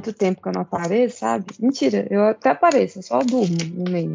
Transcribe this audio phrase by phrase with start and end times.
[0.00, 1.44] muito tempo que eu não apareço, sabe?
[1.58, 4.14] Mentira, eu até apareço, eu só durmo no meio.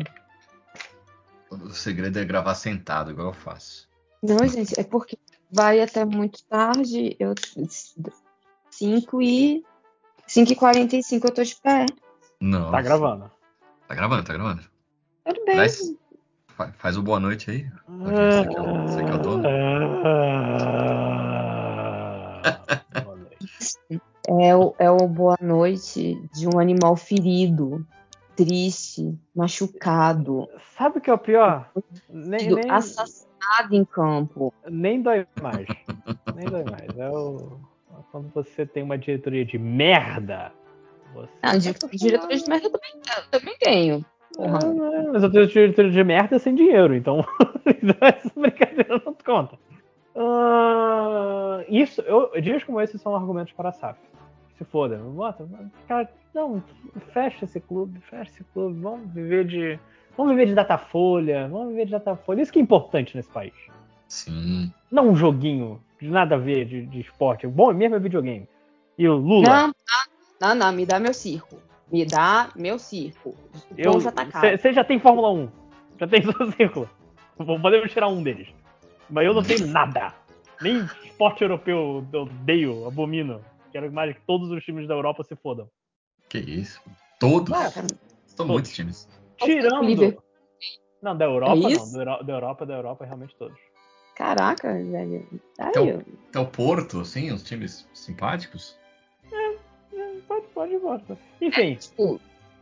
[1.52, 3.88] O segredo é gravar sentado, igual eu faço.
[4.24, 5.18] Não, gente, é porque
[5.52, 7.36] vai até muito tarde, eu
[8.72, 9.64] 5 e
[10.26, 11.86] 5 e 45 eu tô de pé.
[12.42, 12.72] Não.
[12.72, 13.32] Tá gravando.
[13.88, 14.64] Tá gravando, tá gravando.
[15.24, 15.68] Tudo bem.
[16.50, 17.70] Fa- faz o boa noite aí.
[17.88, 19.48] Você que é o, você que é o dono.
[24.28, 27.86] É o, é o boa noite de um animal ferido,
[28.36, 30.48] triste, machucado,
[30.78, 31.72] Sabe o que é o pior?
[32.10, 34.54] Nem, nem, assassinado em campo.
[34.70, 35.68] nem dói mais.
[36.36, 36.98] Nem dói mais.
[36.98, 37.60] É o,
[38.12, 40.52] quando você tem uma diretoria de merda.
[41.14, 44.06] Você Ah, tá de, merda eu também, eu também tenho.
[44.36, 44.60] Porra.
[44.60, 47.26] Não, não, Mas eu tenho diretoria de merda sem dinheiro, então
[48.02, 49.58] essa brincadeira não conta.
[50.14, 54.00] Ah, isso, eu, dias como esses são argumentos para a SAF.
[54.58, 55.48] Se foda, bota,
[55.88, 56.64] cara, não,
[57.14, 59.80] fecha esse clube, fecha esse clube, vamos viver de.
[60.18, 62.42] Vamos viver de datafolha, vamos viver de datafolha.
[62.42, 63.54] Isso que é importante nesse país.
[64.08, 64.72] Sim.
[64.90, 67.46] Não um joguinho de nada a ver de, de esporte.
[67.46, 68.48] O bom mesmo é videogame.
[68.98, 69.50] E o Lula.
[69.50, 69.74] Não,
[70.40, 71.58] não, não, me dá meu circo.
[71.92, 73.36] Me dá meu circo.
[73.78, 74.58] Já tá.
[74.58, 75.50] Você já tem Fórmula 1.
[76.00, 76.90] Já tem seu círculo.
[77.38, 78.48] Podemos tirar um deles.
[79.10, 80.14] Mas eu não tenho nada.
[80.62, 83.42] Nem esporte europeu eu odeio, abomino.
[83.76, 85.70] Quero mais que todos os times da Europa se fodam.
[86.30, 86.82] Que isso?
[87.20, 87.54] Todos?
[88.26, 89.06] São muitos times.
[89.38, 90.18] Tirando.
[91.02, 91.92] Não, da Europa É não.
[91.92, 93.60] Da, Euro- da Europa, da Europa, realmente todos.
[94.16, 95.28] Caraca, velho.
[95.60, 98.78] Aí, Então- eu- Até o Porto, assim, uns times simpáticos.
[99.30, 99.58] É,
[100.26, 101.04] Pode, pode ir embora.
[101.42, 102.18] Enfim, tipo,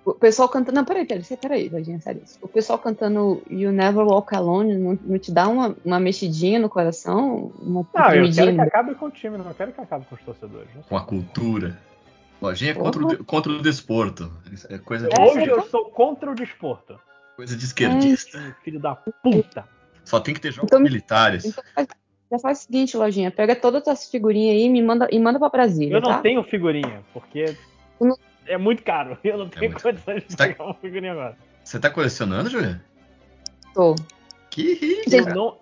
[0.06, 0.76] o pessoal cantando.
[0.76, 2.22] Não, peraí, peraí, peraí, Lojinha, sério.
[2.42, 6.70] O pessoal cantando You Never Walk Alone não, não te dá uma, uma mexidinha no
[6.70, 7.52] coração?
[7.60, 10.16] Uma não, eu tremidinha quero que acabe com o time, não quero que acabe com
[10.16, 10.70] os torcedores.
[10.90, 11.80] Com a cultura.
[12.42, 14.30] Lojinha é contra o, contra o desporto.
[14.70, 17.00] É coisa de, Hoje eu sou contra o desporto.
[17.38, 18.56] coisa de esquerdista.
[18.64, 19.66] Filho da puta.
[20.04, 21.46] Só tem que ter jogos Então- militares.
[21.46, 21.88] Então faz,
[22.30, 25.40] já faz o seguinte, Lojinha, pega todas as figurinhas aí e me manda, e manda
[25.40, 26.22] pra Brasília, Eu não tá?
[26.22, 27.56] tenho figurinha, porque
[27.98, 28.18] Tu não-
[28.48, 29.18] é muito caro.
[29.24, 31.38] Eu não tenho muito condições de Tá- pegar uma figurinha agora.
[31.64, 32.84] Você tá colecionando, Julia?
[33.74, 33.96] Tô.
[34.50, 35.58] Que rico, Eu não,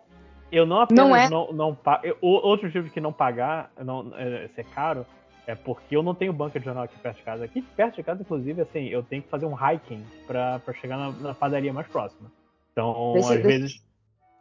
[0.52, 3.72] eu não apenas Não é- não, não pa- eu- o- Outro tipo que não pagar,
[3.84, 5.06] não, é, ser caro,
[5.48, 7.46] é porque eu não tenho banca de jornal aqui perto de casa.
[7.46, 10.98] Aqui perto de casa, inclusive, assim, eu tenho que fazer um hiking pra, pra chegar
[10.98, 12.30] na, na padaria mais próxima.
[12.74, 13.84] Então, Deixa- às deixa- vezes.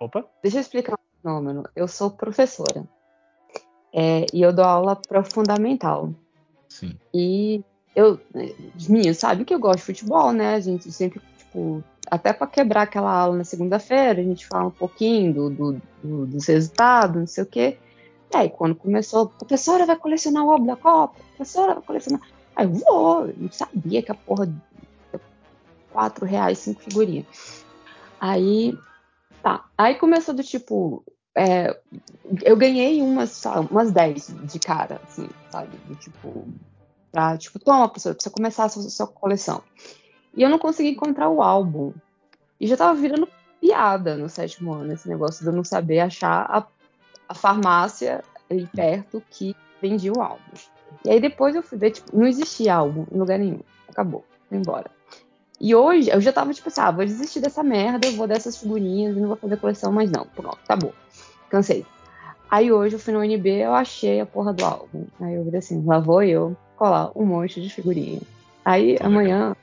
[0.01, 0.25] Opa!
[0.43, 1.63] Deixa eu explicar um fenômeno.
[1.77, 2.85] Eu sou professora.
[3.93, 6.11] É, e eu dou aula para fundamental.
[6.69, 6.97] Sim.
[7.15, 7.63] E
[7.95, 8.21] eu,
[8.77, 10.55] os meninos sabem que eu gosto de futebol, né?
[10.55, 14.71] A gente sempre, tipo, até para quebrar aquela aula na segunda-feira, a gente fala um
[14.73, 17.79] pouquinho do, do- do- dos resultados, não sei o quê.
[18.33, 22.21] E aí, quando começou, professora vai colecionar o álbum da Copa, professora vai colecionar.
[22.57, 24.49] Aí eu vou, eu não sabia que a porra.
[25.91, 27.27] quatro reais, cinco figurinhas.
[28.21, 28.79] Aí,
[29.43, 29.65] tá.
[29.77, 31.03] Aí começou do tipo.
[31.37, 31.77] é,
[32.43, 35.77] eu ganhei umas, umas 10 de cara, assim, sabe?
[35.89, 36.47] Do tipo,
[37.11, 39.63] pra, tipo, toma, professor, você começar a sua, sua coleção.
[40.35, 41.93] E eu não consegui encontrar o álbum.
[42.61, 43.29] E já tava virando
[43.61, 46.67] piada no sétimo ano, esse negócio de eu não saber achar a,
[47.29, 50.41] a farmácia aí perto que vendia o álbum.
[51.05, 53.61] E aí depois eu fui ver, tipo, não existia álbum em lugar nenhum.
[53.89, 54.91] Acabou, foi embora.
[55.61, 58.57] E hoje eu já tava tipo assim, ah, vou desistir dessa merda, eu vou dessas
[58.57, 60.25] figurinhas e não vou fazer coleção mais não.
[60.25, 60.95] Pronto, acabou.
[61.51, 61.85] Cansei.
[62.51, 65.07] Aí hoje eu fui no UNB, eu achei a porra do álbum.
[65.21, 68.23] Aí eu falei assim, lá vou eu colar um monte de figurinha.
[68.65, 69.07] Aí Legal.
[69.07, 69.57] amanhã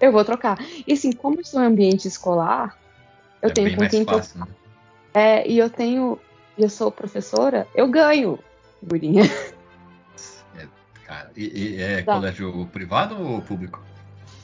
[0.00, 0.58] eu vou trocar.
[0.84, 2.76] E assim, como estou em ambiente escolar,
[3.40, 4.22] eu é tenho com quem trocar.
[4.22, 4.46] fácil, né?
[5.14, 6.18] É, e eu tenho,
[6.58, 8.40] e eu sou professora, eu ganho
[8.80, 9.22] figurinha.
[11.06, 12.12] Cara, e, e é Tá.
[12.14, 13.82] colégio privado ou público?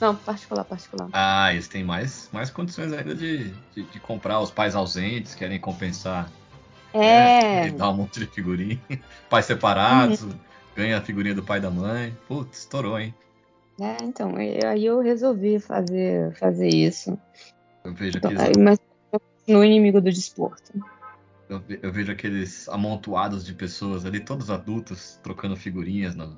[0.01, 1.09] Não, particular, particular.
[1.13, 5.59] Ah, eles têm mais, mais condições ainda de, de, de comprar os pais ausentes, querem
[5.59, 6.27] compensar.
[6.91, 8.79] É, E dar um monte de figurinha.
[9.29, 10.25] Pais separados,
[10.75, 12.15] ganha a figurinha do pai e da mãe.
[12.27, 13.13] Putz, estourou, hein?
[13.79, 17.17] é, então, eu- aí eu resolvi fazer, fazer isso.
[17.83, 18.79] Eu vejo Então, aqueles, aí, mas
[19.11, 20.73] eu no inimigo do desporto.
[21.49, 26.35] eu, eu vejo aqueles amontoados de pessoas ali, todos adultos, trocando figurinhas no,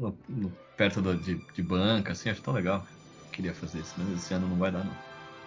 [0.00, 2.86] no- no- perto da- de, de banca, assim, acho tão legal.
[3.32, 4.94] Queria fazer isso, mas esse ano não vai dar, não.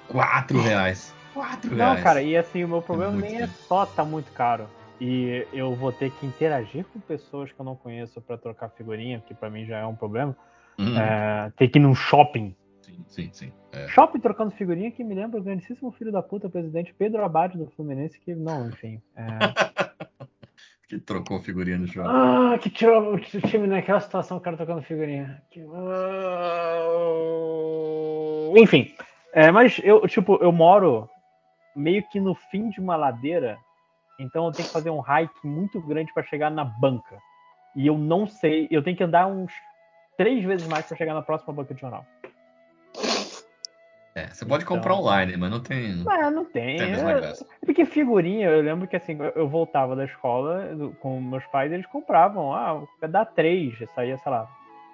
[0.07, 1.13] Quatro reais.
[1.33, 2.03] Quatro Não, reais.
[2.03, 3.59] cara, e assim, o meu problema muito nem é dinheiro.
[3.67, 4.69] só tá muito caro.
[4.99, 9.21] E eu vou ter que interagir com pessoas que eu não conheço pra trocar figurinha,
[9.25, 10.35] que pra mim já é um problema.
[10.79, 12.55] Hum, É, ter que ir num shopping.
[12.81, 13.51] Sim, sim, sim.
[13.73, 13.87] É.
[13.89, 17.65] Shopping trocando figurinha que me lembra o grandíssimo filho da puta presidente Pedro Abad do
[17.71, 19.01] Fluminense, que não, enfim.
[19.15, 19.25] é,
[20.87, 22.07] que trocou figurinha no jogo.
[22.07, 25.41] Ah, que tirou o time naquela situação, o cara tocando figurinha.
[25.49, 25.61] Que...
[28.57, 28.93] Enfim,
[29.33, 31.09] é, mas eu, tipo, eu moro
[31.75, 33.57] meio que no fim de uma ladeira,
[34.19, 37.17] então eu tenho que fazer um hike muito grande para chegar na banca.
[37.75, 39.51] E eu não sei, eu tenho que andar uns
[40.17, 42.05] três vezes mais para chegar na próxima banca de jornal.
[44.17, 45.93] É, você pode comprar Então- online, mas não tem.
[45.95, 46.77] Não, não tem.
[46.77, 47.33] Tem É-.
[47.65, 50.69] Porque figurinha, eu lembro que assim, eu- voltava da escola
[51.01, 54.47] com meus pais, eles compravam, ah, dá três, saía, sei lá,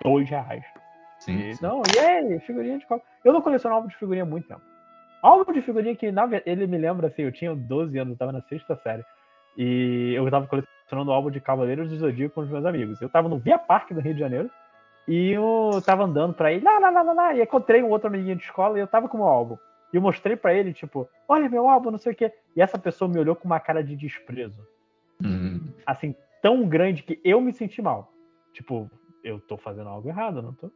[0.04, 0.64] dois reais.
[1.20, 1.64] Sim, E, sim.
[1.64, 3.06] não, e aí, figurinha de Copa.
[3.24, 4.62] Eu não coleciono álbum de figurinha há muito tempo.
[5.22, 8.32] Álbum de figurinha que, na ele me lembra assim, eu tinha 12 anos, eu tava
[8.32, 9.04] na sexta série.
[9.58, 13.02] E eu tava colecionando o álbum de Cavaleiros do Zodíaco com os meus amigos.
[13.02, 14.50] Eu tava no Via Parque do Rio de Janeiro.
[15.08, 18.08] E eu tava andando pra ele, lá, lá, lá, lá, lá, e encontrei um outro
[18.08, 19.58] amiguinho de escola e eu tava com o álbum.
[19.92, 22.32] E eu mostrei pra ele, tipo, olha meu álbum, não sei o quê.
[22.56, 24.66] E essa pessoa me olhou com uma cara de desprezo.
[25.24, 28.14] Hum, Assim, tão grande que eu me senti mal.
[28.54, 28.90] Tipo,
[29.24, 30.72] eu tô fazendo algo errado, não tô?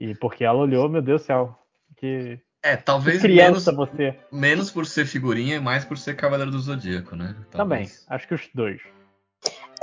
[0.00, 1.58] E porque ela olhou, meu Deus do céu,
[1.96, 4.18] que É, talvez menos, criança você.
[4.32, 7.36] menos por ser figurinha e mais por ser Cavaleiro do Zodíaco, né?
[7.52, 8.04] Também, Talvez.
[8.08, 8.80] acho que os dois.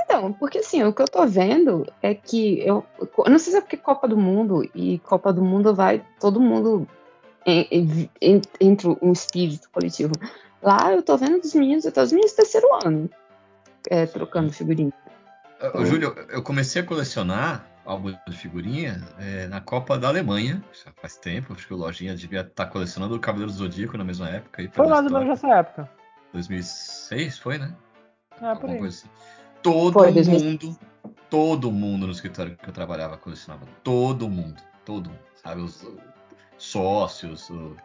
[0.02, 3.56] Então, porque assim, o que eu tô vendo é que eu, eu não sei se
[3.56, 6.86] é porque Copa do Mundo e Copa do Mundo vai todo mundo
[7.46, 10.12] em- em- em- entre um espírito coletivo.
[10.62, 13.08] Lá eu tô vendo os meninos, até os meninos do terceiro ano
[13.88, 14.92] é, trocando figurinha.
[15.86, 21.16] Júlio, eu comecei a colecionar álbum de figurinha é, na Copa da Alemanha, já faz
[21.16, 24.62] tempo, acho que o Lojinha devia estar colecionando o Cavaleiro do Zodíaco na mesma época.
[24.62, 25.90] Aí, Foi mais ou menos nessa época.
[26.32, 27.74] 2006, foi, né?
[28.32, 28.78] É, por Alguma aí.
[28.78, 29.08] coisa assim.
[29.62, 30.42] Todo Foi, 2006.
[30.42, 30.78] mundo,
[31.30, 33.66] todo mundo no escritório que eu trabalhava colecionava.
[33.82, 35.62] Todo mundo, todo mundo, sabe?
[35.62, 35.86] Os
[36.58, 37.76] sócios, o,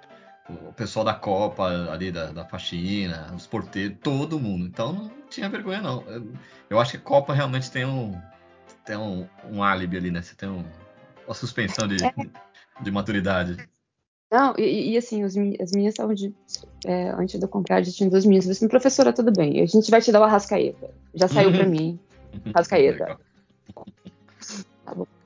[0.49, 4.65] o pessoal da Copa ali da, da faxina, os porteiros, todo mundo.
[4.65, 6.01] Então não tinha vergonha, não.
[6.07, 6.33] Eu,
[6.69, 8.19] eu acho que Copa realmente tem um,
[8.89, 10.19] tem um, um álibi ali, né?
[10.23, 10.65] Você tem um,
[11.27, 11.97] uma suspensão de,
[12.81, 13.55] de maturidade.
[14.31, 16.33] Não, e, e, assim, os, as minhas estavam de.
[16.87, 18.45] é, antes de eu comprar, já tinha duas minhas.
[18.45, 20.89] Eu falei assim, professora, tudo bem, a gente vai te dar o Arrascaeta.
[21.13, 21.69] Já saiu pra Uhum.
[21.69, 21.99] mim,
[22.51, 23.03] Arrascaeta.
[23.03, 23.19] Legal.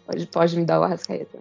[0.06, 1.40] Pode, pode me dar o Arrascaeta.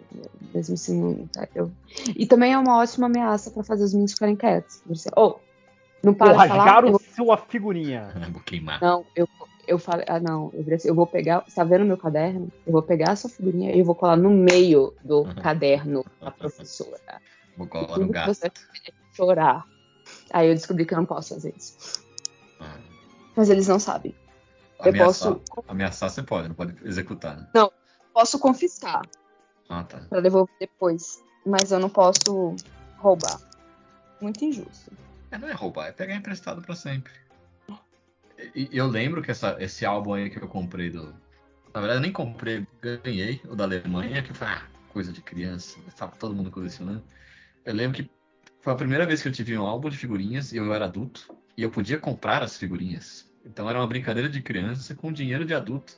[0.55, 1.27] Mesmo se não.
[1.27, 1.73] tá, eu-
[2.15, 4.81] E também é uma ótima ameaça pra fazer os meninos ficarem quietos.
[4.87, 5.35] Você, oh,
[6.05, 6.65] não para Pô, de falar.
[6.65, 8.13] rasgaram eu vou- sua figurinha.
[8.33, 8.81] Vou queimar.
[8.81, 9.29] Não, eu,
[9.73, 12.49] eu falei, ah, não, eu, assim, eu vou pegar, você tá vendo meu caderno?
[12.67, 15.35] Eu vou pegar a sua figurinha e eu vou colar no meio do Uhum.
[15.35, 17.21] caderno da professora.
[17.57, 18.35] Vou colar no gato.
[18.35, 18.51] você
[19.13, 19.67] chorar.
[20.33, 22.05] Aí eu descobri que eu não posso fazer isso.
[22.61, 22.79] Ah,
[23.37, 24.15] Mas eles não sabem.
[24.79, 27.47] Eu Ameaçar, posso, ameaçar você pode, não pode executar, né?
[28.13, 29.03] posso confiscar
[29.71, 30.01] Ah, tá.
[30.11, 32.55] pra devolver depois, mas eu não posso
[32.99, 33.41] roubar.
[34.21, 34.93] Muito injusto.
[35.31, 37.13] É, não é roubar, é pegar emprestado pra sempre.
[38.73, 41.15] Eu lembro que essa- esse álbum aí que eu comprei do.
[41.75, 42.67] Na verdade, eu nem comprei,
[43.03, 44.63] ganhei o da Alemanha, que foi ah,
[44.93, 47.03] coisa de criança, estava todo mundo colecionando.
[47.65, 48.11] Eu lembro que
[48.61, 51.35] foi a primeira vez que eu tive um álbum de figurinhas e eu era adulto
[51.57, 53.31] e eu podia comprar as figurinhas.
[53.45, 55.95] Então era uma brincadeira de criança com dinheiro de adulto.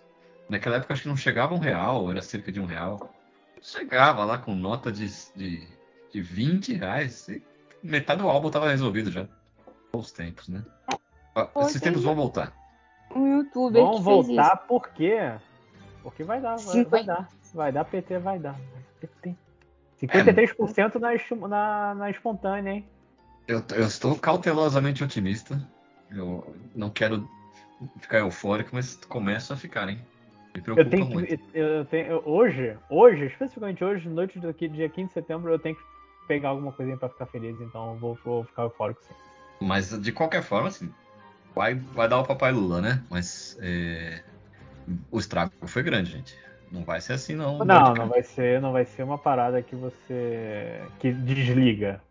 [0.49, 3.13] Naquela época acho que não chegava um real, era cerca de um real.
[3.61, 5.67] Chegava lá com nota de, de,
[6.13, 7.27] de 20 reais
[7.83, 9.27] metade do álbum tava resolvido já.
[9.93, 10.65] Bons tempos, né?
[11.35, 12.53] Pô, Esses tempos tem- vão voltar.
[13.15, 15.33] Um youtuber Vão que fez voltar por quê?
[16.03, 17.29] Porque vai dar, vai, vai dar.
[17.53, 18.57] Vai dar, PT vai dar.
[19.01, 19.37] PT.
[20.01, 22.89] 53% na, esti- na, na espontânea, hein?
[23.47, 25.61] Eu, eu estou cautelosamente otimista.
[26.11, 27.29] Eu não quero
[27.99, 29.99] ficar eufórico, mas começo a ficar, hein?
[30.55, 31.27] Me preocupa Eu tenho muito.
[31.27, 31.59] que.
[31.59, 35.59] Eu tenho, eu- hoje, hoje, especificamente hoje, noite do que- dia 15 de setembro, eu
[35.59, 35.83] tenho que
[36.29, 39.15] pegar alguma coisinha pra ficar feliz, então eu vou, vou ficar eufórico sim.
[39.61, 40.93] Mas de qualquer forma, assim,
[41.55, 43.03] vai, vai dar o papai Lula, né?
[43.09, 44.23] Mas é,
[45.11, 46.37] o estrago foi grande, gente.
[46.71, 47.59] Não vai ser assim, não.
[47.59, 50.83] Não, não vai ser, não vai ser uma parada que você.
[50.99, 52.03] que desliga.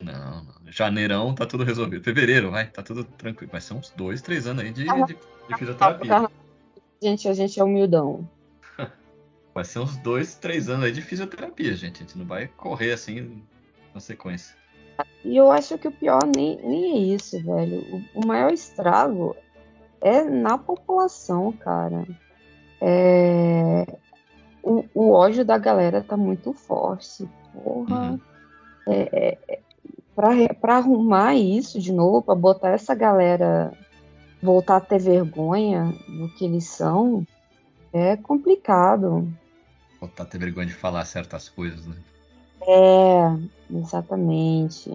[0.00, 0.54] Não, não.
[0.66, 2.04] Janeirão tá tudo resolvido.
[2.04, 3.50] Fevereiro, vai, tá tudo tranquilo.
[3.50, 6.30] Vai ser uns dois, três anos aí de, Ah, de, de fisioterapia.
[7.02, 8.28] Gente, a gente é humildão.
[9.52, 11.96] Vai ser uns dois, três anos aí de fisioterapia, gente.
[11.96, 13.42] A gente não vai correr assim
[13.92, 14.56] na sequência.
[15.24, 18.04] E eu acho que o pior nem, nem é isso, velho.
[18.14, 19.34] O, o maior estrago
[20.00, 22.06] é na população, cara.
[22.80, 23.86] É,
[24.62, 27.28] O, o ódio da galera tá muito forte.
[27.52, 28.10] Porra.
[28.10, 28.20] Uhum.
[28.86, 29.58] É, é,
[30.14, 33.72] pra, pra arrumar isso de novo, pra botar essa galera
[34.42, 37.26] voltar a ter vergonha do que eles são,
[37.90, 39.26] é complicado.
[39.98, 41.96] Voltar a ter vergonha de falar certas coisas, né?
[42.66, 44.90] É, exatamente.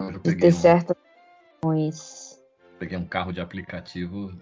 [0.00, 0.96] Eu De peguei ter um, certas
[1.60, 2.42] questões.
[2.78, 4.32] peguei um carro de aplicativo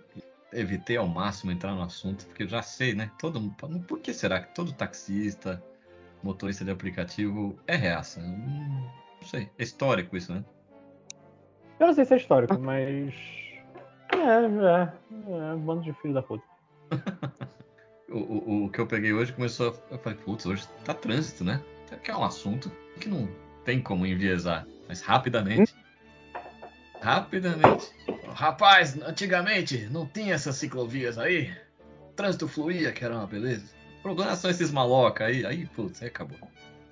[0.52, 3.10] evitei ao máximo entrar no assunto, porque eu já sei, né?
[3.18, 3.40] Todo,
[3.86, 5.62] por que será que todo taxista,
[6.22, 8.20] motorista de aplicativo é reaça?
[8.20, 8.84] Hum,
[9.20, 9.50] não sei.
[9.58, 10.44] É histórico isso, né?
[11.78, 13.14] Eu não sei se é histórico, mas.
[14.12, 14.92] É, é.
[15.28, 16.44] É, um bando de filho da puta.
[18.10, 19.70] o, o, o, que eu peguei hoje começou.
[19.70, 21.62] A, eu falei, putz, hoje tá trânsito, né?
[21.98, 22.70] Que é um assunto
[23.00, 23.28] que não
[23.64, 24.66] tem como enviesar.
[24.88, 25.74] Mas rapidamente.
[27.00, 27.90] Rapidamente.
[28.34, 31.50] Rapaz, antigamente não tinha essas ciclovias aí.
[32.08, 33.74] O trânsito fluía, que era uma beleza.
[33.98, 35.44] O problema são esses maloca aí.
[35.44, 36.38] Aí, putz, aí acabou.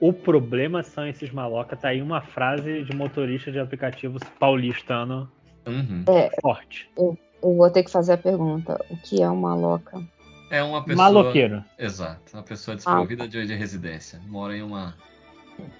[0.00, 1.76] O problema são esses maloca.
[1.76, 5.30] Tá aí uma frase de motorista de aplicativos paulistano
[5.66, 6.04] uhum.
[6.08, 6.88] é, forte.
[6.96, 10.02] Eu, eu, vou ter que fazer a pergunta: o que é um maloca?
[10.50, 11.10] É uma pessoa.
[11.10, 11.64] Maloqueiro.
[11.78, 12.34] Exato.
[12.34, 13.26] Uma pessoa desprovida ah.
[13.26, 14.20] de, de residência.
[14.26, 14.94] Mora em uma.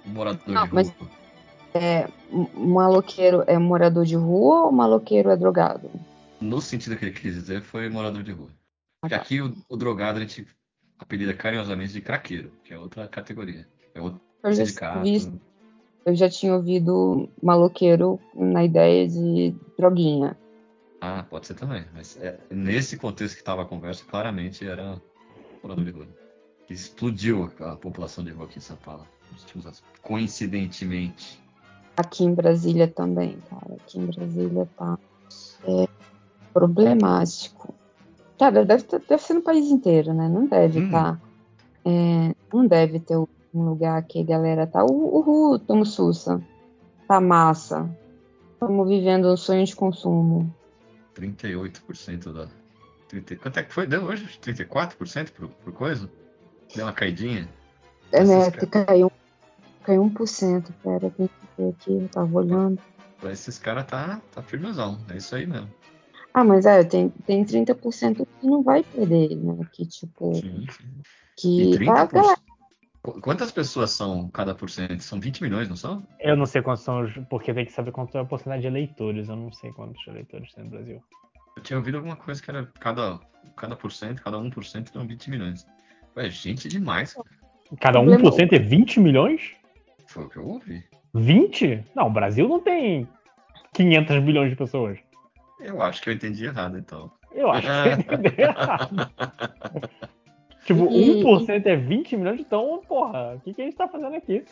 [0.07, 0.71] Um morador Não, de rua.
[0.73, 0.93] Mas
[1.75, 2.09] é,
[2.55, 5.91] maloqueiro é morador de rua ou maloqueiro é drogado?
[6.41, 8.51] No sentido que ele quis dizer, foi morador de rua.
[9.01, 10.47] Porque aqui o, o drogado a gente
[10.99, 13.67] apelida carinhosamente de craqueiro, que é outra categoria.
[13.95, 15.07] É outro eu sindicato.
[15.07, 15.31] Já
[16.07, 20.37] eu já tinha ouvido maloqueiro na ideia de droguinha.
[21.01, 21.85] Ah, pode ser também.
[21.95, 25.01] Mas é, nesse contexto que estava a conversa, claramente era
[25.63, 26.09] morador de rua.
[26.69, 29.07] Explodiu a população de rua aqui em São Paulo.
[30.03, 31.41] Coincidentemente.
[31.97, 33.75] Aqui em Brasília também, cara.
[33.75, 34.99] Aqui em Brasília tá
[35.65, 35.89] é,
[36.53, 37.75] problemático.
[38.39, 40.29] Cara, deve, deve ser no país inteiro, né?
[40.29, 41.15] Não deve estar.
[41.15, 41.17] Hum.
[41.17, 41.21] Tá,
[41.91, 44.85] é, não deve ter um lugar que a galera tá.
[44.85, 46.41] Uhul, tamo sussa.
[47.07, 47.89] Tá massa.
[48.53, 50.53] Estamos vivendo um sonho de consumo.
[51.19, 52.49] 38% da.
[53.09, 53.87] 30, quanto é que foi?
[53.87, 54.39] Deu hoje?
[54.43, 56.11] 34% por, por coisa?
[56.75, 57.49] Deu uma caidinha?
[58.13, 58.51] É, né?
[58.51, 59.11] Caiu
[59.83, 60.71] Caiu 1%.
[60.83, 62.79] Pera, tem que ver aqui, eu tava olhando.
[63.19, 64.99] Pra esses caras tá, tá firmezão.
[65.11, 65.69] É isso aí mesmo.
[66.35, 69.67] Ah, mas é, tem, tem 30% que não vai perder, né?
[69.73, 70.35] Que tipo.
[70.35, 70.89] Sim, sim.
[71.37, 71.73] Que.
[71.73, 72.37] E 30%, tá,
[73.03, 75.03] Quantas pessoas são cada por cento?
[75.03, 76.03] São 20 milhões, não são?
[76.19, 79.29] Eu não sei quantos são, porque tem que saber quanto é a porcentagem de eleitores.
[79.29, 81.03] Eu não sei quantos eleitores tem no Brasil.
[81.57, 83.21] Eu tinha ouvido alguma coisa que era cada,
[83.57, 85.67] cada por cento, cada 1% são 20 milhões.
[86.17, 87.17] Ué, gente demais.
[87.81, 89.53] Cada 1% é 20 milhões?
[90.07, 90.85] Foi o que eu ouvi.
[91.15, 91.85] 20?
[91.95, 93.09] Não, o Brasil não tem
[93.75, 94.99] 500 bilhões de pessoas.
[95.61, 97.11] Eu acho que eu entendi errado, então.
[97.33, 99.11] Eu acho que eu entendi errado.
[100.69, 101.23] tipo, e...
[101.25, 104.45] 1% é 20 milhões, então, porra, o que, que a gente tá fazendo aqui?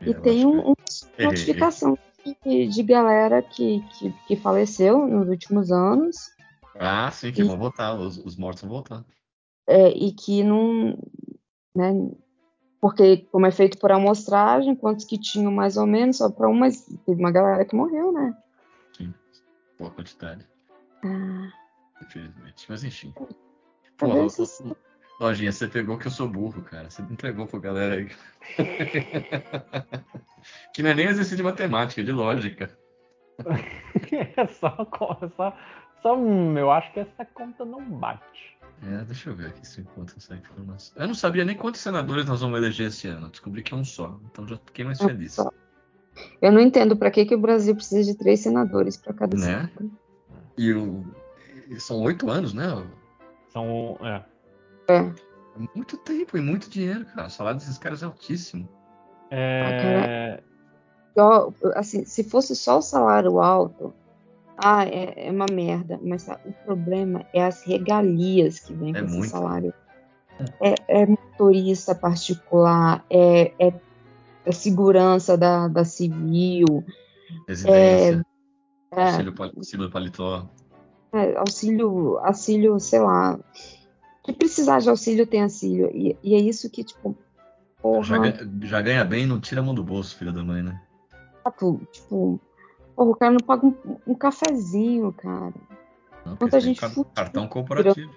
[0.00, 0.74] E eu tem uma
[1.18, 1.98] notificação
[2.44, 6.16] de, de galera que, que, que, faleceu nos últimos anos.
[6.74, 7.44] Ah, sim, que e...
[7.44, 9.04] vão voltar, os, os mortos vão voltar.
[9.66, 10.98] É, e que não.
[11.74, 11.92] Né,
[12.80, 16.68] porque como é feito por amostragem, quantos que tinham mais ou menos, só para uma,
[16.70, 18.34] teve uma galera que morreu, né?
[18.96, 19.14] Sim,
[19.78, 20.44] boa quantidade.
[21.04, 21.52] Ah.
[22.02, 23.12] Infelizmente, mas enfim.
[23.98, 24.74] Pô, Lojinha,
[25.20, 26.88] Lojinha, você pegou que eu sou burro, cara.
[26.88, 28.08] Você entregou pra galera aí.
[30.72, 32.70] que não é nem exercício de matemática, é de lógica.
[34.36, 34.88] é só,
[35.36, 35.56] só,
[36.02, 38.58] só, eu acho que essa conta não bate.
[38.82, 40.94] É, deixa eu ver aqui se eu encontro essa informação.
[40.96, 43.28] Eu não sabia nem quantos senadores nós vamos eleger esse ano.
[43.28, 44.18] Descobri que é um só.
[44.30, 45.36] Então já fiquei mais feliz.
[46.40, 49.44] Eu não entendo para que, que o Brasil precisa de três senadores para cada né?
[49.44, 49.90] senador.
[50.56, 51.04] E, o...
[51.68, 52.64] e são oito anos, né?
[53.50, 53.98] São.
[54.00, 54.24] É.
[54.88, 54.96] é.
[54.96, 55.12] é.
[55.74, 57.26] Muito tempo e muito dinheiro, cara.
[57.26, 58.68] O salário desses caras é altíssimo.
[59.30, 59.62] É.
[60.36, 60.42] Ah,
[61.14, 63.92] cara, assim, se fosse só o salário alto,
[64.56, 65.98] ah, é, é uma merda.
[66.02, 69.30] Mas o problema é as regalias que vêm é com esse muito.
[69.30, 69.74] salário.
[70.60, 73.72] É, é, motorista particular, é, é,
[74.46, 76.84] é segurança da, da civil.
[77.46, 78.26] Residência.
[78.92, 80.48] É, auxílio, auxílio paletó.
[81.12, 83.38] É, auxílio, auxílio, sei lá.
[84.30, 85.90] Que precisar de auxílio tem auxílio.
[85.92, 87.16] E, e é isso que, tipo.
[87.82, 88.16] Porra, já,
[88.62, 90.80] já ganha bem não tira a mão do bolso, filha da mãe, né?
[91.90, 92.38] Tipo,
[92.94, 93.74] Porra, o cara não paga um,
[94.06, 95.54] um cafezinho, cara.
[96.26, 98.12] Não, Quanta gente car cartão corporativo.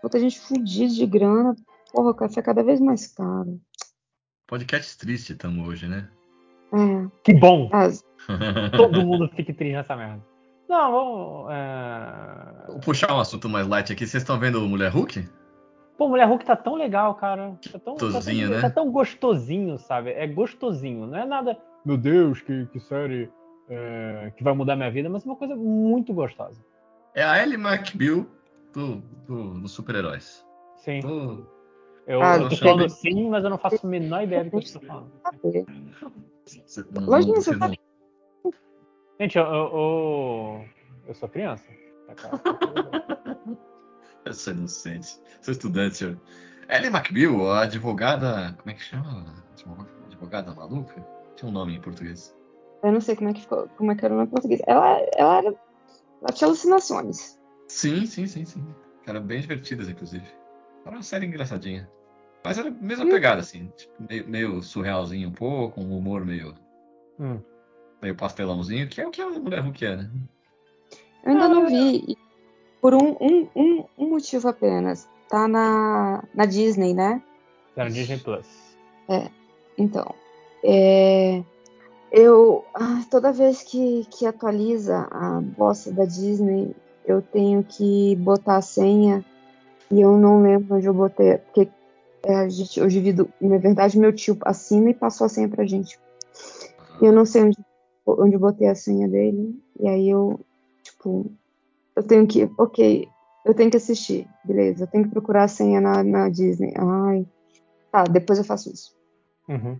[0.00, 1.56] Quanta gente fudida de grana.
[1.92, 3.60] Porra, o café é cada vez mais caro.
[4.46, 6.08] Podcast triste estamos hoje, né?
[6.72, 7.08] É.
[7.24, 7.68] Que bom!
[7.72, 8.04] Mas...
[8.76, 10.24] Todo mundo fique triste nessa merda.
[10.68, 11.50] Não, vamos.
[11.50, 12.66] É...
[12.68, 14.06] Vou puxar um assunto mais light aqui.
[14.06, 15.28] Vocês estão vendo o Mulher Hulk?
[16.00, 17.58] Pô, Mulher Hulk tá tão legal, cara.
[17.70, 18.60] Tá tão, gostosinho, tá tão, né?
[18.62, 20.12] Tá tão gostosinho, sabe?
[20.12, 21.06] É gostosinho.
[21.06, 21.58] Não é nada.
[21.84, 23.30] Meu Deus, que, que série
[23.68, 26.58] é, que vai mudar minha vida, mas é uma coisa muito gostosa.
[27.14, 28.24] É a Ellie McBeal
[28.72, 30.42] do, do, do super-heróis.
[30.78, 31.00] Sim.
[32.06, 34.56] Eu, ah, eu tô falando sim, mas eu não faço a menor ideia do que
[34.56, 35.12] eu estou falando.
[36.94, 37.74] Lógico que você não...
[39.20, 40.64] Gente, eu, eu,
[41.08, 41.66] eu, sou criança.
[44.24, 45.18] Eu sou inocente.
[45.40, 46.20] Sou estudante, senhor.
[46.68, 48.54] Ellie McBeal, a advogada.
[48.58, 49.24] Como é que chama?
[50.06, 51.04] Advogada maluca?
[51.36, 52.36] Tinha um nome em português.
[52.82, 54.60] Eu não sei como é que ficou, como é que era o nome em português.
[54.66, 55.54] Ela, ela era.
[56.22, 57.38] Ela tinha alucinações.
[57.68, 58.74] Sim, sim, sim, sim.
[59.06, 60.26] Eram bem divertidas, inclusive.
[60.84, 61.90] Era uma série engraçadinha.
[62.44, 63.70] Mas era a mesma pegada, assim.
[63.76, 66.54] Tipo, meio, meio, surrealzinho um pouco, um humor meio.
[67.18, 67.40] Hum.
[68.00, 70.10] Meio pastelãozinho, que é o que a mulher Hulk é, né?
[71.24, 72.16] Eu ainda não vi.
[72.80, 75.08] Por um, um, um, um motivo apenas.
[75.28, 77.22] Tá na, na Disney, né?
[77.74, 78.46] Tá na Disney Plus.
[79.08, 79.28] É.
[79.76, 80.14] Então.
[80.62, 81.42] É,
[82.10, 82.64] eu.
[82.74, 86.74] Ah, toda vez que, que atualiza a bosta da Disney,
[87.06, 89.24] eu tenho que botar a senha
[89.90, 91.38] e eu não lembro onde eu botei.
[91.38, 91.68] Porque
[92.22, 93.28] é, a gente, eu divido.
[93.40, 95.98] Na verdade, meu tio assina e passou a senha pra gente.
[97.00, 97.58] E eu não sei onde,
[98.06, 99.58] onde eu botei a senha dele.
[99.78, 100.40] E aí eu,
[100.82, 101.30] tipo,
[101.96, 102.50] eu tenho que.
[102.58, 103.08] Ok,
[103.44, 104.26] eu tenho que assistir.
[104.44, 106.72] Beleza, eu tenho que procurar a senha na, na Disney.
[106.76, 107.26] Ai.
[107.90, 108.94] Tá, depois eu faço isso.
[109.48, 109.78] Uhum.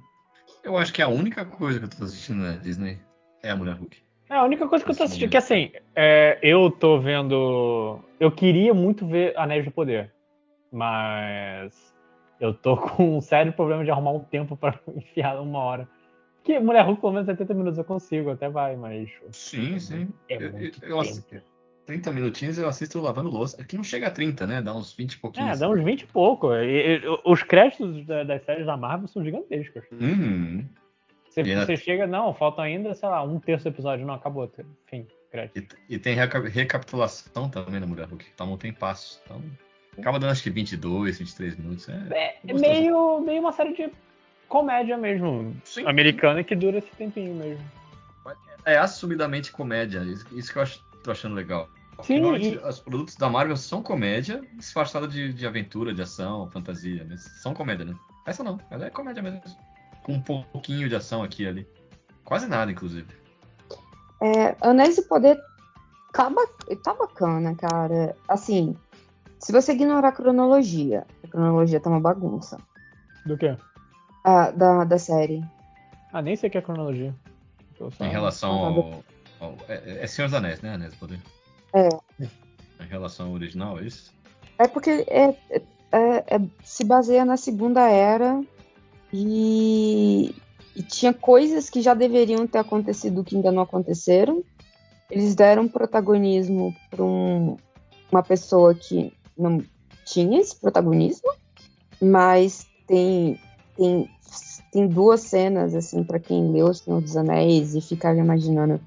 [0.64, 2.98] Eu acho que a única coisa que eu tô assistindo na Disney
[3.42, 3.96] é a Mulher Hulk.
[4.28, 8.00] É, a única coisa que eu tô assistindo, que assim, é, eu tô vendo.
[8.18, 10.12] Eu queria muito ver Anéis do Poder,
[10.70, 11.72] mas
[12.38, 15.88] eu tô com um sério problema de arrumar um tempo para enfiar uma hora.
[16.42, 19.10] Que Mulher Hulk, pelo menos 70 minutos eu consigo, até vai, mas.
[19.30, 20.08] Sim, sim.
[20.28, 21.00] É eu, eu, eu
[21.90, 23.60] 30 minutinhos eu assisto lavando louça.
[23.60, 24.62] Aqui não chega a 30, né?
[24.62, 25.56] Dá uns 20 e pouquinhos.
[25.56, 26.54] É, dá uns 20 e pouco.
[26.54, 29.82] E, e, os créditos das séries da Marvel são gigantescos.
[29.90, 30.64] Uhum.
[31.28, 34.06] Você, você chega, não, faltam ainda, sei lá, um terço do episódio.
[34.06, 34.48] Não, acabou.
[34.86, 35.76] Enfim, crédito.
[35.88, 39.20] E, e tem recapitulação também na Mulher Hulk, que toma um tempasso.
[39.24, 39.42] Então,
[39.98, 41.88] acaba dando acho que 22, 23 minutos.
[41.88, 43.90] É, é, é meio, meio uma série de
[44.46, 45.56] comédia mesmo.
[45.64, 45.84] Sim.
[45.88, 47.64] Americana que dura esse tempinho mesmo.
[48.64, 50.02] É assumidamente comédia.
[50.30, 51.68] Isso que eu acho, tô achando legal.
[52.02, 52.56] Sim, e...
[52.56, 57.06] os produtos da Marvel são comédia, disfarçada de, de aventura, de ação, fantasia.
[57.08, 57.94] Mas são comédia, né?
[58.26, 59.40] Essa não, ela é comédia mesmo
[60.02, 61.68] com um pouquinho de ação aqui e ali.
[62.24, 63.08] Quase nada, inclusive.
[64.22, 65.40] É, Anéis do Poder
[66.12, 66.30] tá,
[66.82, 68.16] tá bacana, cara.
[68.28, 68.76] Assim,
[69.38, 72.58] se você ignorar a cronologia, a cronologia tá uma bagunça.
[73.24, 73.56] Do quê?
[74.24, 75.42] Ah, da, da série.
[76.12, 77.14] Ah, nem sei o que é cronologia.
[77.76, 78.04] Só...
[78.04, 79.04] Em relação ao.
[79.40, 80.74] ao é, é Senhor dos Anéis, né?
[80.74, 81.20] Anéis do Poder.
[81.72, 81.88] É.
[82.20, 84.12] Em relação ao original, é isso?
[84.58, 88.42] É porque é, é, é, se baseia na Segunda Era
[89.12, 90.34] e,
[90.76, 94.42] e tinha coisas que já deveriam ter acontecido que ainda não aconteceram.
[95.10, 97.56] Eles deram protagonismo para um,
[98.10, 99.62] uma pessoa que não
[100.04, 101.32] tinha esse protagonismo,
[102.00, 103.38] mas tem,
[103.76, 104.10] tem,
[104.72, 108.80] tem duas cenas, assim, para quem leu O Senhor dos Anéis e ficava imaginando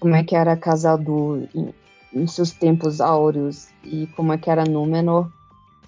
[0.00, 1.48] como é que era a casa do
[2.12, 5.30] em, seus tempos áureos e como é que era Númenor.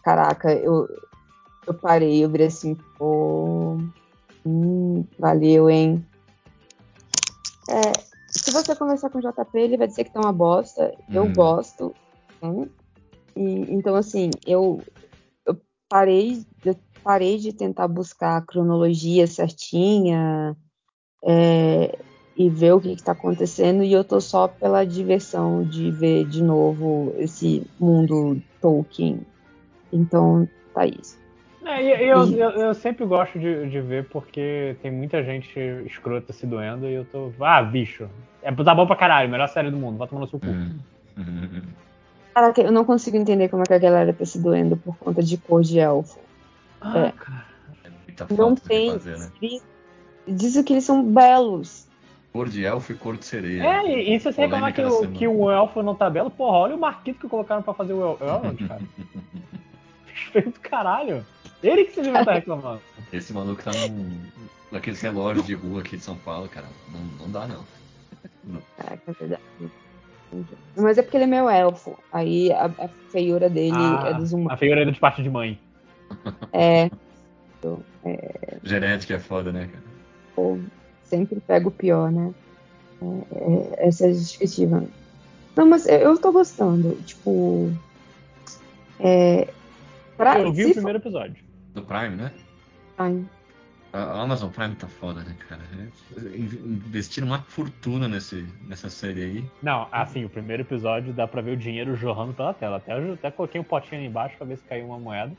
[0.02, 0.88] Caraca, eu,
[1.66, 3.78] eu parei, eu virei assim, pô.
[4.44, 6.04] Hum, valeu, hein?
[7.68, 7.92] É,
[8.26, 10.94] se você conversar com o JP, ele vai dizer que tá uma bosta.
[11.12, 11.32] Eu hum.
[11.32, 11.94] gosto.
[12.42, 12.68] Né?
[13.36, 14.82] E, então, assim, eu,
[15.46, 20.56] eu parei, eu parei de tentar buscar a cronologia certinha
[21.24, 21.98] é,
[22.36, 26.42] e ver o que está acontecendo, e eu tô só pela diversão de ver de
[26.42, 29.20] novo esse mundo Tolkien.
[29.92, 31.18] Então, tá isso.
[31.64, 36.46] É, eu, eu, eu, sempre gosto de, de, ver porque tem muita gente escrota se
[36.46, 37.30] doendo e eu tô.
[37.38, 38.08] Ah, bicho.
[38.42, 40.46] É, tá bom pra caralho, melhor série do mundo, vai tomar no seu cu.
[40.46, 41.62] Uhum.
[42.34, 45.22] Caraca, eu não consigo entender como é que a galera tá se doendo por conta
[45.22, 46.18] de cor de elfo.
[46.80, 47.12] Ah, é.
[47.12, 47.44] cara.
[47.84, 48.92] É não tem.
[48.92, 49.30] Fazer, né?
[50.26, 51.89] Dizem que eles são belos.
[52.32, 53.62] Cor de elfo e cor de sereia.
[53.64, 56.76] É, e, se você reclamar que, o, que o elfo não tá belo, porra, olha
[56.76, 58.82] o marquito que colocaram pra fazer o elfo, cara.
[60.32, 61.26] Feio do caralho.
[61.62, 62.80] Ele que se devia estar reclamando.
[63.12, 64.20] Esse maluco tá num.
[64.70, 66.66] naqueles relógios de rua aqui de São Paulo, cara.
[66.92, 67.64] Não, não dá, não.
[68.76, 69.42] Caraca, é verdade.
[70.76, 71.98] Mas é porque ele é meu elfo.
[72.12, 74.52] Aí a, a feiura dele ah, é dos humanos.
[74.52, 75.58] A feiura é de parte de mãe.
[76.52, 76.90] É.
[78.04, 78.58] é...
[78.62, 79.84] Genética é foda, né, cara?
[80.34, 80.58] Pô,
[81.10, 82.32] sempre pega o pior, né?
[83.02, 84.84] É, é, essa é a justificativa.
[85.56, 86.94] Não, mas eu tô gostando.
[87.02, 87.70] Tipo.
[88.98, 89.48] É,
[90.16, 91.08] pra, eu vi o primeiro for...
[91.08, 91.42] episódio
[91.74, 92.32] do Prime, né?
[92.96, 93.26] Prime.
[93.92, 95.62] A Amazon Prime tá foda, né, cara?
[96.16, 99.44] Investiram uma fortuna nesse, nessa série aí.
[99.60, 102.76] Não, assim, o primeiro episódio dá pra ver o dinheiro jorrando pela tela.
[102.76, 105.32] Até, até coloquei um potinho ali embaixo pra ver se caiu uma moeda.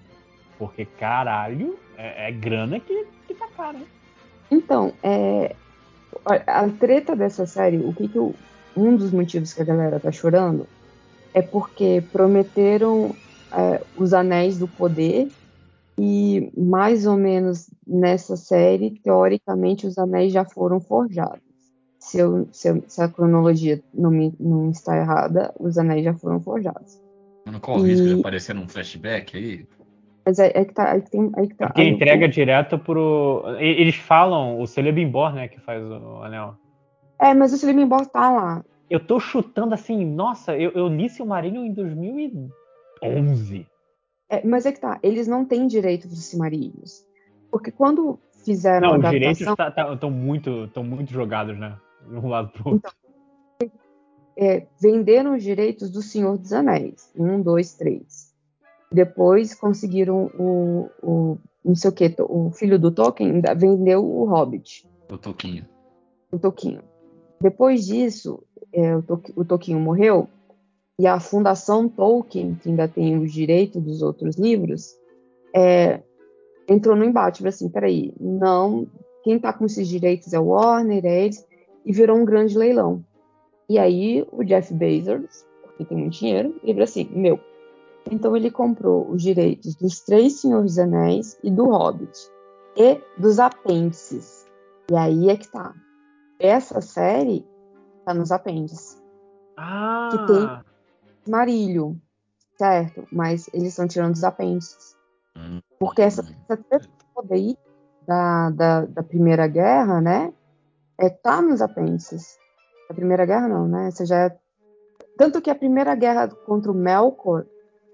[0.59, 3.87] Porque, caralho, é, é grana que, que tá cara, hein?
[4.51, 5.55] Então, é,
[6.25, 10.67] a treta dessa série, o que que um dos motivos que a galera tá chorando
[11.33, 13.15] é porque prometeram
[13.51, 15.29] é, os Anéis do Poder,
[15.97, 21.43] e mais ou menos nessa série, teoricamente, os anéis já foram forjados.
[21.99, 26.13] Se, eu, se, eu, se a cronologia não, me, não, está errada, os anéis já
[26.13, 26.99] foram forjados.
[27.45, 29.67] Não corre o risco de aparecer num flashback aí?
[30.25, 30.91] Mas é, é que tá.
[30.91, 32.29] Aí tem, aí que tá Porque entrega eu...
[32.29, 33.43] direto pro.
[33.59, 36.55] Eles falam, o Celebrimbor, né, que faz o anel.
[37.19, 38.63] É, mas o Celebrimbor tá lá.
[38.89, 43.65] Eu tô chutando assim, nossa, eu, eu li Silmarillion em 2011.
[44.29, 47.05] É, mas é que tá, eles não têm direito dos Silmarillions.
[47.49, 49.13] Porque quando fizeram não, adaptação...
[49.13, 51.77] os direitos estão tá, tá, muito, muito jogados, né?
[52.07, 52.91] De um lado pro outro.
[53.61, 53.71] Então,
[54.37, 57.11] é, venderam os direitos do Senhor dos Anéis.
[57.15, 58.30] Um, dois, três.
[58.91, 64.87] Depois conseguiram o, o não sei o que, o filho do Tolkien vendeu o Hobbit.
[65.09, 65.65] O Toquinho.
[66.31, 66.81] O Toquinho.
[67.39, 70.27] Depois disso, é, o, to, o Toquinho morreu
[70.99, 74.95] e a Fundação Tolkien, que ainda tem os direitos dos outros livros,
[75.55, 76.01] é,
[76.67, 78.87] entrou no embate, falou assim, peraí, não,
[79.23, 81.45] quem está com esses direitos é o Warner, é eles,
[81.85, 83.03] e virou um grande leilão.
[83.69, 85.45] E aí o Jeff Bezos,
[85.77, 87.39] que tem muito dinheiro, ele falou assim, meu,
[88.09, 92.17] então ele comprou os direitos dos Três Senhores Anéis e do Hobbit,
[92.75, 94.45] e dos apêndices.
[94.89, 95.73] E aí é que tá.
[96.39, 97.45] Essa série
[98.05, 99.01] tá nos apêndices.
[99.57, 100.09] Ah!
[100.11, 100.49] Que tem
[101.27, 101.99] Marilho,
[102.57, 103.07] certo?
[103.11, 104.95] Mas eles estão tirando os apêndices.
[105.37, 105.61] Hum.
[105.79, 107.57] Porque essa, essa toda aí
[108.07, 110.33] da, da, da, Primeira Guerra, né?
[110.97, 112.37] É, tá nos apêndices.
[112.89, 113.87] A Primeira Guerra não, né?
[113.87, 114.37] Essa já é...
[115.17, 117.45] Tanto que a Primeira Guerra contra o Melkor,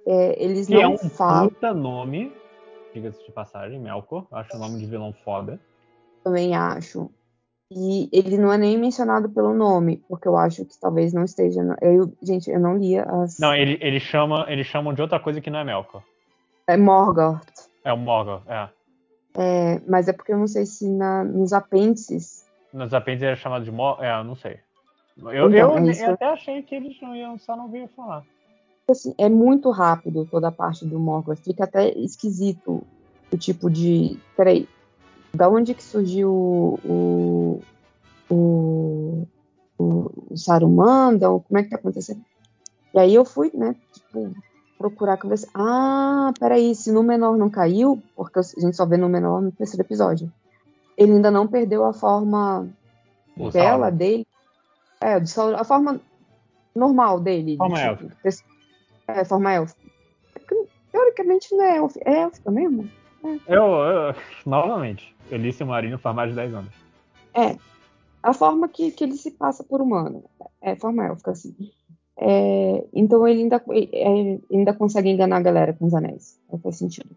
[0.10, 1.50] é, eles que não é um falam...
[1.50, 2.32] puta nome,
[2.94, 4.26] diga-se de passagem, Melkor.
[4.32, 5.60] Acho o nome de vilão foda.
[6.24, 7.12] Também acho.
[7.70, 11.60] E ele não é nem mencionado pelo nome, porque eu acho que talvez não esteja.
[11.82, 13.38] Eu, gente, eu não lia as.
[13.38, 16.02] Não, ele, ele chama, eles chamam de outra coisa que não é Melkor.
[16.66, 17.70] É Morgoth.
[17.84, 18.70] É o Morgoth, é.
[19.38, 19.82] é.
[19.86, 22.46] Mas é porque eu não sei se na, nos apêndices.
[22.72, 24.06] Nos apêndices era chamado de Morgoth?
[24.06, 24.60] É, eu não sei.
[25.18, 28.24] Eu, então, eu, é eu, até achei que eles não iam, só não vinham falar.
[28.90, 31.40] Assim, é muito rápido toda a parte do Morgoth.
[31.40, 32.84] Fica até esquisito
[33.32, 34.18] o tipo de.
[34.36, 34.68] Peraí,
[35.34, 37.62] da onde que surgiu o,
[38.30, 39.28] o,
[39.78, 42.22] o, o Saruman, como é que tá acontecendo?
[42.94, 44.34] E aí eu fui, né, tipo,
[44.78, 45.50] procurar conversar.
[45.54, 49.52] Ah, peraí, se no menor não caiu, porque a gente só vê no menor no
[49.52, 50.32] terceiro episódio,
[50.98, 52.68] ele ainda não perdeu a forma
[53.38, 54.26] o dela, dele.
[55.00, 56.02] É, a forma
[56.76, 57.58] normal dele.
[57.58, 58.18] De, tipo, élfica.
[59.08, 59.80] É, forma élfica.
[60.92, 62.90] Teoricamente não é élfica, é élfica mesmo?
[63.24, 63.56] É.
[63.56, 64.16] Eu, eu,
[64.46, 66.74] novamente, eu li Silmarillion faz mais de 10 anos.
[67.34, 67.58] É.
[68.24, 70.24] A forma que, que ele se passa por humano.
[70.62, 71.56] É forma élfica, assim.
[72.20, 76.40] É, então ele ainda, é, ainda consegue enganar a galera com os anéis.
[76.52, 77.16] Não faz sentido.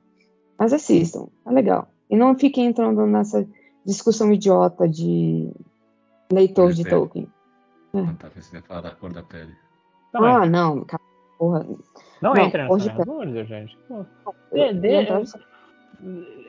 [0.59, 1.89] Mas assistam, é legal.
[2.09, 3.47] E não fiquem entrando nessa
[3.85, 5.51] discussão idiota de
[6.31, 7.27] leitor de, de Tolkien.
[7.95, 8.03] É.
[8.03, 9.55] Não tá pensando falar da cor da pele.
[10.13, 10.49] Não ah, é.
[10.49, 10.85] não,
[11.41, 11.67] porra.
[12.21, 13.79] Não, não entra nessa, pelo amor de gente.
[14.53, 15.09] de, de,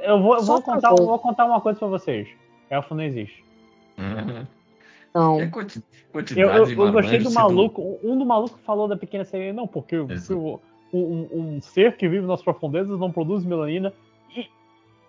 [0.04, 2.28] eu vou, eu vou contar, eu vou contar uma coisa pra vocês.
[2.70, 3.44] Elfo não existe.
[5.14, 5.42] Não.
[5.42, 5.84] É quanti,
[6.38, 8.00] eu, eu, eu gostei do maluco.
[8.02, 9.52] Um do maluco falou da pequena sereia.
[9.52, 10.08] Não, porque um,
[10.94, 13.92] um, um, ser que vive nas profundezas não produz melanina
[14.34, 14.48] e,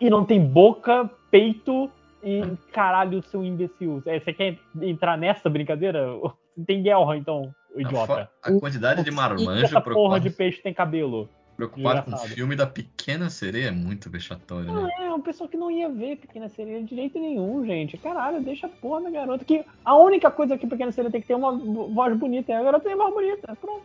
[0.00, 1.88] e não tem boca, peito
[2.20, 2.42] e
[2.72, 4.02] caralho, seu imbecil.
[4.04, 6.08] É, você quer entrar nessa brincadeira?
[6.66, 8.30] Tem guerra, então, idiota.
[8.42, 9.64] A, a quantidade de marmanjo.
[9.64, 11.28] Essa porra de peixe tem cabelo.
[11.56, 14.90] Preocupado com o filme da Pequena Sereia é muito vexatório, ah, né?
[15.00, 17.96] É, um pessoal que não ia ver Pequena Sereia de jeito nenhum, gente.
[17.98, 19.44] Caralho, deixa a porra da garota.
[19.44, 22.50] Que a única coisa que Pequena Sereia tem que ter é uma voz bonita.
[22.50, 23.54] E a garota tem voz bonita.
[23.60, 23.84] Pronto.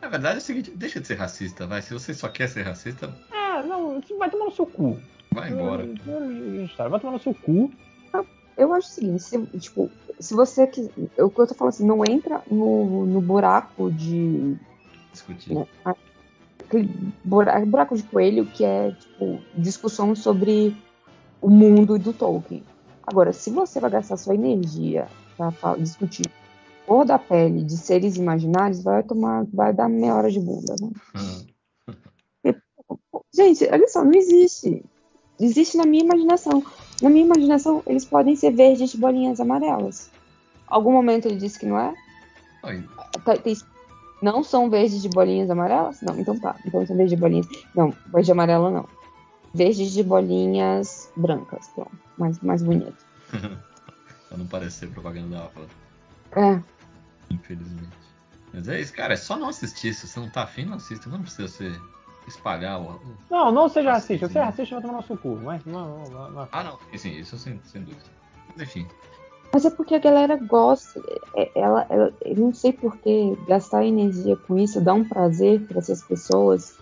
[0.00, 1.82] Na verdade é o seguinte, deixa de ser racista, vai.
[1.82, 3.12] Se você só quer ser racista.
[3.32, 4.98] É, não, vai tomar no seu cu.
[5.32, 5.84] Vai embora.
[6.88, 7.70] Vai tomar no seu cu.
[8.60, 10.92] Eu acho o seguinte, se, tipo, se você quiser.
[11.18, 14.54] O que eu tô falando assim, não entra no, no buraco de.
[15.10, 15.54] Discutir.
[15.54, 15.66] Né,
[16.70, 16.88] aquele
[17.24, 20.76] buraco de coelho que é tipo discussão sobre
[21.40, 22.62] o mundo do Tolkien.
[23.04, 26.30] Agora, se você vai gastar sua energia para discutir
[26.86, 30.90] cor da pele de seres imaginários, vai tomar, vai dar meia hora de bunda, né?
[31.16, 31.46] Hum.
[33.34, 34.84] Gente, olha só, não existe.
[35.38, 36.62] Existe na minha imaginação.
[37.00, 40.10] Na minha imaginação, eles podem ser verdes de bolinhas amarelas.
[40.66, 41.94] Algum momento ele disse que não é?
[42.62, 42.84] Oi.
[43.24, 43.34] Tá,
[44.22, 46.00] não são verdes de bolinhas amarelas?
[46.02, 46.54] Não, então tá.
[46.64, 47.46] Então são verdes de bolinhas.
[47.74, 48.88] Não, verde amarela não.
[49.54, 51.68] Verdes de bolinhas brancas.
[51.68, 51.98] Pronto.
[52.18, 53.04] Mais, mais bonito.
[53.32, 55.66] pra não parecer propaganda da Apple.
[56.36, 56.60] É.
[57.30, 57.98] Infelizmente.
[58.52, 59.14] Mas é isso, cara.
[59.14, 59.94] É só não assistir.
[59.94, 61.08] Se você não tá afim, não assista.
[61.08, 61.80] Não precisa ser
[62.30, 63.00] espalhar o.
[63.30, 64.28] Não, não seja racista.
[64.28, 65.36] Você é racista vai tomar no seu cu.
[65.42, 66.48] Mas não, não, não.
[66.50, 66.78] Ah, não.
[66.96, 68.02] Sim, isso sem, sem dúvida.
[68.56, 68.86] Mas enfim.
[69.52, 71.00] Mas é porque a galera gosta.
[71.36, 75.60] é- Ela, ela, eu não sei por que gastar energia com isso dá um prazer
[75.66, 76.76] para essas pessoas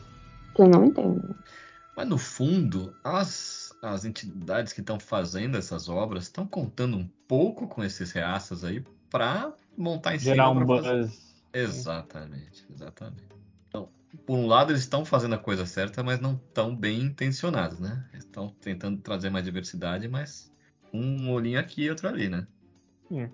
[0.55, 1.35] que eu não entendo.
[1.97, 7.67] Mas no fundo, as, as entidades que estão fazendo essas obras estão contando um pouco
[7.67, 11.29] com esses reaças aí para montar em Gerar cima um pra fazer- buzz.
[11.55, 13.38] Exatamente, exatamente.
[14.27, 18.05] Por um lado, eles estão fazendo a coisa certa, mas não estão bem intencionados, né?
[18.13, 20.53] Eles estão tentando trazer mais diversidade, mas
[20.93, 22.47] um olhinho aqui e outro ali, né?
[23.11, 23.29] Hum.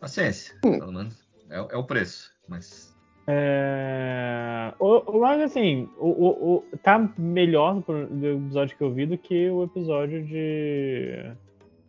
[0.00, 1.26] Paciência, pelo menos.
[1.50, 2.94] É, é o preço, mas
[3.26, 4.72] É...
[4.78, 9.18] O, o, mas assim, o, o, o- tá melhor do episódio que eu vi do
[9.18, 11.32] que o episódio de.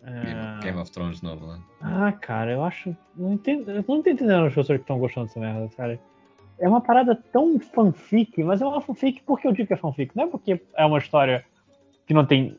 [0.03, 1.59] Game, é, Game of Thrones novo, né?
[1.81, 2.95] Ah, cara, eu acho.
[3.15, 5.99] Não entendo, eu não tô entendendo as pessoas que estão gostando dessa merda, cara.
[6.60, 10.15] É uma parada tão fanfic, mas é uma fanfic porque eu digo que é fanfic.
[10.15, 11.46] Não é porque é uma história
[12.06, 12.58] que não tem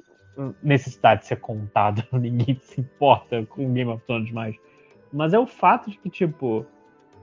[0.63, 4.57] necessidade de ser contada, ninguém se importa com Game of Thrones mais.
[5.13, 6.65] Mas é o fato de que, tipo.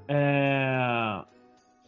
[0.07, 1.21] é,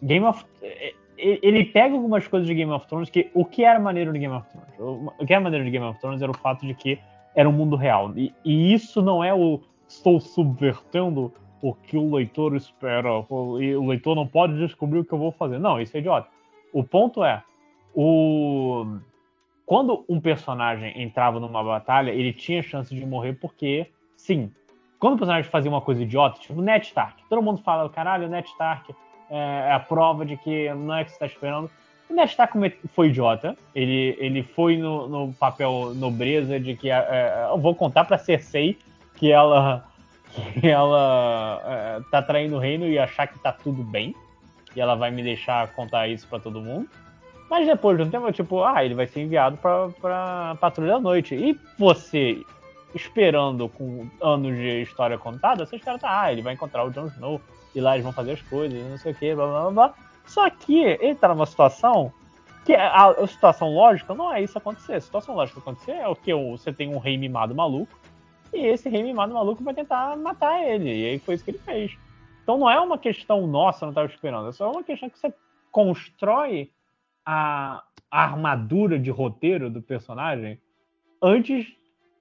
[0.02, 0.46] Game of.
[0.62, 3.30] é- é- Ele pega algumas coisas de Game of Thrones que.
[3.34, 5.10] O que era maneiro no Game of Thrones?
[5.20, 7.00] O que era maneiro de Game of Thrones era o fato de que
[7.36, 8.14] era um mundo real.
[8.16, 13.10] E, e isso não é o estou subvertendo o que o leitor espera.
[13.60, 15.60] E o leitor não pode descobrir o que eu vou fazer.
[15.60, 16.28] Não, isso é idiota.
[16.74, 17.44] O ponto é,
[17.94, 19.00] o
[19.68, 24.50] quando um personagem entrava numa batalha, ele tinha chance de morrer porque, sim,
[24.98, 28.48] quando o personagem fazia uma coisa idiota, tipo Ned Stark, todo mundo fala, caralho, Ned
[28.48, 28.96] Stark
[29.30, 31.70] é a prova de que não é o que você está esperando.
[32.10, 32.58] O Ned Stark
[32.94, 37.76] foi idiota, ele, ele foi no, no papel nobreza de que, é, é, eu vou
[37.76, 38.80] contar pra Cersei
[39.16, 39.86] que ela
[40.32, 44.16] que ela é, tá traindo o reino e achar que tá tudo bem,
[44.76, 46.88] e ela vai me deixar contar isso pra todo mundo.
[47.50, 51.00] Mas depois de um tempo, tipo, ah, ele vai ser enviado pra, pra Patrulha da
[51.00, 51.34] Noite.
[51.34, 52.42] E você,
[52.94, 57.08] esperando com anos de história contada, você espera, tá, ah, ele vai encontrar o Jon
[57.08, 57.42] Snow,
[57.74, 59.94] e lá eles vão fazer as coisas, não sei o que, blá blá blá blá.
[60.26, 62.12] Só que ele tá numa situação
[62.66, 64.96] que a, a situação lógica não é isso acontecer.
[64.96, 67.98] A situação lógica acontecer é o que você tem um rei mimado maluco,
[68.54, 70.90] e esse rei mimado maluco vai tentar matar ele.
[70.90, 71.98] E aí foi isso que ele fez.
[72.44, 74.50] Então não é uma questão nossa, não estava esperando.
[74.50, 75.34] É só uma questão que você
[75.72, 76.72] constrói
[77.26, 80.60] a, armadura de roteiro do personagem
[81.22, 81.68] antes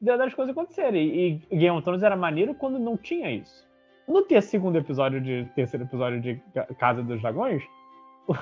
[0.01, 1.41] das coisas acontecerem.
[1.51, 3.67] E, Game of Thrones era maneiro quando não tinha isso.
[4.07, 7.63] No segundo episódio de terceiro episódio de Ca- Casa dos Dragões,
[8.29, 8.35] o,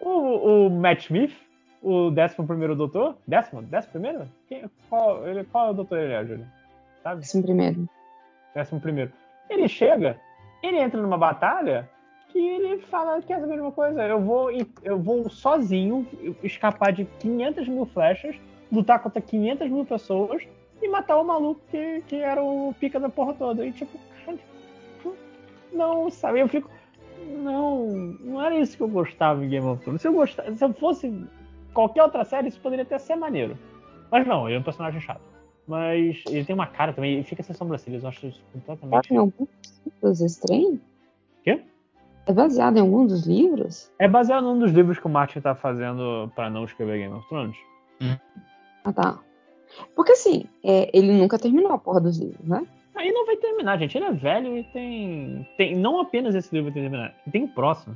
[0.00, 1.36] o, o Matt Smith,
[1.82, 4.28] o décimo primeiro doutor, décimo, décimo primeiro?
[4.48, 6.46] Quem, qual, ele, qual é o doutor ele é, Júlio?
[7.08, 7.20] Sabe?
[7.20, 7.88] Assim, primeiro.
[8.54, 9.12] décimo primeiro.
[9.48, 10.20] Ele chega,
[10.62, 11.88] ele entra numa batalha
[12.28, 14.02] que ele fala, quer saber de uma coisa?
[14.02, 14.50] Eu vou,
[14.82, 16.06] eu vou sozinho
[16.42, 18.36] escapar de 500 mil flechas,
[18.70, 20.46] lutar contra 500 mil pessoas
[20.82, 23.64] e matar o maluco que, que era o pica da porra toda.
[23.64, 24.38] E tipo, cara,
[25.72, 26.40] não, sabe?
[26.40, 26.70] Eu fico,
[27.26, 27.86] não,
[28.20, 30.02] não era isso que eu gostava em Game of Thrones.
[30.02, 31.26] Se eu, gostava, se eu fosse
[31.72, 33.56] qualquer outra série, isso poderia até ser maneiro.
[34.10, 35.27] Mas não, ele é um personagem chato.
[35.68, 39.12] Mas ele tem uma cara também, ele fica sem sobrancelhas, eu acho isso completamente.
[39.12, 39.48] Em alguns
[39.84, 40.80] livros estranhos?
[41.44, 41.60] Quê?
[42.26, 43.92] É baseado em algum dos livros?
[43.98, 47.28] É baseado num dos livros que o Martin tá fazendo pra não escrever Game of
[47.28, 47.56] Thrones.
[48.84, 49.18] Ah, tá.
[49.94, 52.66] Porque assim, é, ele nunca terminou a porra dos livros, né?
[52.94, 53.96] Aí não vai terminar, gente.
[53.96, 55.46] Ele é velho e tem.
[55.56, 57.94] tem não apenas esse livro vai terminar, tem o próximo.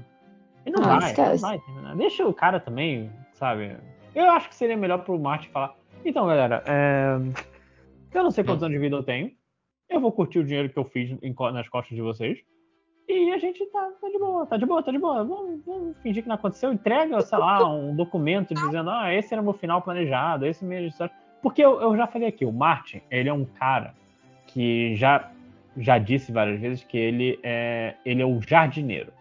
[0.65, 1.43] Ele não Ah, vai, esquece.
[1.43, 1.97] não vai terminar.
[1.97, 3.77] Deixa o cara também, sabe?
[4.15, 5.75] Eu acho que seria melhor pro Martin falar.
[6.05, 7.19] Então, galera, é,
[8.19, 9.33] eu não sei quantos anos de vida eu tenho.
[9.89, 12.39] Eu vou curtir o dinheiro que eu fiz em nas costas de vocês.
[13.09, 15.25] E a gente tá, tá de boa, tá de boa, tá de boa.
[15.25, 16.73] Vamos, vamos fingir que não aconteceu.
[16.73, 21.11] Entrega, sei lá, um documento dizendo, ah, esse era meu final planejado, esse mesmo.
[21.43, 23.95] Porque eu, eu já falei aqui, o Martin, ele é um cara
[24.47, 25.31] que já,
[25.77, 29.13] já disse várias vezes que ele é, ele é o jardineiro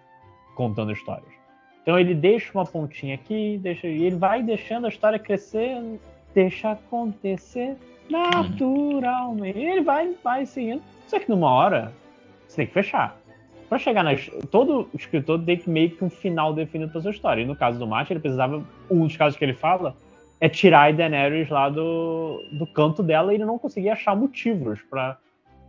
[0.56, 1.32] contando histórias.
[1.82, 6.00] Então ele deixa uma pontinha aqui, deixa, e ele vai deixando a história crescer,
[6.34, 7.76] deixa acontecer
[8.10, 9.58] naturalmente.
[9.60, 10.82] E ele vai, vai seguindo.
[11.08, 11.92] Só que numa hora,
[12.48, 13.18] você tem que fechar.
[13.70, 14.12] Pra chegar na.
[14.50, 17.42] Todo escritor tem que meio que um final definido pra sua história.
[17.42, 18.64] E no caso do Martin, ele precisava.
[18.90, 19.96] Um dos casos que ele fala
[20.42, 24.82] é tirar a Daenerys lá do, do canto dela e ele não conseguia achar motivos
[24.90, 25.18] pra,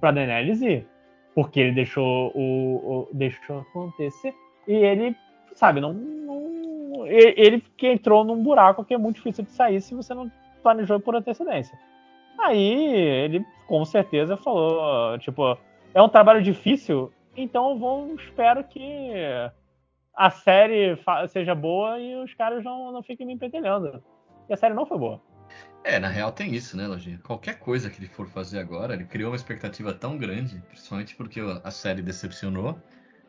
[0.01, 0.87] pra Daenerys ir.
[1.35, 4.35] Porque ele deixou o, o- deixou acontecer.
[4.67, 5.15] E ele,
[5.55, 5.93] sabe, não.
[5.93, 10.31] não ele que entrou num buraco que é muito difícil de sair se você não
[10.63, 11.79] planejou por antecedência.
[12.39, 12.95] Aí
[13.25, 15.57] ele com certeza falou, tipo,
[15.95, 19.13] é um trabalho difícil, então eu vou, espero que
[20.15, 20.99] a série
[21.29, 24.03] seja boa e os caras não, não fiquem me entendendo.
[24.49, 25.21] E a série não foi boa.
[25.85, 27.19] É, na real tem isso, né, Lojinha?
[27.25, 31.41] Qualquer coisa que ele for fazer agora, ele criou uma expectativa tão grande, principalmente porque
[31.41, 32.79] a série decepcionou,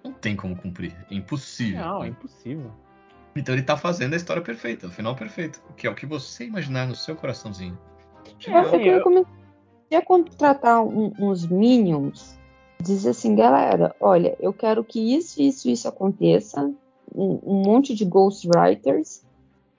[0.04, 0.96] não tem como cumprir.
[1.10, 1.80] É impossível.
[1.80, 2.72] Não, é impossível.
[3.36, 6.46] Então ele tá fazendo a história perfeita, o final perfeito, que é o que você
[6.46, 7.78] imaginar no seu coraçãozinho.
[8.48, 9.26] É, assim, eu comecei
[9.96, 12.38] a contratar um, uns minions,
[12.82, 16.72] dizer assim, galera, olha, eu quero que isso, isso, isso aconteça,
[17.14, 19.24] um, um monte de ghostwriters,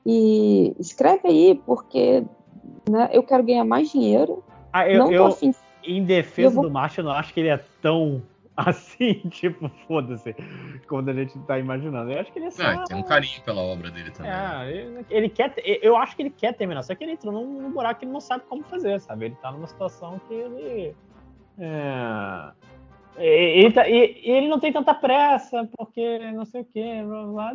[0.07, 2.25] e escreve aí, porque
[2.89, 4.43] né, eu quero ganhar mais dinheiro.
[4.73, 5.55] Ah, eu, não tô eu, afim.
[5.83, 6.65] Em defesa vou...
[6.65, 8.23] do macho, eu não acho que ele é tão
[8.57, 10.35] assim, tipo, foda-se,
[10.87, 12.13] como a gente tá imaginando.
[12.13, 12.63] Eu acho que ele é só...
[12.63, 14.31] Ah, tem um carinho pela obra dele também.
[14.31, 17.63] É, ele, ele quer, eu acho que ele quer terminar, só que ele entrou num,
[17.63, 19.27] num buraco que ele não sabe como fazer, sabe?
[19.27, 20.95] Ele tá numa situação que ele.
[21.59, 22.53] É,
[23.17, 26.83] ele, tá, e, ele não tem tanta pressa, porque não sei o que,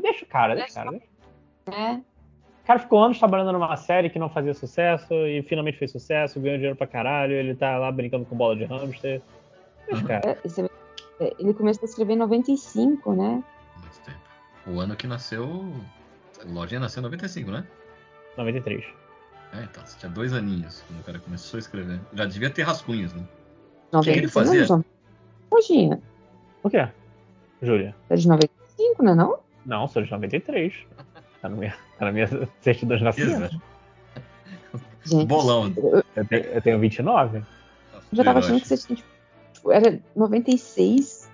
[0.02, 0.92] deixa o cara, deixa o cara.
[0.92, 1.82] Deixa.
[1.82, 1.94] É.
[1.94, 6.40] O cara ficou anos trabalhando numa série que não fazia sucesso e finalmente fez sucesso,
[6.40, 9.22] ganhou dinheiro pra caralho, ele tá lá brincando com bola de hamster.
[9.88, 10.22] Deixa o cara.
[10.30, 10.79] É, é,
[11.20, 13.44] ele começou a escrever em 95, né?
[13.78, 14.20] Muito tempo.
[14.68, 15.72] O ano que nasceu.
[16.42, 17.66] A lojinha nasceu em 95, né?
[18.38, 18.86] 93.
[19.54, 22.00] É, então, você tinha dois aninhos quando o cara começou a escrever.
[22.14, 23.24] Já devia ter rascunhos, né?
[23.92, 24.66] O que, ele fazia?
[24.72, 24.86] Anos,
[25.52, 26.02] lojinha.
[26.64, 26.88] O que?
[27.62, 27.96] Júlia?
[28.10, 29.40] É de 95, não é não?
[29.66, 30.74] Não, sou de 93.
[31.42, 32.28] Tá na minha, tá na minha
[32.62, 33.62] certidão de nascimento.
[35.04, 35.74] Gente, Bolão.
[36.16, 37.38] Eu, tenho, eu tenho 29.
[37.38, 37.44] Eu
[38.14, 39.04] já tava achando que você tinha
[39.60, 41.30] tipo, era 96?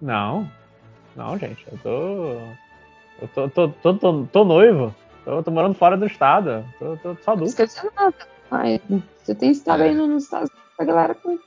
[0.00, 0.50] Não.
[1.14, 1.66] Não, gente.
[1.70, 2.38] Eu tô.
[3.20, 4.94] Eu tô, tô, tô, tô, tô noivo.
[5.24, 6.64] Tô, tô, morando fora do estado.
[6.78, 7.54] Tô, tô só adulto.
[7.58, 8.16] Não nada.
[8.50, 8.80] Ai,
[9.22, 9.88] você tem estado é.
[9.88, 11.38] aí nos Estados Unidos, a galera com.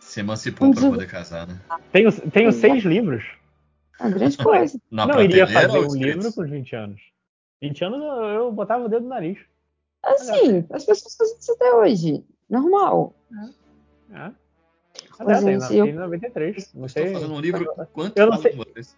[0.00, 1.60] Se emancipou pra poder casar, né?
[1.92, 3.24] Tenho, tenho seis livros.
[4.00, 4.80] A ah, grande coisa.
[4.90, 7.00] Na não iria fazer um livro com 20 anos.
[7.62, 9.38] 20 anos eu, eu botava o dedo no nariz.
[10.02, 12.24] Assim, as pessoas fazem isso até hoje.
[12.48, 13.14] Normal.
[14.10, 14.16] É.
[14.16, 14.32] é.
[15.18, 15.84] Aliás, gente, tem, eu...
[15.84, 16.74] tem 93.
[16.74, 17.12] Não sei.
[17.12, 18.52] fazendo um livro quanto eu não sei,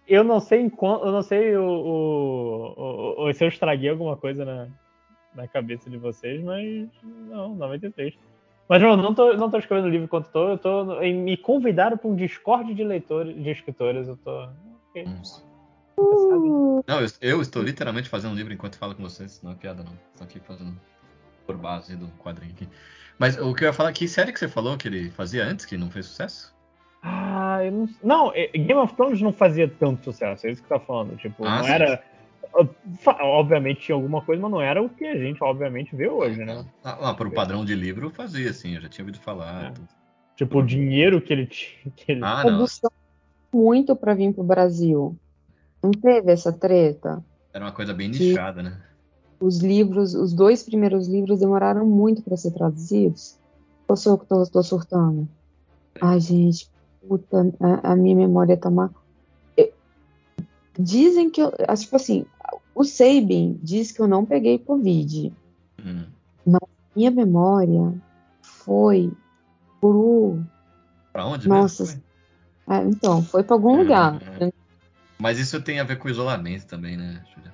[0.07, 4.67] eu não sei eu não sei o, o, o, se eu estraguei alguma coisa na,
[5.35, 8.15] na cabeça de vocês, mas não, 93.
[8.69, 11.97] Mas não, não tô, não tô escrevendo livro enquanto tô, eu tô em, me convidaram
[11.97, 14.47] para um Discord de leitores, de escritores, eu tô.
[14.89, 15.05] Okay.
[16.87, 19.83] Não, eu, eu, estou literalmente fazendo um livro enquanto falo com vocês, não é piada
[19.83, 19.93] não.
[20.13, 20.79] Estou aqui fazendo
[21.45, 22.67] por base do quadrinho aqui.
[23.17, 25.65] Mas o que eu ia falar, que série que você falou que ele fazia antes,
[25.65, 26.53] que não fez sucesso?
[27.01, 27.89] Ah, eu não.
[28.03, 31.17] Não, é, Game of Thrones não fazia tanto sucesso, é isso que tá falando.
[31.17, 31.71] Tipo, ah, não sim.
[31.71, 32.03] era.
[33.21, 36.63] Obviamente tinha alguma coisa, mas não era o que a gente, obviamente, vê hoje, né?
[36.83, 39.71] Ah, ah pro padrão de livro fazia, sim, eu já tinha ouvido falar.
[39.71, 39.73] É.
[40.35, 41.91] Tipo, o dinheiro que ele tinha.
[41.95, 42.21] Que ele...
[42.23, 42.65] Ah, não.
[43.51, 45.17] muito para vir pro Brasil.
[45.81, 47.23] Não teve essa treta?
[47.51, 48.77] Era uma coisa bem nichada, né?
[49.43, 53.37] Os livros, os dois primeiros livros demoraram muito para ser traduzidos.
[53.85, 55.27] Ou sou eu que tô, surtando?
[55.99, 56.69] Ai, gente,
[57.05, 58.89] puta, a, a minha memória tá uma.
[60.79, 61.51] Dizem que eu.
[61.77, 62.25] Tipo assim,
[62.73, 65.33] o Sabin diz que eu não peguei Covid.
[65.85, 66.05] Hum.
[66.45, 66.61] Mas
[66.95, 67.93] minha memória
[68.41, 69.11] foi
[69.81, 70.41] pro.
[71.11, 71.49] Pra onde?
[71.49, 72.01] Nossa.
[72.69, 74.19] É, então, foi para algum hum, lugar.
[75.19, 77.53] Mas isso tem a ver com isolamento também, né, Julia?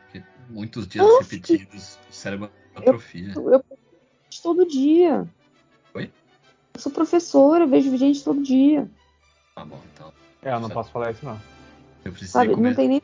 [0.49, 3.33] Muitos dias Nossa, repetidos, o cérebro atrofia.
[3.35, 3.63] Eu, eu,
[4.41, 5.27] todo dia.
[5.93, 6.11] Oi?
[6.73, 8.89] Eu sou professora, vejo gente todo dia.
[9.55, 10.13] Tá bom, então.
[10.41, 11.39] É, eu não posso falar isso, não.
[12.03, 12.69] Eu preciso Sabe, comer...
[12.69, 13.01] não tem nem.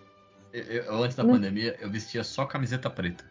[0.53, 1.33] Eu, eu, antes da não.
[1.33, 3.25] pandemia, eu vestia só camiseta preta.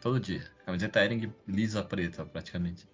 [0.00, 0.42] Todo dia.
[0.64, 2.88] Camiseta Ering lisa preta, praticamente.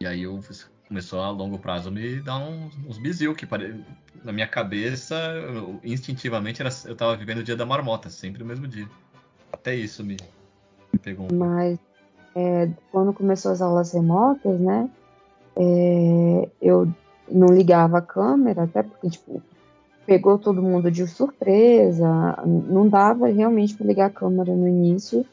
[0.00, 0.40] E aí eu
[0.86, 3.84] começou a longo prazo me dar uns, uns bizil que pare...
[4.22, 8.46] na minha cabeça, eu, instintivamente, era, eu tava vivendo o dia da marmota, sempre o
[8.46, 8.88] mesmo dia.
[9.52, 10.16] Até isso me,
[10.92, 11.78] me pegou um Mas
[12.34, 14.88] é, quando começou as aulas remotas, né?
[15.54, 16.90] É, eu
[17.30, 19.42] não ligava a câmera, até porque, tipo,
[20.06, 22.08] pegou todo mundo de surpresa.
[22.44, 25.26] Não dava realmente para ligar a câmera no início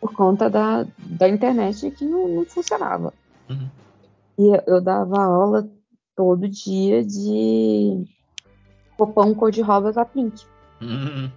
[0.00, 3.12] por conta da, da internet que não, não funcionava.
[3.50, 3.68] Uhum.
[4.38, 5.68] E eu dava aula
[6.14, 8.04] todo dia de
[8.98, 10.44] roupão cor-de-rosa pink.
[10.80, 11.30] Uhum.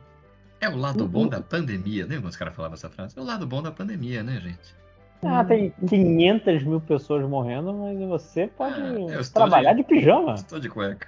[0.61, 2.05] É o lado bom da pandemia.
[2.05, 3.17] Lembra os caras falavam essa frase?
[3.17, 4.75] É o lado bom da pandemia, né, gente?
[5.23, 9.81] Ah, tem 500 mil pessoas morrendo, mas você pode ah, trabalhar de...
[9.81, 9.83] de...
[9.83, 10.35] pijama.
[10.35, 11.07] Estou de cueca.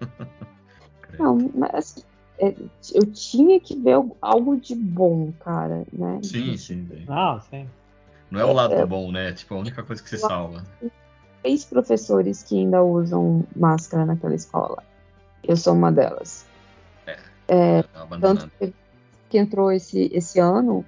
[1.18, 2.04] Não, mas
[2.38, 2.54] é,
[2.94, 6.20] eu tinha que ver algo de bom, cara, né?
[6.22, 6.88] Sim, sim.
[7.08, 7.68] Ah, sim.
[8.30, 9.32] Não é o lado é, bom, né?
[9.32, 10.64] Tipo, a única coisa que se salva.
[11.42, 14.82] Três professores que ainda usam máscara naquela escola.
[15.42, 16.46] Eu sou uma delas.
[17.52, 17.82] É.
[18.20, 18.72] tanto que
[19.30, 20.84] que entrou esse, esse ano,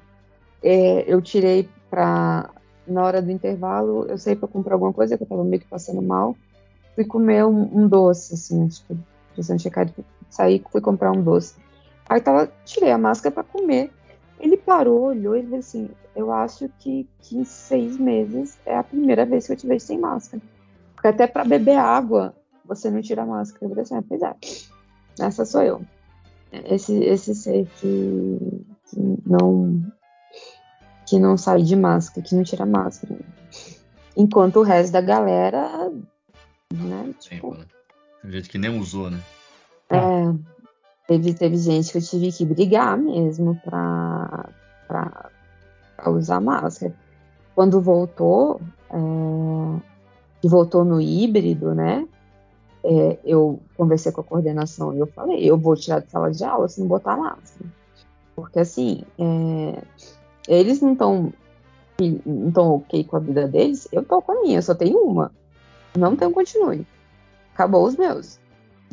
[0.62, 2.50] é, eu tirei para
[2.86, 5.68] na hora do intervalo, eu saí para comprar alguma coisa que eu estava meio que
[5.68, 6.36] passando mal,
[6.96, 8.98] fui comer um, um doce, assim, tipo,
[9.28, 9.88] precisando checar,
[10.28, 11.54] saí, fui comprar um doce.
[12.08, 13.92] Aí tava, tirei a máscara para comer.
[14.40, 18.82] Ele parou, olhou e disse assim: Eu acho que, que em seis meses é a
[18.82, 20.42] primeira vez que eu te vejo sem máscara.
[20.94, 22.34] Porque até para beber água
[22.64, 23.64] você não tira a máscara.
[23.64, 24.34] Eu falei assim: ah, Pois é,
[25.20, 25.80] essa sou eu.
[26.52, 29.82] Esse, esse ser que, que não
[31.06, 33.18] que não sai de máscara, que não tira máscara.
[34.16, 35.90] Enquanto o resto da galera,
[36.72, 37.14] né?
[37.20, 37.56] Tipo,
[38.22, 39.20] Tem, gente que nem usou, né?
[39.90, 40.34] é,
[41.06, 44.48] teve, teve gente que eu tive que brigar mesmo pra,
[44.86, 45.30] pra,
[45.96, 46.94] pra usar máscara.
[47.54, 52.06] Quando voltou, é, voltou no híbrido, né?
[52.84, 56.44] É, eu conversei com a coordenação e eu falei, eu vou tirar de sala de
[56.44, 57.70] aula se não botar máscara.
[58.34, 59.82] Porque assim, é,
[60.48, 61.32] eles não estão
[62.26, 65.30] não ok com a vida deles, eu tô com a minha, só tenho uma.
[65.96, 66.86] Não tenho continue.
[67.54, 68.40] Acabou os meus.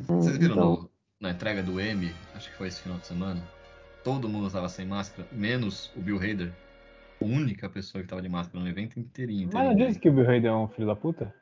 [0.08, 3.42] Vocês viram então, no- na entrega do M, acho que foi esse final de semana,
[4.04, 6.54] todo mundo estava sem máscara, menos o Bill Hader.
[7.22, 9.50] A única pessoa que estava de máscara no evento inteirinho.
[9.52, 11.34] Mas não disse que o Bill Hader é um filho da puta?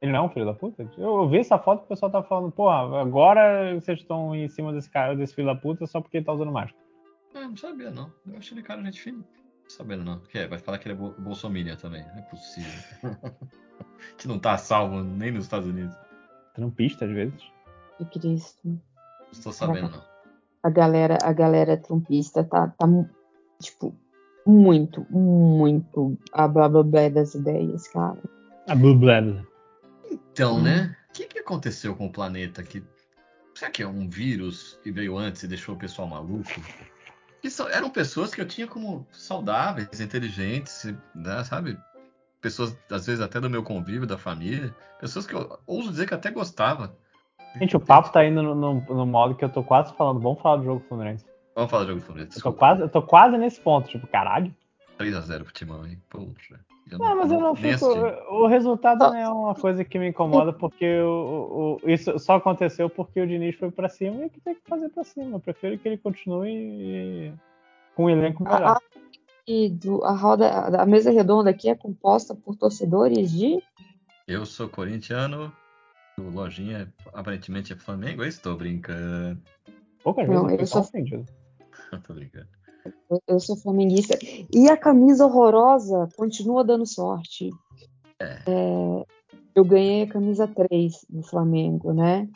[0.00, 0.88] Ele não é um filho da puta?
[0.96, 4.48] Eu, eu vi essa foto e o pessoal tá falando, porra, agora vocês estão em
[4.48, 6.88] cima desse cara, desse filho da puta só porque ele tá usando máscara.
[7.34, 8.12] Ah, não sabia não.
[8.26, 9.18] Eu achei ele cara gente fina.
[9.18, 10.20] Não sabendo não.
[10.20, 12.02] Que é, vai falar que ele é bol bolsominion também.
[12.02, 12.70] Não é possível.
[14.16, 15.94] que não tá salvo nem nos Estados Unidos.
[16.54, 17.52] Trampista, às vezes.
[17.98, 18.60] de Cristo.
[18.68, 18.80] Não
[19.32, 20.02] estou sabendo não.
[20.62, 22.86] A galera, a galera trumpista tá, tá
[23.60, 23.94] tipo,
[24.46, 28.18] muito, muito a blá blá blá das ideias, cara.
[28.66, 29.47] A Blue Blood.
[30.38, 30.62] Então, Hum.
[30.62, 30.96] né?
[31.10, 32.62] O que, que aconteceu com o planeta?
[32.62, 32.80] Que...
[33.56, 36.48] Será que é um vírus que veio antes e deixou o pessoal maluco?
[37.42, 41.76] Que eram pessoas que eu tinha como saudáveis, inteligentes, né, sabe?
[42.40, 44.72] Pessoas, às vezes, até do meu convívio, da família.
[45.00, 46.96] Pessoas que eu ouso dizer que até gostava.
[47.56, 50.40] Gente, o papo tá indo no, no, no modo que eu tô quase falando, vamos
[50.40, 51.26] falar do jogo Fluminense.
[51.56, 52.36] Vamos falar do jogo Fluminense.
[52.36, 54.54] Eu tô, quase, eu tô quase nesse ponto, tipo, caralho.
[55.00, 56.00] 3x0 pro Timão, hein?
[56.08, 56.60] Poxa.
[56.90, 57.86] Eu Não, mas eu não fico.
[57.86, 62.88] O resultado não é uma coisa que me incomoda, porque o, o- isso só aconteceu
[62.90, 65.36] porque o Diniz foi pra cima e o que tem que fazer pra cima.
[65.36, 67.32] Eu prefiro que ele continue e-
[67.94, 68.62] com um elenco melhor.
[68.62, 68.80] A,
[69.46, 73.62] e do, a roda, a mesa redonda aqui é composta por torcedores de
[74.26, 75.52] Eu sou corintiano.
[76.18, 78.22] O Lojinha aparentemente é Flamengo.
[78.22, 79.40] Eu estou brincando.
[80.02, 81.24] Poucas Não, eu eu sou- ofendido.
[82.06, 82.48] tô brincando.
[83.10, 84.18] Eu- Eu sou flamenguista.
[84.52, 87.50] E a camisa horrorosa continua dando sorte.
[88.20, 88.42] É.
[88.46, 89.04] É,
[89.54, 92.28] eu ganhei a camisa 3 do Flamengo, né?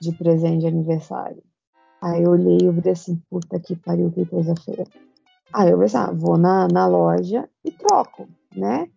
[0.00, 1.42] De presente de aniversário.
[2.02, 4.84] Aí eu olhei e falei assim, puta que pariu, que coisa feia.
[5.52, 8.88] Aí eu pensei, ah, vou na, na loja e troco, né?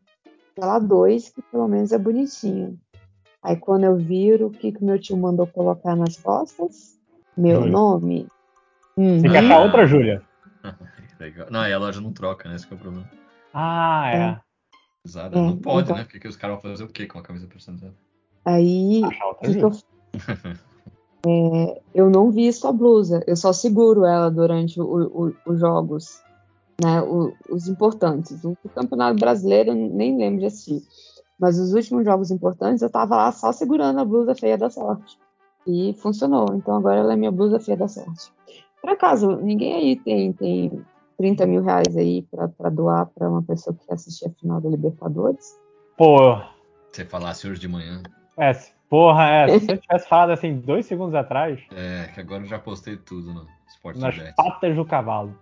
[0.55, 2.77] Pela 2, que pelo menos é bonitinho.
[3.43, 6.97] Aí quando eu viro o que, que meu tio mandou colocar nas costas,
[7.37, 7.71] meu Júlia.
[7.71, 8.27] nome.
[8.95, 9.37] Tem que Uhum.
[9.37, 10.21] achar outra Júlia.
[11.20, 11.47] Legal.
[11.49, 12.55] Não, aí a loja não troca, né?
[12.55, 13.09] Esse que é o problema.
[13.53, 14.41] Ah, é.
[15.05, 15.38] Usada.
[15.38, 16.03] É, não pode, então- né?
[16.03, 17.95] Porque que os caras vão fazer o quê com a camisa personalizada?
[18.45, 19.01] Aí
[19.41, 19.72] que eu,
[21.26, 26.22] é, eu não visto a blusa, eu só seguro ela durante o- o- os jogos,
[26.82, 27.01] né?
[27.01, 28.43] o- os importantes.
[28.43, 30.82] O, o Campeonato Brasileiro eu nem lembro de assistir,
[31.39, 35.20] mas os últimos jogos importantes eu tava lá só segurando a blusa feia da sorte.
[35.65, 38.32] E funcionou, então agora ela é minha blusa feia da sorte.
[38.82, 40.86] Por acaso, ninguém aí tem, tem
[41.17, 44.61] 30 mil reais aí pra, pra doar pra uma pessoa que quer assistir a final
[44.61, 45.45] da Libertadores?
[45.97, 46.38] Pô,
[46.91, 48.01] Se você falasse hoje de manhã.
[48.38, 49.59] é, se- porra, é.
[49.59, 53.34] Se eu tivesse falado assim dois segundos atrás, É, que agora eu já postei tudo
[53.34, 54.34] no Sport nas Bet.
[54.36, 55.36] patas do cavalo.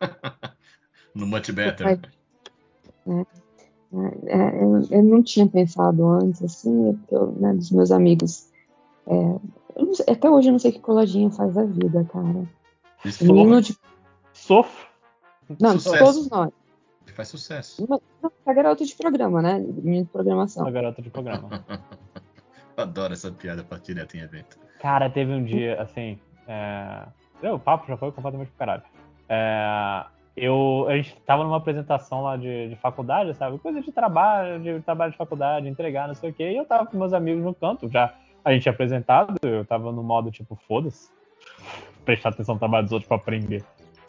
[1.14, 2.00] No Much Better.
[3.06, 8.48] É, eu, eu não tinha pensado antes, assim, é porque eu, né, dos meus amigos.
[9.76, 12.04] É, eu não sei- até hoje eu não sei o que coladinha faz da vida,
[12.12, 12.44] cara.
[13.04, 13.76] Isso Menino de.
[14.32, 14.86] Sofro.
[15.60, 15.98] Não, Sucesso.
[16.04, 16.50] todos nós.
[17.14, 17.86] faz sucesso.
[17.88, 18.00] Não,
[18.46, 19.58] é garoto de programa, né?
[19.58, 20.66] Menino de programação.
[20.66, 21.48] A garota de programa.
[22.76, 24.58] Eu adoro essa piada pra direto em evento.
[24.80, 26.18] Cara, teve um dia, assim.
[26.48, 27.06] É...
[27.48, 28.82] O papo já foi completamente pro caralho.
[29.28, 30.04] É,
[30.34, 33.58] Eu, a gente tava numa apresentação lá de, de faculdade, sabe?
[33.58, 36.50] Coisa de trabalho, de trabalho de faculdade, entregar, não sei o quê.
[36.50, 38.12] E eu tava com meus amigos no canto, já
[38.44, 41.10] a gente tinha apresentado, eu tava no modo tipo, foda-se.
[42.04, 43.64] Prestar atenção no trabalho dos outros pra aprender.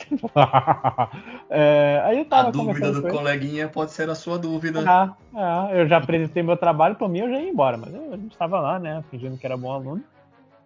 [1.47, 4.83] É, aí eu tava A dúvida do coleguinha pode ser a sua dúvida.
[4.85, 8.13] Ah, é, eu já apresentei meu trabalho, por mim eu já ia embora, mas eu,
[8.13, 10.03] a gente tava lá, né, fingindo que era bom aluno.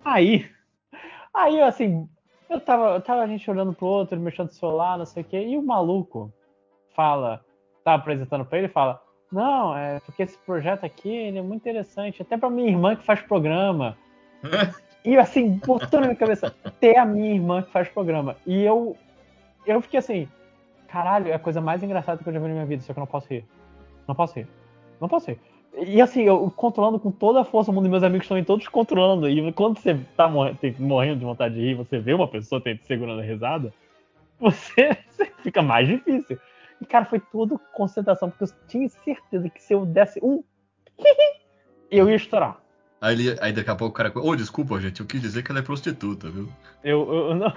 [0.04, 0.50] Aí,
[1.34, 2.08] aí assim,
[2.50, 5.26] eu tava, eu tava a gente olhando pro outro, mexendo no celular, não sei o
[5.26, 6.34] quê, e o maluco
[6.96, 7.44] fala,
[7.84, 9.02] tá apresentando pra ele e fala,
[9.32, 13.06] não, é porque esse projeto aqui ele é muito interessante, até pra minha irmã que
[13.06, 13.96] faz programa.
[15.06, 18.36] e assim, botou na minha cabeça, até a minha irmã que faz programa.
[18.46, 18.98] E eu,
[19.66, 20.28] eu fiquei assim,
[20.88, 23.00] caralho, é a coisa mais engraçada que eu já vi na minha vida, só que
[23.00, 23.46] eu não posso rir.
[24.08, 24.48] Não posso rir.
[25.00, 25.40] Não posso rir.
[25.78, 29.30] E assim, eu controlando com toda a força o mundo, meus amigos estão todos controlando.
[29.30, 33.22] E quando você tá morrendo, morrendo de vontade de rir, você vê uma pessoa segurando
[33.22, 33.72] a risada,
[34.40, 36.40] você, você fica mais difícil.
[36.82, 40.44] E, cara, foi tudo concentração, porque eu tinha certeza que se eu desse um.
[41.92, 42.58] eu ia estourar.
[43.02, 44.12] Aí, ele, aí daqui a pouco o cara.
[44.16, 46.50] Ô, oh, desculpa, gente, eu quis dizer que ela é prostituta, viu?
[46.84, 47.54] Eu, eu não.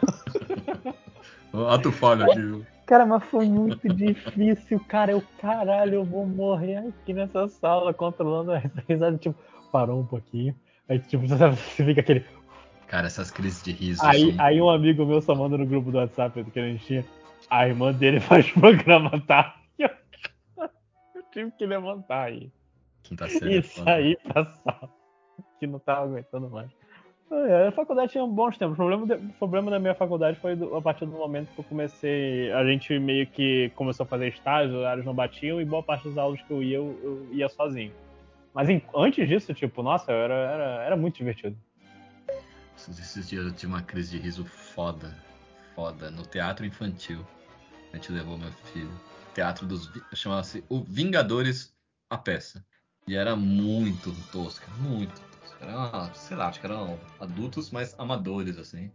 [1.69, 2.67] Ato falho aqui, viu?
[2.87, 5.13] Cara, mas foi muito difícil, cara.
[5.13, 9.17] Eu, caralho, eu vou morrer aqui nessa sala controlando a risada.
[9.19, 9.37] Tipo,
[9.71, 10.55] parou um pouquinho.
[10.89, 12.25] Aí, tipo, você fica aquele.
[12.87, 14.05] Cara, essas crises de riso.
[14.05, 17.05] Aí, aí um amigo meu só manda no grupo do WhatsApp que a gente tinha
[17.51, 19.57] a irmã dele faz programa, tá?
[19.79, 19.91] Eu,
[21.15, 22.51] eu tive que levantar aí.
[23.03, 23.59] Quinta série.
[23.59, 24.91] E sair pra sala.
[25.59, 26.71] Que não tava aguentando mais.
[27.67, 28.75] A faculdade tinha bons tempos.
[28.75, 31.59] O problema, de, o problema da minha faculdade foi do, a partir do momento que
[31.59, 32.53] eu comecei.
[32.53, 36.09] A gente meio que começou a fazer estágio, os horários não batiam e boa parte
[36.09, 37.93] das aulas que eu ia, eu, eu ia sozinho.
[38.53, 41.57] Mas em, antes disso, tipo, nossa, era, era, era muito divertido.
[42.77, 45.17] Esses dias eu tive uma crise de riso foda.
[45.75, 46.11] Foda.
[46.11, 47.27] No teatro infantil.
[47.93, 48.91] A gente levou meu filho.
[49.35, 49.91] Teatro dos.
[50.15, 51.75] chamava-se O Vingadores,
[52.11, 52.65] a peça.
[53.07, 55.57] E era muito tosca, muito tosca.
[55.61, 58.91] Era, sei lá, acho que eram adultos, mas amadores, assim.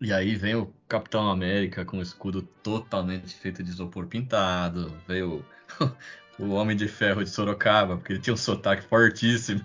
[0.00, 4.92] E aí vem o Capitão América com o escudo totalmente feito de isopor pintado.
[5.08, 5.44] Veio
[6.38, 9.64] o Homem de Ferro de Sorocaba, porque ele tinha um sotaque fortíssimo.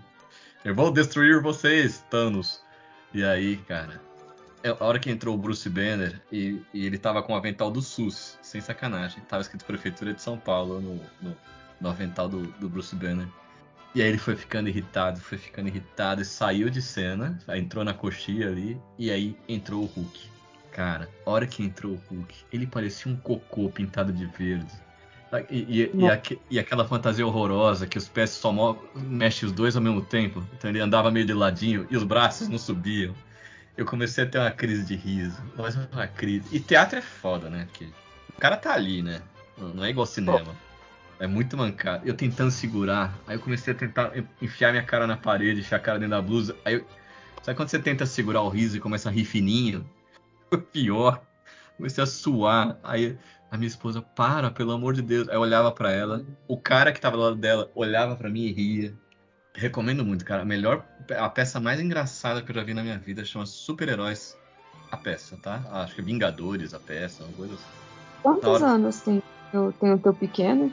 [0.66, 2.64] Eu vou destruir vocês, Thanos.
[3.14, 4.01] E aí, cara,
[4.70, 7.82] a hora que entrou o Bruce Banner e, e, ele tava com o avental do
[7.82, 9.22] SUS, sem sacanagem.
[9.28, 11.38] Tava escrito Prefeitura de São Paulo no, no,
[11.82, 13.28] no avental do, do, Bruce Banner.
[13.93, 17.93] E aí ele foi ficando irritado, foi ficando irritado e saiu de cena, entrou na
[17.93, 20.32] coxinha ali, e aí entrou o Hulk.
[20.72, 24.74] Cara, a hora que entrou o Hulk, ele parecia um cocô pintado de verde.
[25.49, 28.51] E, e, e, aqu, e, aquela fantasia horrorosa que os pés só
[28.95, 30.43] mexem os dois ao mesmo tempo.
[30.57, 33.14] Então ele andava meio de ladinho e os braços não subiam
[33.76, 35.41] eu comecei a ter uma crise de riso.
[35.55, 36.47] Mas uma crise.
[36.51, 37.65] E teatro é foda, né?
[37.65, 37.86] Porque
[38.36, 39.21] o cara tá ali, né?
[39.57, 40.55] Não é igual cinema.
[41.19, 42.07] É muito mancado.
[42.07, 44.11] Eu tentando segurar, aí eu comecei a tentar
[44.41, 46.55] enfiar minha cara na parede, enfiar a cara dentro da blusa.
[46.65, 46.86] Aí eu...
[47.41, 49.89] Sabe quando você tenta segurar o riso e começa a rir fininho?
[50.49, 51.21] Foi pior.
[51.78, 52.78] Comecei a suar.
[52.84, 53.17] Aí
[53.51, 55.30] a minha esposa, para, pelo amor de Deus.
[55.30, 56.26] Aí eu olhava para ela.
[56.47, 58.93] O cara que tava do lado dela olhava para mim e ria.
[59.56, 60.41] Recomendo muito, cara.
[60.41, 60.86] A melhor,
[61.16, 64.36] a peça mais engraçada que eu já vi na minha vida chama Super-Heróis
[64.91, 65.64] a peça, tá?
[65.72, 67.64] Acho que é Vingadores a peça, uma coisa assim.
[68.22, 68.66] Quantos hora...
[68.66, 69.22] anos tem,
[69.80, 70.72] tem o teu pequeno?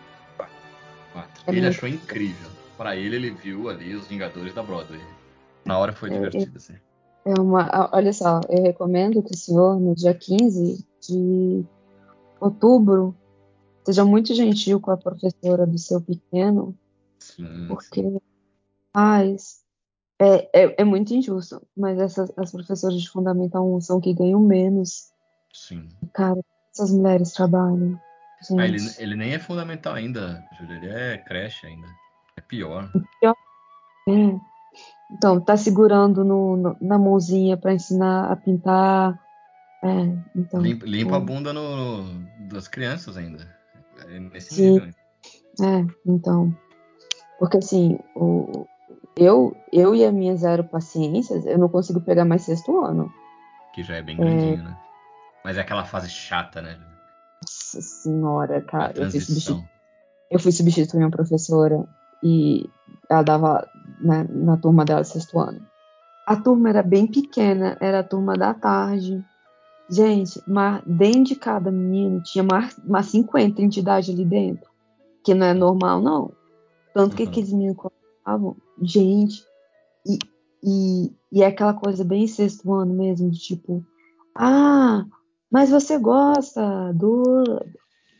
[1.12, 1.43] Quatro.
[1.47, 2.51] É ele achou incrível.
[2.76, 5.01] Para ele, ele viu ali os Vingadores da Broadway.
[5.64, 6.74] Na hora foi é, divertido, é, assim.
[7.24, 11.64] É uma, olha só, eu recomendo que o senhor, no dia 15 de
[12.41, 13.14] outubro,
[13.85, 16.74] seja muito gentil com a professora do seu pequeno,
[17.18, 18.20] sim, porque sim
[18.95, 19.61] mas
[20.20, 21.66] é, é, é muito injusto.
[21.76, 25.11] Mas essas, as professoras de Fundamental 1 são que ganham menos.
[25.53, 25.88] Sim.
[26.12, 26.41] Cara,
[26.72, 27.99] essas mulheres trabalham.
[28.59, 30.76] Ah, ele, ele nem é fundamental ainda, Júlia.
[30.76, 31.86] Ele é creche ainda.
[32.36, 32.91] É pior.
[33.20, 33.34] pior.
[34.09, 34.41] É.
[35.11, 39.18] Então, tá segurando no, no, na mãozinha para ensinar a pintar.
[39.82, 39.88] É,
[40.36, 41.16] então, limpa, limpa é.
[41.16, 42.05] a bunda no,
[42.49, 43.47] das crianças ainda.
[44.09, 44.72] É nesse Sim.
[44.72, 44.88] nível.
[45.61, 46.57] É, então.
[47.38, 48.66] Porque assim, o,
[49.16, 53.12] eu, eu e a minha zero paciências, eu não consigo pegar mais sexto ano.
[53.74, 54.62] Que já é bem grandinho, é...
[54.62, 54.76] né?
[55.44, 56.78] Mas é aquela fase chata, né?
[57.42, 58.92] Nossa senhora, cara.
[58.96, 59.64] Eu fui, substitu...
[60.30, 61.84] eu fui substituir uma professora
[62.22, 62.68] e
[63.08, 63.66] ela dava
[64.00, 65.61] né, na turma dela sexto ano.
[66.26, 69.24] A turma era bem pequena, era a turma da tarde.
[69.88, 74.70] Gente, mas dentro de cada menino tinha mais, mais 50 entidades ali dentro.
[75.24, 76.32] Que não é normal, não.
[76.94, 77.28] Tanto que uhum.
[77.28, 77.76] aqueles meninos
[78.25, 79.45] falavam, gente,
[80.07, 80.18] e,
[80.62, 83.85] e, e é aquela coisa bem sexto ano mesmo, de tipo,
[84.35, 85.05] ah,
[85.51, 87.45] mas você gosta do,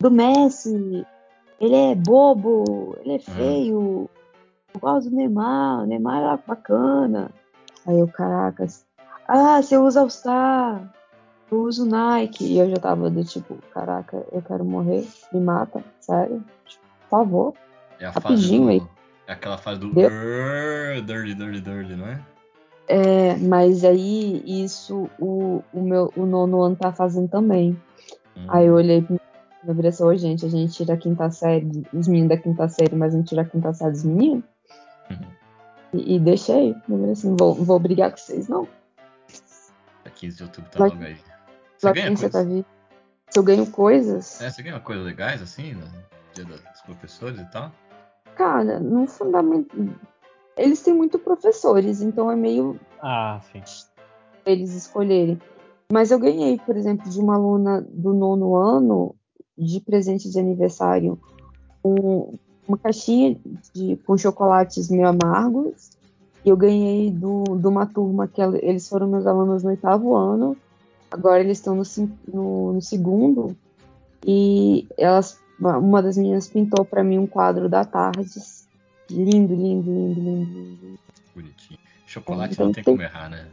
[0.01, 1.07] do Messi,
[1.61, 3.21] ele é bobo, ele é uhum.
[3.21, 4.11] feio,
[4.75, 7.31] eu gosto do Neymar, o Neymar é bacana.
[7.87, 8.85] Aí eu, caracas,
[9.27, 10.93] ah, você usa All Star,
[11.51, 12.45] eu uso Nike.
[12.45, 17.09] E eu já tava do tipo, caraca, eu quero morrer, me mata, sério, tipo, por
[17.11, 17.55] favor.
[17.99, 18.79] É Rapidinho do, aí.
[18.79, 19.00] É
[19.33, 22.21] aquela fase do dirty, dirty, dirty, não é?
[22.89, 27.81] É, mas aí isso o, o meu o nono ano tá fazendo também.
[28.37, 28.47] Hum.
[28.49, 29.21] Aí eu olhei pra mim
[29.87, 33.23] assim, gente, a gente tira a quinta série, os meninos da quinta série, mas não
[33.23, 34.43] tira a quinta série dos meninos.
[35.09, 35.27] Uhum.
[35.95, 36.75] E, e deixei.
[36.89, 38.67] Eu assim, vou, vou brigar com vocês, não.
[40.05, 41.17] A 15 de outubro tá logo aí.
[41.79, 42.17] Você ganha?
[42.17, 42.67] Você tá vindo?
[43.31, 44.41] Se eu ganho coisas.
[44.41, 45.87] É, você ganha coisas legais assim, no
[46.35, 47.73] dia dos professores e tal?
[48.37, 49.77] Cara, no fundamento
[50.61, 52.79] eles têm muito professores, então é meio.
[53.01, 53.63] Ah, sim.
[54.45, 55.41] Eles escolherem.
[55.91, 59.15] Mas eu ganhei, por exemplo, de uma aluna do nono ano,
[59.57, 61.19] de presente de aniversário,
[61.85, 62.35] um,
[62.69, 63.37] uma caixinha
[63.75, 65.91] de, com chocolates meio amargos.
[66.45, 70.57] E eu ganhei do, de uma turma que eles foram meus alunos no oitavo ano.
[71.11, 71.83] Agora eles estão no,
[72.33, 73.57] no, no segundo.
[74.27, 78.61] E elas, uma das meninas pintou para mim um quadro da Tardes
[79.11, 80.99] Lindo, lindo, lindo, lindo, lindo.
[81.35, 81.81] Bonitinho.
[82.07, 83.49] Chocolate então, não tem, tem como errar, né?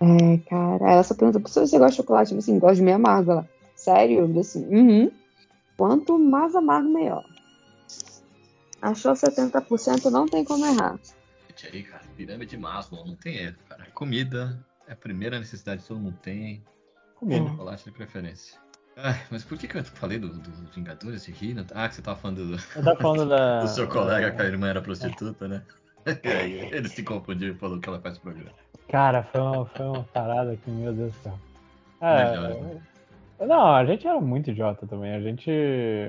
[0.00, 0.92] É, cara.
[0.92, 2.32] Ela só pergunta, se você gosta de chocolate?
[2.32, 3.32] Eu assim, gosto de meio amargo.
[3.32, 4.20] Ela, sério?
[4.20, 5.10] Eu assim, uhum.
[5.76, 7.24] Quanto mais amargo, melhor.
[8.82, 10.98] Achou 70%, não tem como errar.
[11.72, 13.86] Aí, cara, pirâmide de Maslow, não tem erro, cara.
[13.92, 16.62] Comida é a primeira necessidade que todo mundo tem.
[17.16, 17.48] Comida.
[17.48, 18.58] Chocolate de preferência.
[19.02, 21.64] Ah, mas por que, que eu falei do, do Vingadores de Rino?
[21.74, 23.60] Ah, que você tava falando do, eu tava falando da...
[23.60, 25.62] do seu colega que a irmã era prostituta, né?
[26.24, 28.50] ele se confundiu e falou que ela faz programa.
[28.88, 31.38] Cara, foi uma, foi uma parada que, meu Deus do céu.
[32.02, 33.46] É?
[33.46, 35.14] Não, a gente era muito idiota também.
[35.14, 35.50] A gente.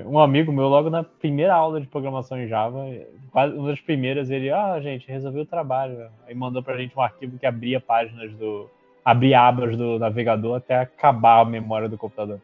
[0.06, 2.84] Um amigo meu, logo na primeira aula de programação em Java,
[3.30, 6.10] quase uma das primeiras, ele, ah, gente, resolveu o trabalho.
[6.26, 8.68] Aí mandou pra gente um arquivo que abria páginas do.
[9.04, 12.40] abria abas do navegador até acabar a memória do computador.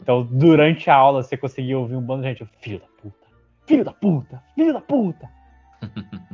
[0.00, 3.26] Então, durante a aula, você conseguia ouvir um bando de gente, filho da puta,
[3.66, 5.28] filho da puta, filho da puta.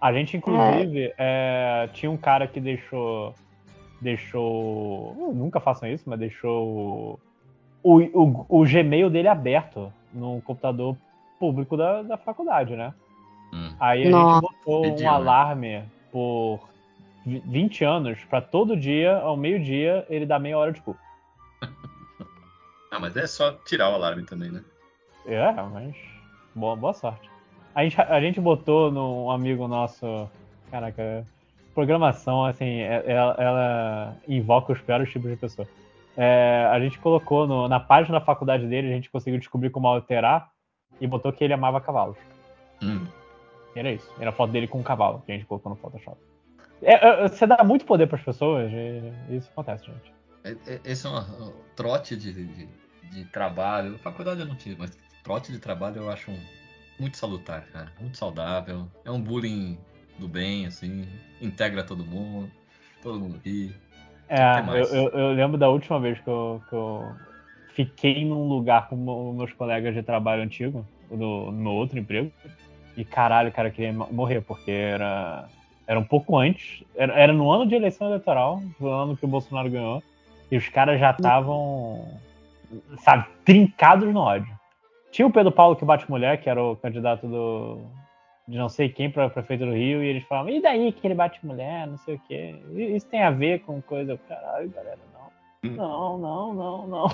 [0.00, 3.34] A gente, inclusive, é, tinha um cara que deixou.
[4.00, 5.32] Deixou.
[5.34, 7.18] Nunca façam isso, mas deixou
[7.82, 10.96] o, o, o Gmail dele aberto no computador
[11.40, 12.94] público da, da faculdade, né?
[13.52, 13.74] Hum.
[13.80, 14.34] Aí a Nossa.
[14.34, 15.16] gente botou Pediu, um né?
[15.16, 15.82] alarme
[16.12, 16.60] por
[17.24, 21.00] 20 anos para todo dia, ao meio-dia, ele dar meia hora de culpa.
[22.90, 24.62] Ah, mas é só tirar o alarme também, né?
[25.26, 25.94] É, mas.
[26.54, 27.30] Boa, boa sorte.
[27.74, 30.28] A gente, a gente botou num amigo nosso.
[30.70, 31.24] Caraca,
[31.74, 35.68] programação, assim, é, ela, ela invoca os piores tipos de pessoa.
[36.16, 39.86] É, a gente colocou no, na página da faculdade dele, a gente conseguiu descobrir como
[39.86, 40.50] alterar
[41.00, 42.16] e botou que ele amava cavalos.
[42.82, 43.06] Hum.
[43.76, 44.12] E era isso.
[44.18, 46.18] Era a foto dele com um cavalo que a gente colocou no Photoshop.
[46.82, 50.12] É, é, você dá muito poder para as pessoas e isso acontece, gente.
[50.48, 52.68] É, é, esse é um trote de, de,
[53.10, 53.98] de, trabalho.
[53.98, 56.32] Faculdade eu não tive, mas trote de trabalho eu acho
[56.98, 57.92] muito salutar, cara.
[58.00, 58.88] Muito saudável.
[59.04, 59.78] É um bullying
[60.18, 61.06] do bem, assim.
[61.40, 62.50] Integra todo mundo.
[63.02, 63.74] Todo mundo ri.
[64.28, 67.14] É, eu, eu, eu, lembro da última vez que eu, que eu
[67.74, 72.30] fiquei num lugar com meus colegas de trabalho antigo, no, no outro emprego.
[72.96, 75.48] E caralho, cara, eu queria morrer, porque era,
[75.86, 76.82] era um pouco antes.
[76.96, 80.02] Era, era no ano de eleição eleitoral, no ano que o Bolsonaro ganhou.
[80.50, 82.08] E os caras já estavam,
[82.98, 84.58] sabe, trincados no ódio.
[85.10, 87.80] Tinha o Pedro Paulo que bate mulher, que era o candidato do
[88.46, 91.14] de não sei quem para prefeito do Rio, e eles falavam, e daí que ele
[91.14, 92.54] bate mulher, não sei o quê.
[92.74, 94.18] Isso tem a ver com coisa.
[94.26, 95.70] Caralho, galera, não.
[95.70, 95.76] Hum.
[95.76, 97.08] Não, não, não, não.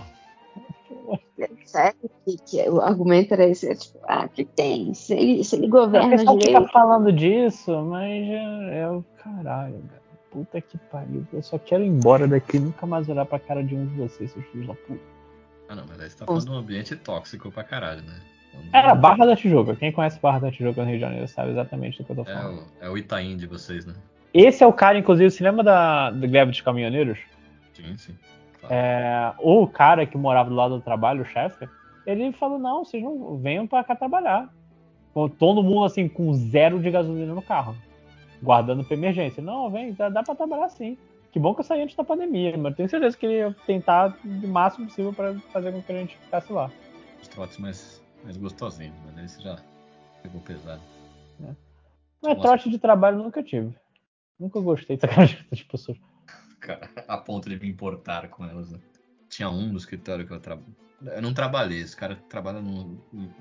[1.67, 4.95] Sério que, que, o argumento era esse, é tipo, ah, que tem?
[4.95, 6.41] Se ele, se ele governa direito...
[6.41, 10.04] fica falando disso, mas é, é o caralho, cara
[10.35, 11.25] puta que pariu.
[11.33, 13.95] Eu só quero ir embora daqui e nunca mais olhar pra cara de um de
[13.95, 15.01] vocês, seus filhos da puta.
[15.69, 18.21] Ah não, mas aí você tá falando de um ambiente tóxico pra caralho, né?
[18.73, 19.75] Era Barra da Tijuca.
[19.77, 22.23] Quem conhece Barra da Tijuca no Rio de Janeiro sabe exatamente do que eu tô
[22.23, 22.65] é falando.
[22.81, 23.95] É o, é o Itaim de vocês, né?
[24.33, 27.19] Esse é o cara, inclusive, você lembra da, da greve dos caminhoneiros?
[27.73, 28.15] Sim, sim.
[28.61, 28.75] Claro.
[28.75, 31.69] É, o cara que morava do lado do trabalho, o chefe,
[32.05, 34.53] ele falou: não, vocês não venham pra cá trabalhar.
[35.39, 37.77] Todo mundo assim, com zero de gasolina no carro
[38.45, 39.43] guardando para emergência.
[39.43, 40.97] Não, vem, dá, dá para trabalhar sim.
[41.33, 44.17] Que bom que eu saí antes da pandemia, mas tenho certeza que ele ia tentar
[44.25, 46.71] o máximo possível para fazer com que a gente ficasse lá.
[47.21, 49.59] Os trotes mais, mais gostosinhos, mas aí você já
[50.23, 50.81] pegou pesado.
[51.43, 51.53] É.
[52.23, 53.75] Mas trote de trabalho nunca tive.
[54.39, 55.99] Nunca gostei cara de pessoas.
[57.09, 58.71] A ponto de me importar com elas.
[58.71, 58.79] Né?
[59.29, 60.75] Tinha um no escritório que eu trabalho.
[61.03, 62.97] Eu não trabalhei, esse cara trabalha no.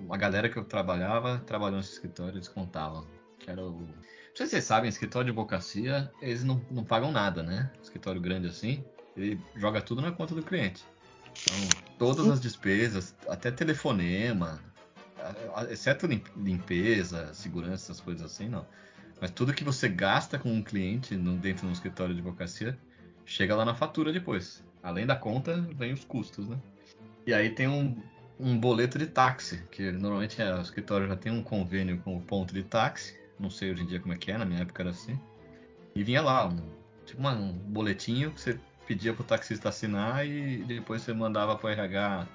[0.10, 3.06] A galera que eu trabalhava trabalhou nesse escritório, eles contavam.
[3.40, 3.88] Que era o
[4.36, 7.72] sei se vocês sabem, escritório de advocacia, eles não, não pagam nada, né?
[7.82, 8.84] Escritório grande assim,
[9.16, 10.84] ele joga tudo na conta do cliente.
[11.32, 14.60] Então, todas as despesas, até telefonema,
[15.70, 18.66] exceto limpeza, segurança, essas coisas assim, não.
[19.22, 22.78] Mas tudo que você gasta com um cliente dentro do escritório de advocacia
[23.26, 24.64] chega lá na fatura depois.
[24.82, 26.58] Além da conta, vem os custos, né?
[27.26, 27.96] E aí tem um,
[28.38, 32.22] um boleto de táxi, que normalmente é, o escritório já tem um convênio com o
[32.22, 33.18] ponto de táxi.
[33.40, 35.20] Não sei hoje em dia como é que é, na minha época era assim.
[35.96, 36.58] E vinha lá, um,
[37.06, 42.28] tipo um boletinho que você pedia pro taxista assinar e depois você mandava pro RH.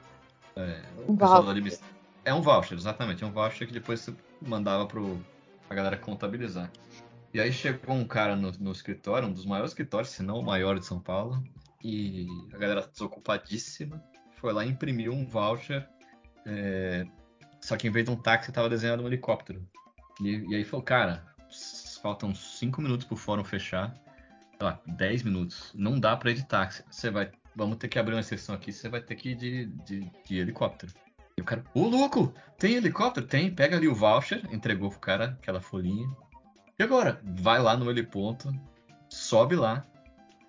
[0.57, 1.81] É, Um voucher.
[2.25, 3.25] É um voucher, exatamente.
[3.25, 5.19] É um voucher que depois você mandava pro,
[5.67, 6.71] pra galera contabilizar.
[7.33, 10.45] E aí chegou um cara no, no escritório, um dos maiores escritórios, se não o
[10.45, 11.43] maior de São Paulo,
[11.83, 14.03] e a galera desocupadíssima
[14.37, 15.87] foi lá e imprimiu um voucher,
[16.47, 17.05] é,
[17.61, 19.67] só que em vez de um táxi tava desenhado um helicóptero.
[20.21, 21.25] E, e aí falou, cara,
[22.03, 23.95] faltam 5 minutos pro fórum fechar,
[24.59, 28.21] sei lá, 10 minutos, não dá de táxi, você vai, vamos ter que abrir uma
[28.21, 30.93] exceção aqui, você vai ter que ir de, de, de helicóptero.
[31.37, 33.27] E o cara, ô louco, tem helicóptero?
[33.27, 36.09] Tem, pega ali o voucher, entregou pro cara aquela folhinha.
[36.77, 37.21] E agora?
[37.23, 38.53] Vai lá no heliponto,
[39.09, 39.87] sobe lá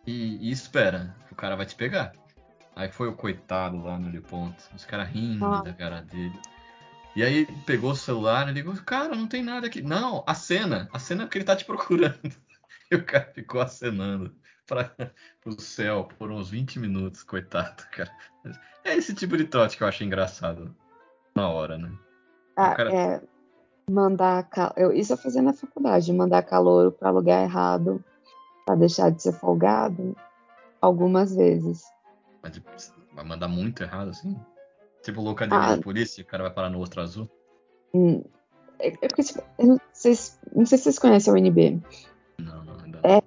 [0.05, 1.15] e, e espera.
[1.31, 2.13] O cara vai te pegar.
[2.75, 5.61] Aí foi o coitado lá no heliponto, os caras rindo Ah.
[5.61, 6.39] da cara dele.
[7.19, 9.81] E aí pegou o celular e ligou, cara, não tem nada aqui.
[9.81, 12.17] Não, a cena, a cena é que ele tá te procurando.
[12.89, 14.33] E o cara ficou acenando
[14.65, 14.89] para
[15.45, 18.09] o céu por uns 20 minutos, coitado, cara.
[18.83, 20.73] É esse tipo de trote que eu achei engraçado
[21.35, 21.91] na hora, né?
[22.55, 23.21] Ah, cara- é,
[23.91, 24.49] mandar.
[24.49, 28.03] ca- Eu, isso eu fazia na faculdade, mandar calouro para lugar errado,
[28.65, 30.15] para deixar de ser folgado,
[30.81, 31.83] algumas vezes.
[32.41, 32.59] Mas
[33.13, 34.35] vai mandar muito errado, assim.
[35.09, 35.75] Tipo loucademia Ah.
[35.75, 37.27] de polícia, o cara vai parar no outro azul.
[37.93, 38.23] Hum,
[38.81, 41.81] É, é porque, tipo, não sei, se- não sei se vocês conhecem a UNB.
[42.39, 43.17] Não, não, ainda É.
[43.17, 43.23] A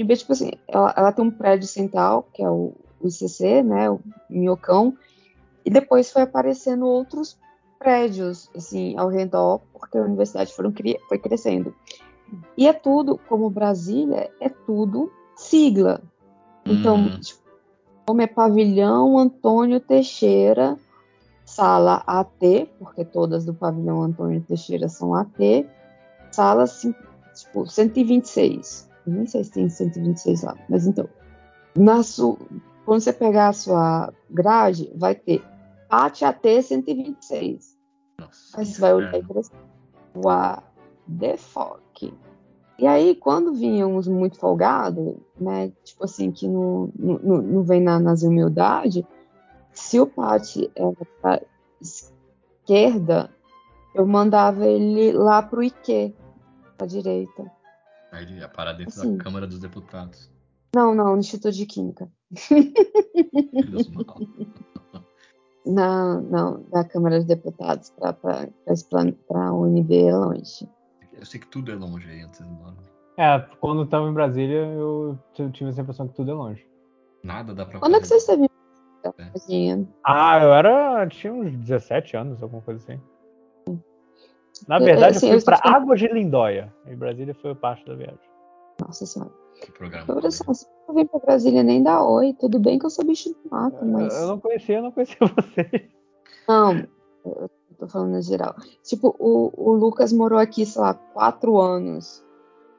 [0.00, 3.90] UNB, tipo assim, ela, ela tem um prédio central, que é o, o ICC, né,
[3.90, 4.00] o
[4.30, 4.96] Minhocão,
[5.66, 7.38] e depois foi aparecendo outros
[7.78, 10.72] prédios, assim, ao redor, porque a universidade foram,
[11.08, 11.74] foi crescendo.
[12.56, 16.00] E é tudo, como Brasília, é tudo sigla.
[16.64, 17.40] Então, Hum, tipo,
[18.08, 20.78] nome é Pavilhão Antônio Teixeira,
[21.50, 25.66] sala AT, porque todas do Pavilhão Antônio Teixeira são AT,
[26.30, 26.64] sala
[27.34, 28.88] tipo, 126.
[29.06, 31.08] Eu nem sei se tem 126 lá, mas então.
[31.76, 32.38] Na su...
[32.84, 35.42] Quando você pegar a sua grade, vai ter
[35.88, 37.76] PAT AT 126.
[38.18, 38.60] nossa.
[38.60, 39.52] Aí você vai olhar e falar assim,
[40.14, 40.62] what
[41.18, 42.14] the fuck?
[42.78, 47.80] E aí, quando vinham os muito folgados, né, tipo assim, que não, não, não vem
[47.80, 49.06] na, nas humildade,
[49.72, 51.40] se o Pati era pra
[51.80, 53.30] esquerda,
[53.94, 56.14] eu mandava ele lá pro IQ,
[56.76, 57.50] pra direita.
[58.12, 59.16] Aí ele ia parar dentro Assim.
[59.16, 60.30] da Câmara dos Deputados.
[60.74, 62.10] Não, não, no Instituto de Química.
[65.66, 68.16] Não, não, da Câmara dos Deputados para
[69.34, 70.68] a UNB é longe.
[71.12, 72.76] Eu sei que tudo é longe aí antes de embora.
[73.18, 75.18] É, quando eu tava em Brasília, eu
[75.52, 76.66] tive essa impressão que tudo é longe.
[77.22, 78.20] Nada dá pra Quando é que fazer.
[78.20, 78.49] você esteve
[79.48, 79.88] Em?
[80.04, 81.06] Ah, eu era.
[81.08, 83.00] tinha uns 17 anos, alguma coisa assim.
[84.68, 86.72] Na verdade, assim, eu fui eu pra estou- Águas de Lindóia.
[86.86, 88.18] E Brasília foi parte da viagem.
[88.80, 89.30] Nossa senhora.
[89.62, 90.04] Que programa.
[90.08, 92.34] Eu, assim, você não vem pra Brasília nem dá oi.
[92.38, 94.14] Tudo bem que eu sou bicho do mato, mas.
[94.20, 95.88] Eu não conhecia, eu não conhecia você.
[96.48, 96.86] Não,
[97.24, 98.54] eu tô falando no geral.
[98.82, 102.24] Tipo, o, o Lucas morou aqui, sei lá, quatro anos.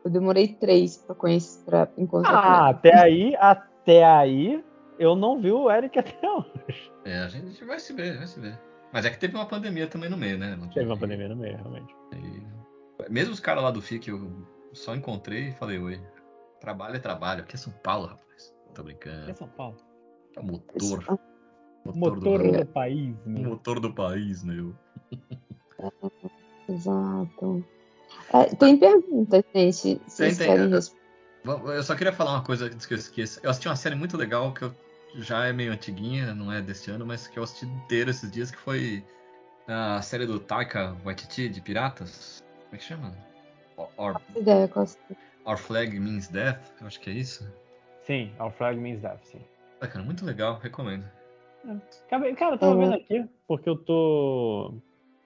[0.03, 4.63] Eu demorei três pra conhecer, pra encontrar Ah, até aí, até aí,
[5.03, 6.91] eu não vi o Eric até hoje.
[7.05, 8.59] É, a gente vai se ver, vai se ver.
[8.93, 10.55] Mas é que teve uma pandemia também no meio, né?
[10.55, 11.95] Não Teve uma pandemia no meio, realmente.
[12.13, 16.01] E- Mesmo os caras lá do FIC eu só encontrei e falei, oi.
[16.59, 18.53] Trabalho é trabalho, aqui é São Paulo, rapaz.
[18.75, 19.31] Tô brincando.
[19.31, 19.77] É São Paulo.
[20.35, 21.19] É o motor.
[21.83, 23.49] Motor, Motor do, do país, o meu.
[23.49, 24.75] motor do país, meu.
[26.69, 27.65] Exato.
[28.33, 29.73] É, tem perguntas, gente.
[29.73, 30.47] Se vocês tem.
[30.47, 30.71] querem
[31.43, 33.39] Eu- Eu só queria falar uma coisa antes que eu esqueça.
[33.43, 34.75] Eu assisti uma série muito legal que eu,
[35.15, 38.51] já é meio antiguinha, não é desse ano, mas que eu assisti inteiro esses dias,
[38.51, 39.03] que foi
[39.67, 42.43] a série do Taika Waititi de Piratas.
[42.63, 43.15] Como é que chama?
[43.97, 45.01] Our, ideia, Costa.
[45.45, 47.43] Our Flag Means Death, eu acho que é isso.
[48.03, 49.41] Sim, Our Flag Means Death, sim.
[49.79, 51.05] Ah, cara, muito legal, recomendo.
[52.09, 52.79] Cara, cara, eu tava Uhum.
[52.79, 54.73] vendo aqui, porque eu tô.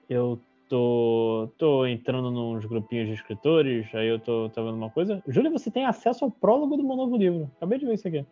[0.10, 1.52] Eu tô.
[1.58, 5.22] tô entrando nos grupinhos de escritores, aí eu tô, tô vendo uma coisa.
[5.28, 7.50] Júlia, você tem acesso ao prólogo do meu novo livro.
[7.58, 8.26] Acabei de ver isso aqui.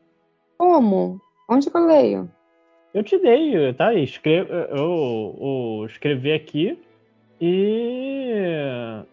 [0.57, 1.21] Como?
[1.53, 2.31] Onde que eu leio?
[2.95, 3.93] Eu te dei, tá?
[3.93, 4.47] Escre...
[4.71, 6.83] Eu, eu escrevi aqui
[7.39, 9.03] e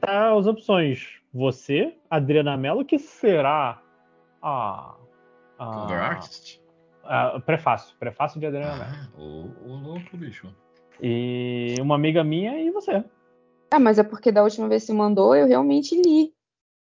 [0.00, 1.20] tá as opções.
[1.32, 3.82] Você, Adriana Mello, que será
[4.40, 4.94] a.
[5.58, 6.62] Cover a, Artist?
[7.04, 7.94] a prefácio.
[7.98, 8.90] Prefácio de Adriana Mello.
[8.90, 10.48] Ah, o, o louco, bicho.
[11.02, 13.04] E uma amiga minha e você.
[13.70, 16.32] Ah, mas é porque da última vez que você mandou, eu realmente li.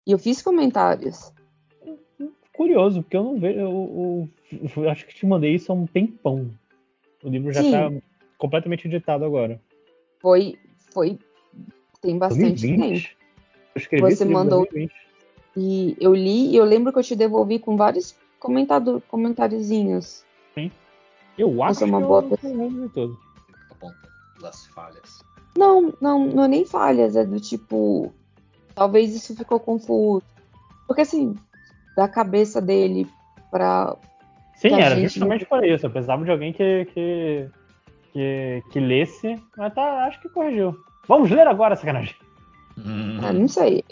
[0.08, 1.34] E eu fiz comentários.
[2.56, 3.60] Curioso, porque eu não vejo.
[3.60, 6.50] Eu, eu, eu acho que te mandei isso há um tempão.
[7.24, 7.72] O livro já Sim.
[7.72, 7.92] tá
[8.38, 9.60] completamente editado agora.
[10.20, 10.58] Foi.
[10.94, 11.20] Foi.
[12.02, 13.04] Tem bastante 2020?
[13.04, 13.16] tempo.
[13.76, 14.94] Eu escrevi Você esse livro em mandou- 2020.
[15.58, 20.24] E eu li e eu lembro que eu te devolvi com vários comentado, comentáriozinhos.
[21.38, 22.90] Eu acho Você é uma que boa eu pessoa.
[22.94, 23.18] todo.
[23.72, 24.08] Apontando
[24.42, 25.20] das falhas.
[25.58, 28.14] Não, não, não é nem falhas, é do tipo.
[28.74, 30.24] Talvez isso ficou confuso.
[30.88, 31.36] Porque assim,
[31.96, 33.08] da cabeça dele
[33.50, 33.96] pra.
[34.56, 35.86] Sim, era gente justamente para isso.
[35.86, 37.50] Eu precisava de alguém que, que,
[38.14, 40.78] que, que lesse, mas tá, acho que corrigiu.
[41.08, 42.16] Vamos ler agora, sacanagem.
[42.78, 43.84] Hum, Ah, não sei.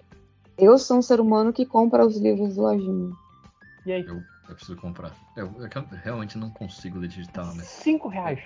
[0.58, 3.12] Eu sou um ser humano que compra os livros do Lojinha.
[3.86, 4.06] E aí?
[4.06, 5.12] eu, eu preciso comprar.
[5.36, 5.70] Eu, eu
[6.04, 7.68] realmente não consigo ler digital, mas.
[7.68, 8.39] Cinco reais.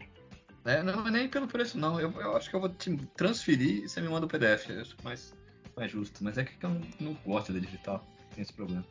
[0.65, 1.99] É, não é nem pelo preço, não.
[1.99, 4.69] Eu, eu acho que eu vou te transferir e você me manda o PDF.
[4.69, 5.33] Eu acho mais,
[5.75, 6.23] mais justo.
[6.23, 8.03] Mas é que eu não, não gosto de ler digital.
[8.33, 8.83] Tem esse problema.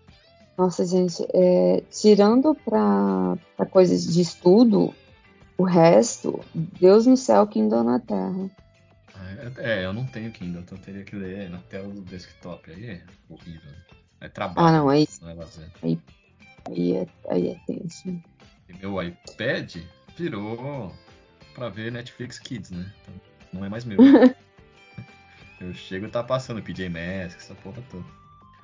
[0.57, 4.95] Nossa, gente, é, tirando pra, pra coisas de estudo,
[5.59, 8.51] o resto, Deus no céu, Kindle na terra.
[9.59, 12.71] É, é, eu não tenho Kindle, então eu teria que ler na tela do desktop.
[12.71, 13.71] Aí é horrível.
[14.21, 14.69] É trabalho.
[14.69, 15.69] Ah, não, aí, Não é lazer.
[15.83, 15.99] aí,
[16.95, 18.09] é, aí é tenso.
[18.69, 19.77] E meu iPad
[20.17, 20.91] virou
[21.55, 22.91] pra ver Netflix Kids, né?
[23.03, 23.15] Então,
[23.53, 23.99] não é mais meu.
[25.61, 28.05] eu chego e tá passando PJ Masks, essa porra toda.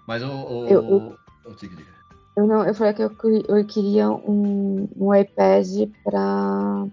[0.07, 0.29] Mas o.
[0.31, 1.91] o, Eu- o- o Tig, diga.
[2.37, 3.11] Eu não, eu falei que eu,
[3.49, 5.67] eu queria um, um iPad
[6.03, 6.87] pra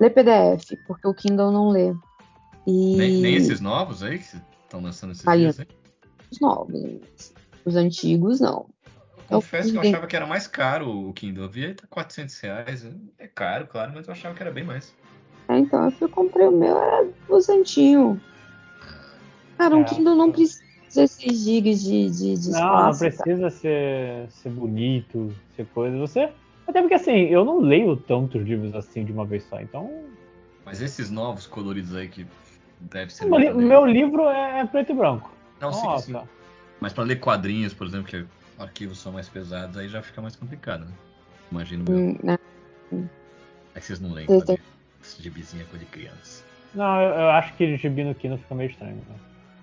[0.00, 1.94] ler PDF, porque o Kindle não lê.
[2.66, 4.24] E Nem, nem esses novos aí que
[4.64, 5.68] estão lançando esses Aí, dias aí?
[6.30, 7.32] os novos,
[7.64, 8.66] os antigos não.
[9.30, 11.50] Eu confesso que eu achava que era mais caro o Kindle.
[11.54, 12.86] Eu tá 400 reais.
[13.18, 14.94] É caro, claro, mas eu achava que era bem mais.
[15.48, 18.20] É, então eu fui comprei o meu, era duzentinho.
[19.56, 19.84] Cara, um É.
[19.84, 20.63] Kindle não precisa
[20.94, 22.98] de 16 GB de, de, de Não, não espaço.
[23.00, 23.10] tá?
[23.10, 25.96] precisa ser, ser bonito, ser coisa.
[25.98, 26.30] Você.
[26.66, 29.60] Até porque assim, eu não leio tantos livros assim de uma vez só.
[29.60, 30.04] Então.
[30.64, 32.26] Mas esses novos coloridos aí que
[32.80, 33.26] deve ser.
[33.26, 35.30] Meu, li- meu livro é preto e branco.
[35.60, 36.06] Não, sim, Nossa.
[36.06, 36.28] sim.
[36.80, 38.24] Mas pra ler quadrinhos, por exemplo, que
[38.58, 40.92] arquivos são mais pesados, aí já fica mais complicado, né?
[41.50, 41.98] Imagino eu.
[41.98, 42.38] Hum, né?
[43.74, 44.62] É que vocês não leem Sim, quadrinhos.
[45.02, 46.44] Esse gibizinho é coisa de criança.
[46.74, 48.96] Não, eu, eu acho que gibi no Kindle fica meio estranho.
[48.96, 49.16] Né?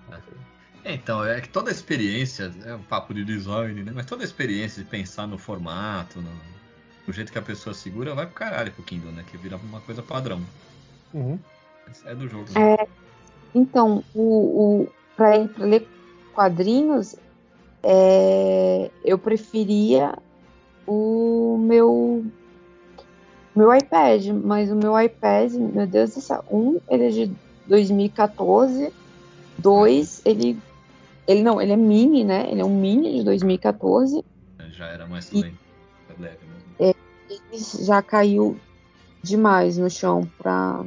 [0.09, 0.17] Não.
[0.17, 0.21] É,
[0.85, 3.91] então, é que toda a experiência, é um papo de design, né?
[3.93, 6.31] Mas toda a experiência de pensar no formato, no,
[7.07, 9.23] no jeito que a pessoa segura, vai pro caralho pro Kindle, né?
[9.29, 10.41] Que vira uma coisa padrão.
[11.13, 11.37] Uhum.
[12.05, 12.45] É do jogo.
[12.51, 12.75] né?
[12.79, 12.87] É,
[13.53, 14.21] então, o,
[14.83, 15.87] o, pra, ir- pra ler
[16.33, 17.15] quadrinhos,
[17.83, 20.17] é, eu preferia
[20.87, 22.25] o meu
[23.53, 27.31] meu iPad, mas o meu iPad, meu Deus do céu, um, ele é de
[27.67, 28.93] 2014,
[29.57, 30.57] dois, ele
[31.27, 32.49] ele não, ele é mini, né?
[32.51, 34.23] Ele é um mini de 2014,
[34.69, 35.55] Já era mais E- leve,
[36.19, 36.95] leve mesmo.
[37.29, 38.59] ele já caiu
[39.23, 40.83] demais no chão para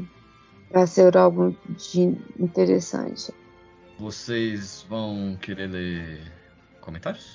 [0.70, 3.32] para ser algo de interessante.
[3.98, 6.32] Vocês vão querer ler
[6.80, 7.34] comentários?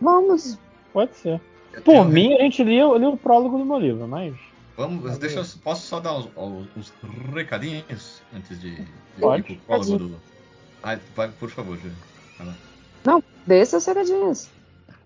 [0.00, 0.58] Vamos,
[0.92, 1.40] Pode ser.
[1.72, 4.34] Eu Por mim, a gente lia, lia o prólogo do meu livro, mas.
[4.76, 6.26] Vamos, deixa eu, posso só dar os,
[6.76, 6.92] os
[7.32, 8.86] recadinhos antes de, de
[9.20, 9.40] Pode.
[9.40, 10.20] ir pro prólogo do.
[10.82, 11.96] Ah, vai, por favor, Júlio.
[13.04, 13.22] Lá.
[13.46, 14.48] dê seus recadinhos.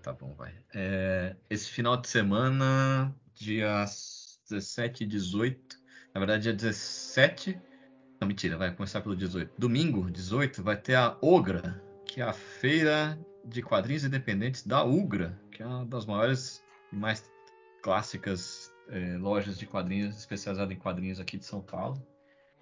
[0.03, 0.55] Tá bom, vai.
[0.75, 5.77] É, esse final de semana, dias 17 e 18,
[6.15, 7.61] na verdade, dia 17.
[8.21, 9.53] Não, mentira, vai começar pelo 18.
[9.59, 15.39] Domingo, 18, vai ter a Ogra, que é a feira de quadrinhos independentes da Ugra,
[15.51, 17.29] que é uma das maiores e mais
[17.83, 22.01] clássicas é, lojas de quadrinhos especializadas em quadrinhos aqui de São Paulo.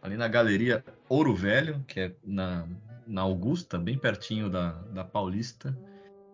[0.02, 2.66] Ali na galeria Ouro Velho, que é na,
[3.06, 5.76] na Augusta, bem pertinho da, da Paulista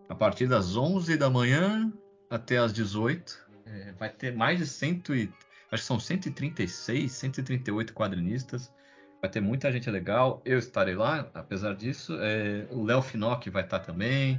[0.09, 1.91] a partir das 11 da manhã
[2.29, 3.49] até as 18.
[3.65, 5.29] É, vai ter mais de 100 e,
[5.71, 8.73] acho que são 136, 138 quadrinistas.
[9.21, 10.41] Vai ter muita gente legal.
[10.43, 12.17] Eu estarei lá, apesar disso.
[12.19, 14.37] É, o Léo Finock vai estar também.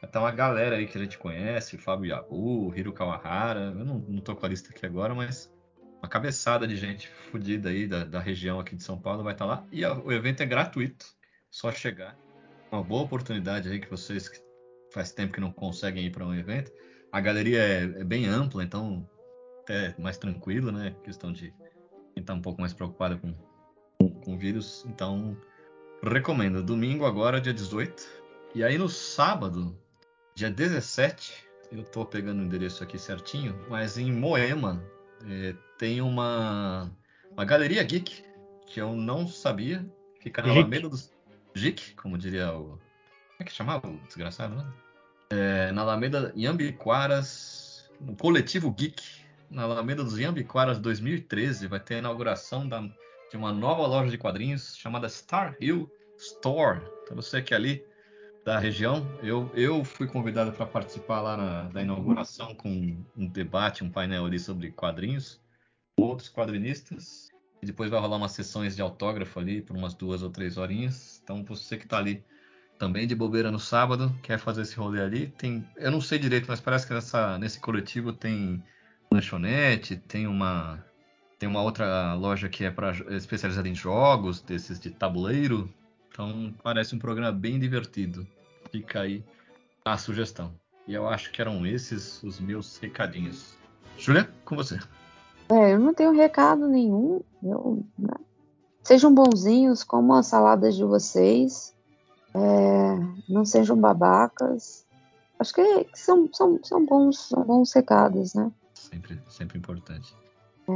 [0.00, 3.72] Vai estar uma galera aí que a gente conhece, Fábio Yabu, Hiro Kawahara.
[3.76, 5.52] Eu não, não tô com a lista aqui agora, mas
[6.02, 9.44] uma cabeçada de gente fodida aí da, da região aqui de São Paulo vai estar
[9.44, 9.64] lá.
[9.70, 11.06] E a- o evento é gratuito,
[11.52, 12.18] só chegar.
[12.72, 14.40] Uma boa oportunidade aí que vocês que
[14.90, 16.72] faz tempo que não conseguem ir para um evento.
[17.12, 19.08] A galeria é, é bem ampla, então
[19.60, 20.96] até mais tranquilo, né?
[21.04, 21.54] Questão de
[22.14, 23.34] quem tá um pouco mais preocupado com,
[24.22, 24.84] com o vírus.
[24.88, 25.36] Então,
[26.02, 26.62] recomendo.
[26.62, 28.02] Domingo agora, dia 18.
[28.54, 29.78] E aí no sábado,
[30.34, 34.82] dia 17, eu tô pegando o endereço aqui certinho, mas em Moema
[35.26, 36.90] eh, tem uma,
[37.30, 38.24] uma galeria geek
[38.66, 39.86] que eu não sabia.
[40.18, 40.52] Fica na.
[40.52, 41.12] Alameda dos.
[41.54, 42.64] Geek, como diria o.
[42.64, 42.80] Como
[43.40, 44.72] é que chamava o desgraçado, né?
[45.30, 49.02] É, na Alameda Yambiquaras, no Coletivo Geek,
[49.50, 52.80] na Alameda dos Yambiquaras 2013, vai ter a inauguração da,
[53.30, 56.80] de uma nova loja de quadrinhos chamada Star Hill Store.
[57.02, 57.84] Então você que é ali
[58.44, 63.84] da região, eu, eu fui convidado para participar lá na, da inauguração com um debate,
[63.84, 65.40] um painel ali sobre quadrinhos,
[65.96, 67.28] outros quadrinistas.
[67.62, 71.11] E depois vai rolar umas sessões de autógrafo ali por umas duas ou três horinhas.
[71.22, 72.24] Então você que está ali
[72.78, 76.46] também de bobeira no sábado, quer fazer esse rolê ali, tem, eu não sei direito,
[76.48, 78.62] mas parece que nessa, nesse coletivo tem
[79.10, 80.84] lanchonete, tem uma
[81.38, 85.68] tem uma outra loja que é para especializada em jogos, desses de tabuleiro.
[86.08, 88.24] Então parece um programa bem divertido.
[88.70, 89.24] Fica aí
[89.84, 90.54] a sugestão.
[90.86, 93.56] E eu acho que eram esses os meus recadinhos.
[93.98, 94.78] Julia, com você.
[95.48, 97.20] É, eu não tenho recado nenhum.
[97.42, 98.14] Eu, né?
[98.82, 101.74] Sejam bonzinhos, comam as saladas de vocês.
[102.34, 104.84] É, não sejam babacas.
[105.38, 108.50] Acho que são, são, são, bons, são bons recados, né?
[108.74, 110.14] Sempre, sempre importante.
[110.68, 110.72] É,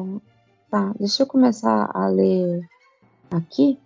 [0.70, 2.68] tá, deixa eu começar a ler
[3.30, 3.78] aqui.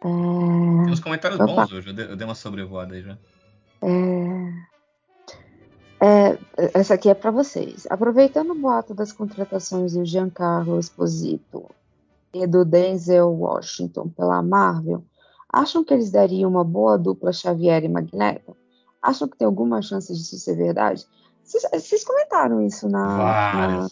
[0.00, 1.62] É, Tem uns comentários opa.
[1.62, 3.18] bons hoje, eu dei, eu dei uma sobrevoada aí já.
[3.80, 4.64] É,
[6.00, 6.38] é,
[6.74, 7.86] essa aqui é para vocês.
[7.88, 11.70] Aproveitando o boato das contratações do Giancarlo Esposito
[12.34, 15.04] e do Denzel Washington pela Marvel,
[15.48, 18.56] acham que eles dariam uma boa dupla Xavier e Magneto?
[19.00, 21.06] Acham que tem alguma chance disso ser verdade?
[21.42, 23.16] Vocês, vocês comentaram isso na,
[23.68, 23.88] na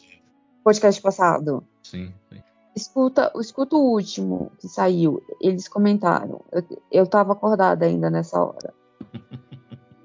[0.64, 1.62] podcast passado.
[1.82, 2.42] Sim, sim.
[2.74, 5.22] Escuta, escuta o último que saiu.
[5.40, 6.40] Eles comentaram.
[6.50, 8.72] Eu, eu tava acordada ainda nessa hora.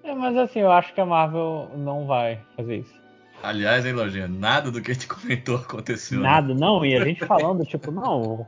[0.03, 2.97] É, mas assim, eu acho que a Marvel não vai fazer isso.
[3.43, 6.19] Aliás, hein, Lojinha, nada do que a gente comentou aconteceu.
[6.19, 6.23] né?
[6.23, 6.85] Nada, não.
[6.85, 8.47] E a gente falando, tipo, não,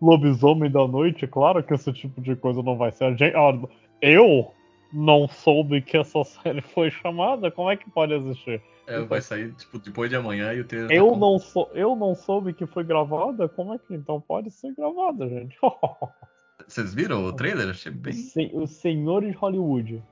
[0.00, 3.04] lobisomem da noite, claro que esse tipo de coisa não vai ser.
[3.04, 3.56] A gente, ó,
[4.00, 4.52] eu
[4.92, 8.62] não soube que essa série foi chamada, como é que pode existir?
[8.86, 11.94] É, vai sair tipo, depois de amanhã e o trailer Eu tá não, sou, eu
[11.94, 13.48] não soube que foi gravada?
[13.48, 15.56] Como é que então pode ser gravada, gente?
[16.66, 17.68] Vocês viram o trailer?
[17.70, 18.14] Achei bem.
[18.52, 20.02] Os senhores Hollywood.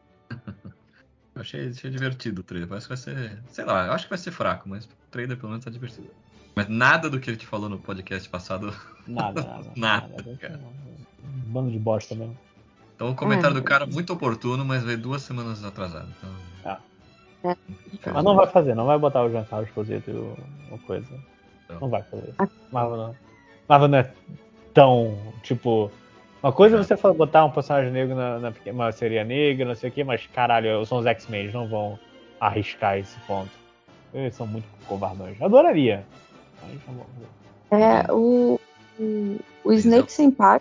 [1.38, 2.68] Achei, achei divertido o trailer.
[2.68, 3.38] Parece que vai ser.
[3.50, 6.08] Sei lá, eu acho que vai ser fraco, mas o trailer pelo menos tá divertido.
[6.54, 8.74] Mas nada do que a gente falou no podcast passado.
[9.06, 9.70] Nada, nada.
[9.76, 10.58] Nada, ser cara.
[10.58, 12.36] um Bando de bosta mesmo.
[12.94, 13.60] Então o comentário É.
[13.60, 16.08] do cara muito oportuno, mas veio duas semanas atrasado.
[16.18, 16.30] Então.
[16.64, 16.78] Ah.
[17.44, 17.56] É.
[18.12, 20.36] Mas não vai fazer, não vai botar o Giancarlo Esposito e o-
[20.68, 21.06] uma coisa.
[21.70, 21.80] Não.
[21.80, 22.34] Não vai fazer.
[22.72, 23.16] Marvel não.
[23.68, 24.12] Marvel não é
[24.74, 25.90] tão, tipo.
[26.42, 29.90] Uma coisa é você botar um personagem negro na, na uma seria negra, não sei
[29.90, 31.98] o que, mas caralho, são os X-Men, eles não vão
[32.38, 33.50] arriscar esse ponto.
[34.14, 35.40] Eles são muito covardões.
[35.42, 36.06] Adoraria.
[36.62, 37.82] Mas não vão fazer.
[37.82, 38.58] É, o,
[38.98, 40.60] o, o Snake Senpai,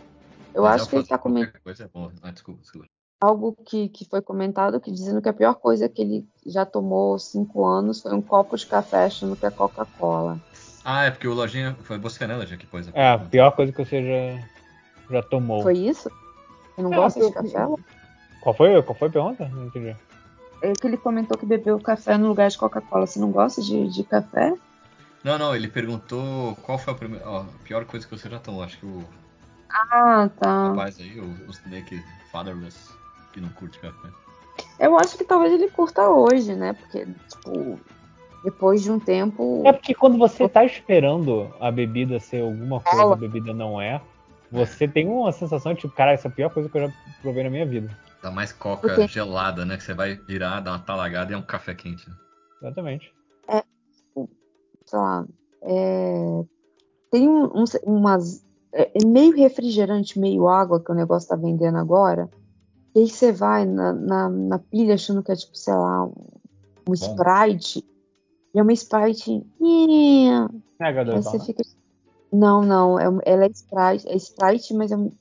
[0.54, 2.12] eu Mas acho que ele tá comentando Coisa é bom.
[2.24, 2.88] Ah, desculpa, desculpa.
[3.22, 7.20] algo que, que foi comentado, que dizendo que a pior coisa que ele já tomou
[7.20, 10.40] cinco anos foi um copo de café achando que é Coca-Cola.
[10.84, 11.76] Ah, é porque o Lojinha.
[11.84, 14.48] Foi você, né, Lojinha, que pôs a É, a pior coisa que você já,
[15.10, 15.62] já tomou.
[15.64, 16.10] Foi isso?
[16.76, 17.68] Você não É, gosta de café?
[18.42, 19.48] Qual foi, qual foi a pergunta?
[19.50, 19.96] Não entendi.
[20.62, 23.06] É que ele comentou que bebeu café no lugar de Coca-Cola.
[23.06, 24.54] Você não gosta de, de café?
[25.24, 27.28] Não, não, ele perguntou qual foi a primeira.
[27.28, 28.64] Ó, a pior coisa que você já tomou.
[28.64, 29.04] Acho que o
[29.70, 30.70] Ah, tá.
[30.70, 32.02] rapaz aí, o, o Snake
[32.32, 32.90] Fatherless,
[33.34, 34.08] que não curte café.
[34.80, 36.74] Eu acho que talvez ele curta hoje, né?
[36.74, 37.80] Porque, tipo,
[38.44, 39.62] depois de um tempo.
[39.66, 44.02] É porque quando você tá esperando a bebida ser alguma coisa, a bebida não é,
[44.52, 46.94] você tem uma sensação de tipo, cara, essa é a pior coisa que eu já
[47.22, 47.90] provei na minha vida.
[48.22, 49.78] Dá mais coca gelada, né?
[49.78, 52.10] Que você vai virar, dar uma talagada e é um café quente.
[52.10, 52.16] né?
[52.62, 53.14] Exatamente.
[54.86, 55.26] sei lá,
[55.64, 56.44] é,
[57.12, 58.44] tem um- uns- umas.
[58.74, 62.30] É é meio refrigerante, meio água que o negócio tá vendendo agora.
[62.96, 66.14] E aí você vai na, na, na pilha achando que é tipo, sei lá, um,
[66.90, 67.84] um Sprite.
[68.54, 69.44] E é uma Sprite.
[69.62, 71.46] É, Aí H2O, você né?
[71.46, 71.64] fica.
[72.32, 75.12] Não, não, é, ela é Sprite, é Sprite, mas é um-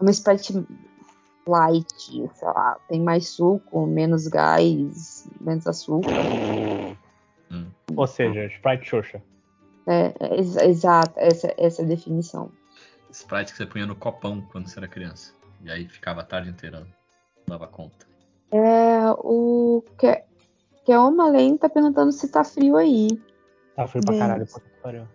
[0.00, 0.66] é uma Sprite
[1.46, 1.86] light,
[2.34, 6.24] sei lá, tem mais suco, menos gás, menos açúcar.
[7.96, 9.22] Ou seja, Sprite Xoxa.
[9.86, 12.50] É, é, ex- exato, essa, essa é a definição.
[13.10, 15.32] Sprite que você punha no copão quando você era criança.
[15.62, 16.80] E aí ficava a tarde inteira.
[16.80, 16.86] Não
[17.58, 18.06] dava conta.
[18.52, 20.22] É, o que,
[20.84, 23.08] que é uma lei tá perguntando se tá frio aí.
[23.74, 24.20] Tá frio pra Bem.
[24.20, 25.08] caralho, puta que pariu.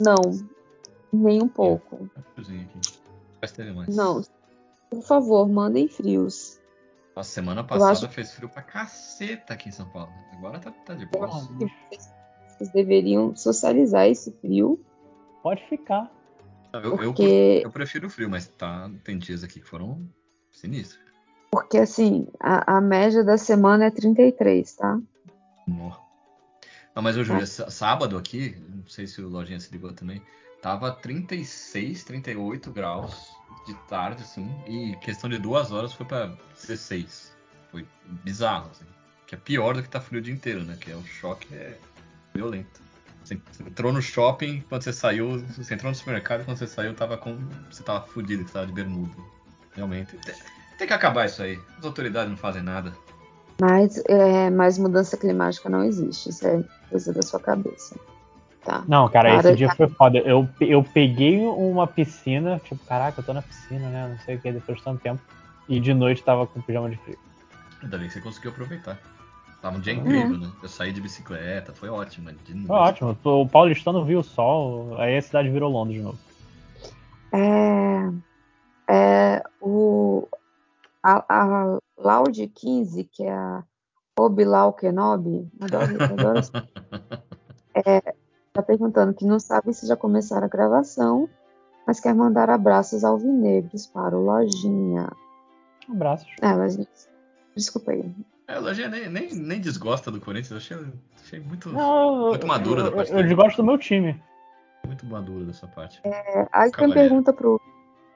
[0.00, 0.16] Não,
[1.12, 2.08] nem um pouco.
[2.34, 3.90] Friozinho aqui.
[3.94, 4.22] Não,
[4.90, 6.60] por favor, mandem frios.
[7.14, 10.12] Nossa, semana acho- passada fez frio pra caceta aqui em São Paulo.
[10.32, 11.26] Agora tá, tá de Eu boa.
[11.26, 14.80] acho que vocês, deveriam socializar esse frio,
[15.42, 16.10] Pode ficar.
[16.72, 20.06] Eu, eu, porque eu prefiro o frio, mas tá, tem dias aqui que foram
[20.50, 20.98] Sinistro.
[21.50, 25.00] Porque assim, a, a média da semana é 33, tá?
[26.94, 27.46] Não, mas Júlia, É.
[27.46, 30.20] sá- sábado aqui, não sei se o Lojinha se ligou também,
[30.60, 33.32] tava 36, 38 graus
[33.66, 37.36] de tarde, assim, e questão de duas horas foi pra 16.
[37.70, 37.86] Foi
[38.24, 38.86] bizarro, assim.
[39.26, 40.76] Que é pior do que tá frio o dia inteiro, né?
[40.80, 41.76] Que é o choque é
[42.34, 42.80] violento.
[43.22, 46.94] Você você entrou no shopping, quando você saiu, você entrou no supermercado, quando você saiu,
[46.94, 47.36] tava com.
[47.70, 49.14] Você tava fudido, que você tava de bermuda.
[49.74, 50.16] Realmente.
[50.16, 50.34] Tem,
[50.78, 51.60] tem que acabar isso aí.
[51.78, 52.92] As autoridades não fazem nada.
[53.60, 56.30] Mas, é, mas mudança climática não existe.
[56.30, 57.96] Isso é coisa da sua cabeça.
[58.68, 58.84] Tá?
[58.86, 60.18] Não, cara, Cara, esse dia foi foda.
[60.18, 64.06] Eu, eu peguei uma piscina, tipo, caraca, eu tô na piscina, né?
[64.06, 65.22] Não sei o que, depois de tanto tempo.
[65.66, 67.18] E de noite tava com pijama de frio.
[67.82, 68.98] Ainda bem que você conseguiu aproveitar.
[69.62, 70.00] Tava um dia Uhum.
[70.00, 70.52] incrível, né?
[70.62, 72.26] Eu saí de bicicleta, foi ótimo.
[72.30, 73.16] noite, Foi ótimo.
[73.24, 76.18] O paulistano viu o sol, aí a cidade virou Londres de novo.
[77.32, 80.28] É, é, o,
[81.02, 83.64] a, a Loud 15, que é a
[84.18, 86.68] Obilau Kenobi, adoro, adoro essa-
[87.86, 88.14] é,
[88.58, 91.28] tá perguntando que não sabe se já começaram a gravação,
[91.86, 95.08] mas quer mandar abraços alvinegros para o Lojinha.
[95.88, 96.28] Abraços.
[96.42, 96.86] É, Lojinha,
[97.54, 98.12] desculpa aí.
[98.48, 100.92] É, a Lojinha nem, nem, nem desgosta do Corinthians, eu achei,
[101.22, 104.20] achei muito, Não, muito madura da eu, parte eu, eu desgosto do meu time.
[104.86, 106.00] Muito madura dessa parte.
[106.04, 107.60] É, aí tem pergunta pro,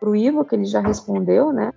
[0.00, 1.70] pro Ivo, que ele já respondeu, né?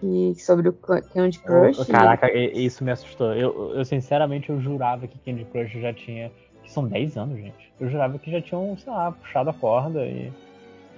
[0.00, 1.86] Que, sobre o Candy Crush.
[1.86, 3.32] Caraca, e- isso me assustou.
[3.32, 6.30] Eu, eu, sinceramente, eu jurava que Candy Crush já tinha.
[6.74, 7.72] São 10 anos, gente.
[7.78, 10.32] Eu jurava que já tinham, sei lá, puxado a corda e.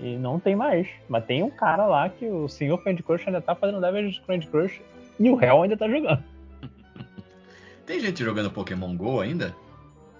[0.00, 0.88] E não tem mais.
[1.08, 4.20] Mas tem um cara lá que o senhor Candy Crush ainda tá fazendo levels de
[4.22, 4.80] Candy Crush
[5.18, 6.22] e o réu ainda tá jogando.
[7.86, 9.54] Tem gente jogando Pokémon GO ainda?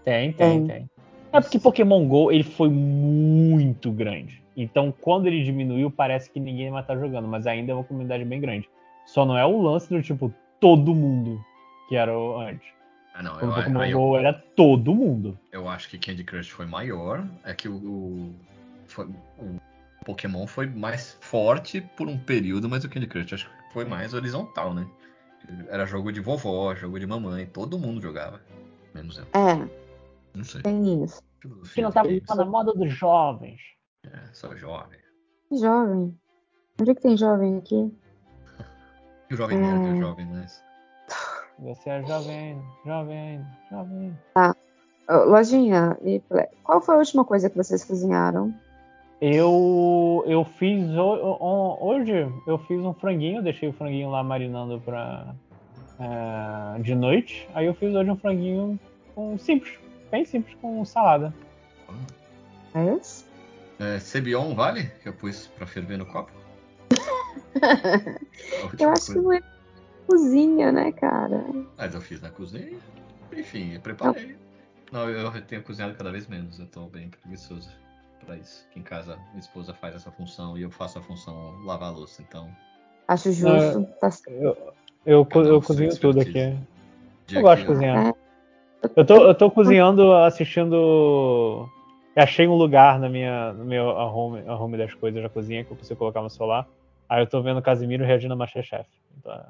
[0.05, 0.67] Tem, tem, Tem.
[0.67, 0.91] tem.
[1.33, 4.43] É porque Pokémon GO ele foi muito grande.
[4.57, 8.25] Então, quando ele diminuiu, parece que ninguém mais tá jogando, mas ainda é uma comunidade
[8.25, 8.69] bem grande.
[9.05, 11.39] Só não é o lance do tipo todo mundo
[11.89, 12.67] que era o antes.
[13.19, 13.37] Ah, não.
[13.37, 15.39] O Eu, Pokémon eu, GO era todo mundo.
[15.51, 17.27] eu acho que Candy Crush foi maior.
[17.45, 18.35] É que o, o,
[18.87, 19.07] foi-
[19.39, 19.59] o
[20.05, 24.13] Pokémon foi mais forte por um período, mas o Candy Crush acho que foi mais
[24.13, 24.87] horizontal, né?
[25.69, 28.41] Era jogo de vovó, jogo de mamãe, todo mundo jogava.
[28.95, 29.25] Menos eu.
[29.33, 29.69] É,
[30.35, 30.61] Não sei.
[30.63, 31.23] tem isso.
[31.73, 33.61] Que não dos tá na moda dos jovens.
[34.05, 34.99] É, sou jovem.
[35.53, 36.19] Jovem.
[36.81, 37.91] Onde é que tem jovem aqui?
[39.31, 39.93] E o jovem nerd, É.
[39.93, 40.63] o jovem, mas.
[41.59, 44.19] Você é jovem, jovem, jovem.
[45.09, 48.53] Ô, Lojinha, e Ple- qual foi a última coisa que vocês cozinharam?
[49.21, 52.13] Eu, eu fiz ho- ho- hoje,
[52.47, 55.35] eu fiz um franguinho, deixei o franguinho lá marinando pra,
[55.99, 57.49] é, de noite.
[57.55, 58.79] Aí eu fiz hoje um franguinho
[59.15, 59.79] com simples,
[60.11, 61.33] bem simples, com salada.
[62.75, 63.25] É esse?
[63.79, 64.89] É, Cebion vale?
[65.03, 66.31] Que eu pus pra ferver no copo?
[68.65, 69.23] Última Eu acho que coisa.
[69.23, 69.41] não é
[70.07, 71.45] cozinha, né, cara?
[71.77, 72.79] Mas eu fiz na cozinha.
[73.33, 74.37] Enfim, eu preparei.
[74.93, 76.59] Não, eu tenho cozinhado cada vez menos.
[76.59, 77.71] Eu tô bem preguiçoso
[78.25, 78.67] pra isso.
[78.71, 81.93] Aqui em casa, minha esposa faz essa função e eu faço a função lavar a
[81.93, 82.23] louça.
[82.23, 82.49] Então,
[83.09, 83.87] Acho justo.
[84.01, 84.31] Tá certo.
[84.31, 84.57] Eu,
[85.05, 86.57] eu, eu cozinho tudo aqui.
[87.33, 88.09] Eu gosto de que cozinhar.
[88.09, 88.13] É.
[88.95, 91.69] Eu tô, eu tô cozinhando, assistindo.
[92.15, 95.71] Eu achei um lugar na minha, no meu arrume, arrume das coisas da cozinha que
[95.71, 96.67] eu consigo colocar no celular.
[97.09, 98.89] Aí eu tô vendo o Casimiro reagindo a Masterchef.
[99.19, 99.47] Então, é.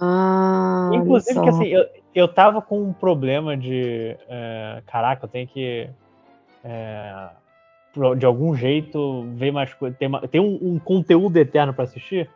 [0.00, 1.84] Ah, Inclusive que assim, eu,
[2.14, 4.16] eu tava com um problema de.
[4.28, 5.88] é, caraca, eu tenho que.
[6.64, 7.28] é,
[8.16, 9.98] de algum jeito ver mais coisas.
[9.98, 12.30] Tem, tem um, um conteúdo eterno pra assistir.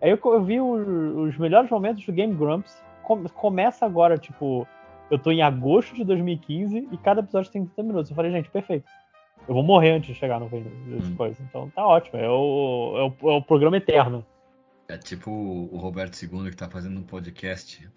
[0.00, 0.86] Aí eu, eu vi os,
[1.28, 2.80] os melhores momentos do Game Grumps.
[3.02, 4.66] Com- começa agora, tipo.
[5.10, 8.10] Eu tô em agosto de 2015 e cada episódio tem 30 minutos.
[8.10, 8.86] Eu falei, gente, perfeito.
[9.46, 11.16] Eu vou morrer antes de chegar no fim desse Hum.
[11.16, 11.36] coisa.
[11.42, 12.18] Então tá ótimo.
[12.18, 14.24] É o, é o, é o programa eterno
[14.92, 17.88] É tipo o Roberto II que tá fazendo um podcast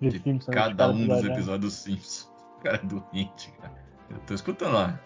[0.00, 0.54] de de Simpsons.
[0.54, 2.30] cada um dos episódio, episódios dos Simpsons.
[2.58, 3.74] O cara é doente, cara.
[4.10, 5.00] Eu tô escutando lá.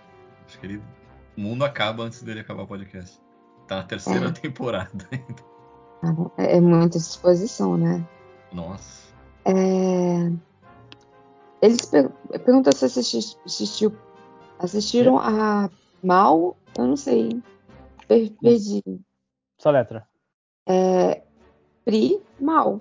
[0.45, 0.83] Acho que ele.
[1.37, 3.21] O mundo acaba antes dele acabar o podcast.
[3.69, 4.33] Tá na terceira É.
[4.33, 6.33] temporada ainda.
[6.37, 8.05] É, é muita disposição, né?
[8.53, 9.15] Nossa.
[9.45, 10.33] É...
[11.63, 12.11] Eles per
[12.45, 13.97] perguntam se assisti- assistiu,
[14.59, 15.71] assistiram a
[16.03, 17.41] Mal, eu não sei.
[18.09, 18.83] Per perdi.
[19.59, 20.07] Só letra.
[20.69, 21.23] É...
[21.87, 22.81] Pri Mal.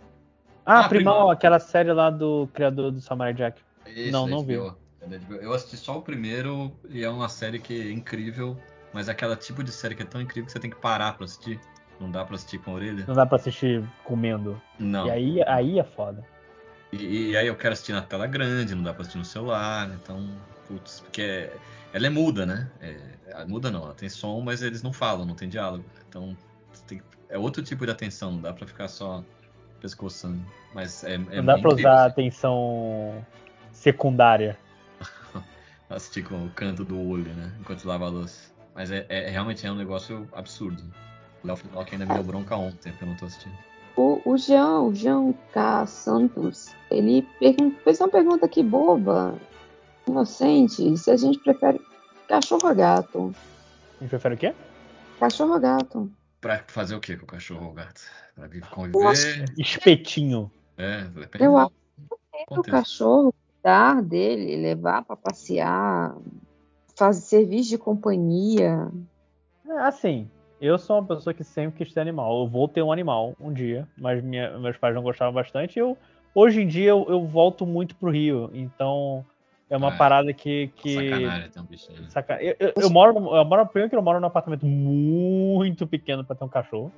[0.65, 1.29] Ah, Ah, Primal, Primal.
[1.31, 3.61] aquela série lá do criador do Samurai Jack.
[3.85, 4.75] Esse Não, não HBO.
[5.39, 8.57] Eu assisti só o primeiro e é uma série que é incrível,
[8.91, 11.15] mas é aquela tipo de série que é tão incrível que você tem que parar
[11.15, 11.59] pra assistir.
[11.99, 13.05] Não dá pra assistir com a orelha.
[13.07, 14.59] Não dá pra assistir comendo.
[14.79, 15.05] Não.
[15.05, 16.25] E aí, aí é foda.
[16.91, 19.87] E, e aí eu quero assistir na tela grande, não dá pra assistir no celular,
[19.93, 20.27] então,
[20.67, 21.55] putz, porque é-
[21.93, 22.71] ela é muda, né?
[22.81, 25.85] É, muda não, ela tem som, mas eles não falam, não tem diálogo.
[26.09, 26.35] Então,
[26.73, 29.23] você tem- é outro tipo de atenção, não dá pra ficar só
[29.79, 30.39] pescoçando.
[30.73, 32.11] Mas é, é Não dá pra usar assim.
[32.11, 33.25] atenção
[33.71, 34.57] secundária.
[35.89, 37.51] assistir com o canto do olho, né?
[37.59, 38.51] Enquanto lava a louça.
[38.73, 40.83] Mas é, é- realmente é um negócio absurdo.
[41.43, 43.55] O Léo Finocchi ainda me deu bronca ontem, porque eu não tô assistindo.
[43.95, 45.85] O, o Jean, o Jean K.
[45.85, 47.25] Santos, ele
[47.83, 49.35] fez uma pergunta aqui boba,
[50.05, 51.79] inocente, se a gente prefere
[52.27, 53.35] cachorro ou gato.
[53.97, 54.53] A gente prefere o quê?
[55.17, 56.11] Cachorro ou gato.
[56.45, 58.01] Pra fazer o que com o cachorro ou o gato?
[58.35, 59.45] Pra conviver?
[59.57, 60.51] Espetinho.
[60.77, 61.71] É, depende Eu acho
[62.07, 62.69] O contexto.
[62.71, 66.15] cachorro cuidar dele, levar pra passear,
[66.95, 68.91] fazer serviço de companhia.
[69.67, 70.29] É, assim,
[70.61, 72.43] eu sou uma pessoa que sempre quis ter animal.
[72.43, 75.79] Eu vou ter um animal um dia, mas minha- meus pais não gostavam bastante.
[75.79, 75.97] Eu,
[76.35, 79.25] hoje em dia eu, eu volto muito pro Rio, então
[79.69, 80.67] é uma Ah, parada que.
[80.75, 81.09] que...
[81.09, 82.09] Sacanagem ter um bichinho.
[82.09, 86.23] Saca- Eu, eu, eu moro, eu moro, primeiro que eu moro num apartamento muito pequeno
[86.23, 86.91] pra ter um cachorro.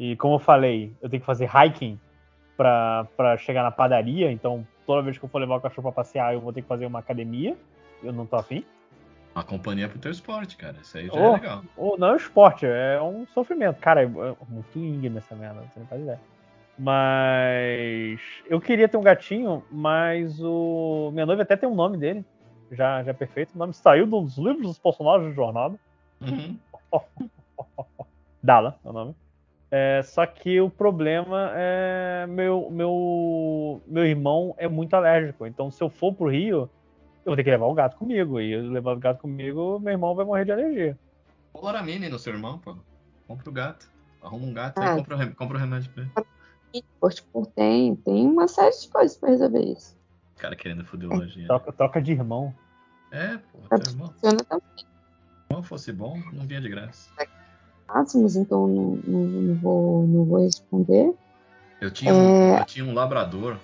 [0.00, 1.98] E como eu falei, eu tenho que fazer hiking
[2.56, 4.30] pra, pra chegar na padaria.
[4.30, 6.68] Então, toda vez que eu for levar o cachorro pra passear, eu vou ter que
[6.68, 7.56] fazer uma academia.
[8.02, 8.64] Eu não tô afim.
[9.34, 10.76] Uma companhia pro teu esporte, cara.
[10.80, 11.26] Isso aí já Oh.
[11.28, 11.62] é legal.
[11.76, 13.78] Ou não é um esporte, é um sofrimento.
[13.80, 16.20] Cara, é é muito íngreme essa merda, você não faz ideia.
[16.78, 21.10] Mas eu queria ter um gatinho, mas o.
[21.12, 22.24] Minha noiva até tem um nome dele.
[22.70, 23.54] Já, já é perfeito.
[23.54, 25.76] O nome saiu dos livros dos personagens de jornada.
[26.20, 26.56] Uhum.
[28.42, 29.14] Dala é o nome.
[29.70, 35.46] É, só que o problema é meu, meu, meu irmão é muito alérgico.
[35.46, 36.70] Então, se eu for pro Rio,
[37.24, 38.40] eu vou ter que levar o gato comigo.
[38.40, 40.98] E eu levar o gato comigo, meu irmão vai morrer de alergia.
[41.52, 42.76] Ô, Loramine no seu irmão, pô.
[43.26, 43.90] Compra o gato.
[44.22, 44.92] Arruma um gato Ah.
[44.92, 46.12] aí compra compra o remédio pra ele.
[47.00, 49.96] Pô, tipo, tem, tem uma série de coisas pra resolver isso.
[50.36, 51.46] O cara querendo foder o lojinha.
[51.46, 52.54] Troca, troca de irmão.
[53.10, 53.58] É, pô.
[53.68, 54.08] Teu irmão.
[54.12, 57.10] Funciona também Se o irmão fosse bom, não vinha de graça.
[57.88, 61.14] máximos, então não, não, não vou, não vou responder.
[61.80, 62.60] Eu tinha um, É.
[62.60, 63.56] eu tinha um labrador.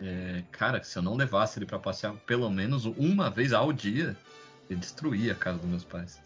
[0.00, 3.72] é, cara, que se eu não levasse ele pra passear pelo menos uma vez ao
[3.72, 4.16] dia,
[4.70, 6.20] ele destruía a casa dos meus pais.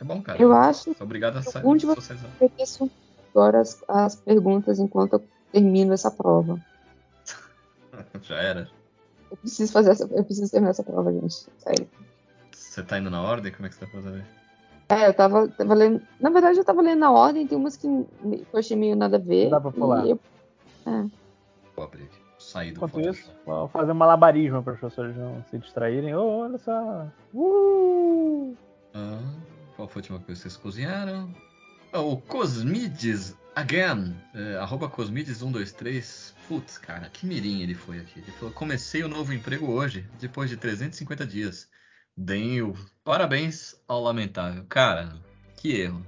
[0.00, 0.40] É bom, cara.
[0.42, 2.30] Eu acho Sou obrigado a sa- Onde você- socializar.
[2.38, 2.90] que eu penso
[3.32, 5.20] agora as, as perguntas enquanto eu
[5.54, 6.60] termino essa prova.
[8.22, 8.68] Já era.
[9.30, 11.46] Eu preciso fazer essa, eu preciso terminar essa prova, gente.
[11.58, 11.88] Sério.
[12.52, 13.52] Você tá indo na ordem?
[13.52, 14.24] Como é que você tá fazendo aí?
[14.88, 16.02] É, eu tava, tava lendo.
[16.20, 18.06] Na verdade, eu tava lendo na ordem, tem umas que eu
[18.58, 19.48] achei meio nada a ver.
[19.50, 20.06] Dá pra pular.
[20.06, 20.20] eu-
[21.74, 22.24] Vou abrir aqui.
[22.38, 26.14] Sair do Enquanto isso, vou fazer um malabarismo para as pessoas não se distraírem.
[26.14, 27.06] Ô, olha só.
[27.32, 28.54] Uh!
[28.92, 29.18] Ah,
[29.76, 31.32] qual foi a última coisa que vocês cozinharam?
[31.92, 36.32] Ah, o Cosmides Again, é, arroba Cosmides123.
[36.48, 38.18] Putz, cara, que mirim ele foi aqui.
[38.18, 41.68] Ele falou: comecei o novo emprego hoje, depois de 350 dias.
[42.16, 42.74] Deem o
[43.04, 44.64] parabéns ao lamentável.
[44.68, 45.14] Cara,
[45.56, 46.04] que erro.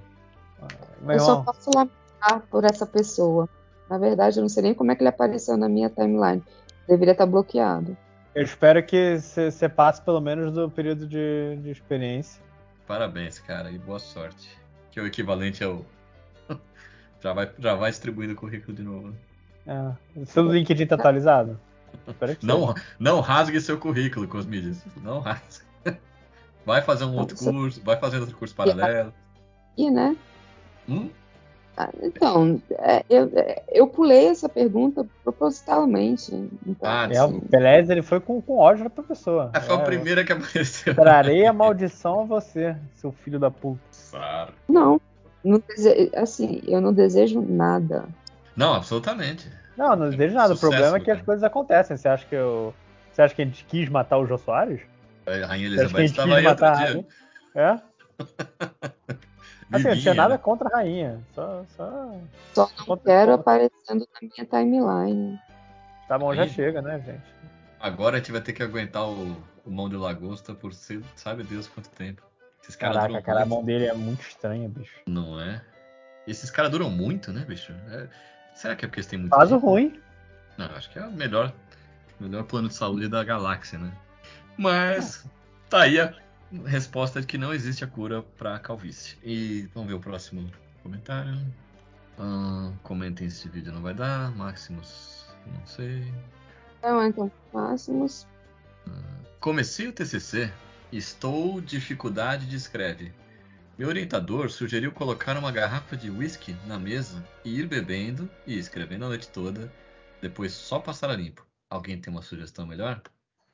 [1.01, 3.47] Meu eu só posso lamentar por essa pessoa.
[3.89, 6.43] Na verdade, eu não sei nem como é que ele apareceu na minha timeline.
[6.87, 7.95] Deveria estar bloqueado.
[8.35, 12.41] eu espero que você passe pelo menos do período de, de experiência.
[12.85, 14.57] Parabéns, cara, e boa sorte.
[14.91, 15.85] Que é o equivalente ao.
[17.27, 19.13] Já, vai, já vai distribuindo o currículo de novo.
[19.65, 19.91] É.
[20.25, 21.59] Seu LinkedIn tá atualizado?
[22.41, 24.81] Não, não rasgue seu currículo, Cosmides.
[25.03, 25.65] Não rasgue.
[26.65, 29.13] Vai fazer um outro curso, vai fazer outro curso paralelo.
[29.77, 30.17] E, né?
[30.87, 31.09] Hum?
[31.77, 36.33] Ah, Então, é, eu, é, eu pulei essa pergunta propositalmente.
[36.65, 39.49] Então, Ah, É, assim, Pelez ele foi com, com ódio pra pessoa.
[39.53, 40.93] Ah, foi a É, primeira que apareceu.
[40.93, 43.79] Trarei a maldição a você, seu filho da puta.
[43.91, 44.51] Sara.
[44.67, 44.99] não,
[45.43, 48.05] não dese- assim, eu não desejo nada.
[48.55, 49.47] Não, absolutamente.
[49.77, 50.55] Não, não desejo nada.
[50.55, 51.19] Sucesso, o problema é que cara.
[51.19, 51.95] as coisas acontecem.
[51.97, 52.73] Você acha que eu.
[53.11, 54.81] Você acha que a gente quis matar o Jô Soares?
[55.25, 57.05] A Rainha Elizabeth gente estava quis aí outro dia.
[57.55, 57.79] É?
[59.69, 60.37] Assim, eu não tinha nada né?
[60.37, 61.19] contra a rainha.
[61.35, 61.65] Só.
[61.75, 62.15] só...
[62.53, 65.39] Só não contra- quero aparecendo na minha timeline.
[66.07, 67.21] Tá bom, já Aí- chega, né, gente?
[67.79, 69.35] Agora a gente vai ter que aguentar o,
[69.65, 72.23] o mão de lagosta por ser, sabe Deus quanto tempo.
[72.67, 74.99] Esses caras Caraca, duram cara, a mão dele é muito estranha, bicho.
[75.07, 75.61] não é?
[76.27, 77.71] Esses caras duram muito, né, bicho?
[77.89, 78.07] É-
[78.53, 79.67] Será que é porque eles têm muito Faz o tempo?
[79.67, 80.01] ruim.
[80.57, 81.53] Não, acho que é o melhor,
[82.19, 83.93] melhor plano de saúde da galáxia, né?
[84.57, 85.23] Mas
[85.69, 86.13] tá aí a
[86.65, 89.15] resposta de que não existe a cura pra calvície.
[89.23, 90.49] E vamos ver o próximo
[90.83, 91.37] comentário.
[92.19, 94.31] Ah, comentem se esse vídeo não vai dar.
[94.35, 96.11] Maximus, não sei.
[96.79, 98.25] Então, então, máximos.
[99.39, 100.51] Comecei o TCC.
[100.91, 103.11] Estou dificuldade de escreve.
[103.77, 109.05] Meu orientador sugeriu colocar uma garrafa de whisky na mesa e ir bebendo e escrevendo
[109.05, 109.71] a noite toda,
[110.21, 111.45] depois só passar a limpo.
[111.69, 113.01] Alguém tem uma sugestão melhor?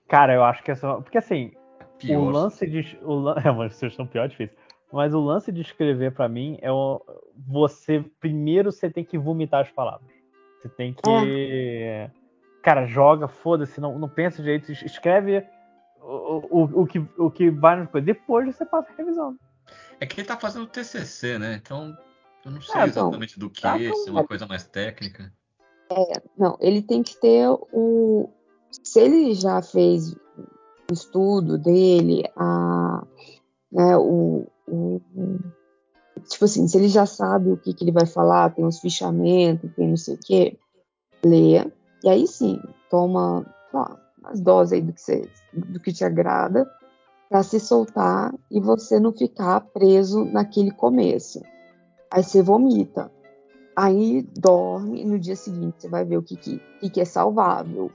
[0.07, 1.01] Cara, eu acho que é só.
[1.01, 1.51] Porque assim,
[1.97, 2.19] Pior.
[2.19, 2.97] o lance de.
[3.01, 3.35] O lan...
[3.43, 4.55] É uma sugestão pior, difícil.
[4.91, 7.01] Mas o lance de escrever pra mim é o...
[7.47, 8.05] você.
[8.19, 10.07] Primeiro você tem que vomitar as palavras.
[10.61, 11.01] Você tem que.
[11.09, 12.11] É.
[12.61, 15.43] Cara, joga, foda-se, não, não pensa direito, escreve
[16.03, 18.05] o, o, o, que, o que vai no coisa.
[18.05, 19.37] Depois você passa a revisão.
[19.99, 21.55] É que ele tá fazendo TCC, né?
[21.61, 21.95] Então,
[22.45, 25.31] eu não sei é, exatamente do que, tá se é uma coisa mais técnica.
[25.89, 28.29] É, não, ele tem que ter o.
[28.83, 33.05] Se ele já fez o estudo dele, a,
[33.71, 35.01] né, o, o,
[36.27, 39.71] tipo assim, se ele já sabe o que, que ele vai falar, tem os fichamentos,
[39.75, 40.57] tem não sei o quê,
[41.23, 41.71] leia.
[42.03, 42.59] E aí sim,
[42.89, 46.69] toma ó, as doses aí do que, você, do que te agrada
[47.29, 51.41] para se soltar e você não ficar preso naquele começo.
[52.11, 53.11] Aí você vomita.
[53.75, 57.91] Aí dorme e no dia seguinte você vai ver o que, que, que é salvável.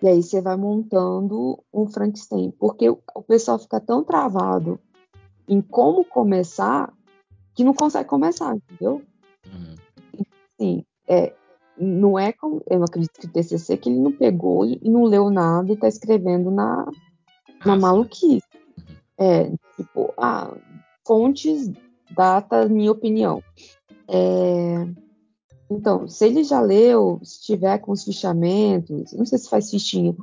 [0.00, 2.52] E aí você vai montando um Frankenstein.
[2.52, 4.78] Porque o, o pessoal fica tão travado
[5.48, 6.92] em como começar
[7.54, 9.02] que não consegue começar, entendeu?
[9.44, 9.74] Uhum.
[10.60, 11.34] Sim, é,
[11.78, 12.62] não é como.
[12.68, 15.88] Eu acredito que o TCC que ele não pegou e, não leu nada e está
[15.88, 16.86] escrevendo na,
[17.64, 18.46] na maluquice.
[18.76, 18.96] Uhum.
[19.18, 20.52] É, tipo, ah,
[21.06, 21.70] fontes,
[22.10, 23.42] data, minha opinião.
[24.08, 24.86] É,
[25.70, 30.16] então, se ele já leu, se tiver com os fichamentos, não sei se faz fichinha.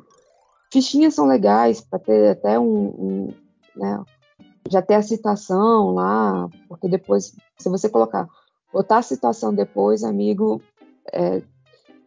[0.72, 3.34] Fichinhas são legais para ter até um, um
[3.76, 4.04] né,
[4.70, 8.28] já ter a citação lá, porque depois, se você colocar,
[8.74, 10.62] botar a citação depois, amigo,
[11.14, 11.42] é,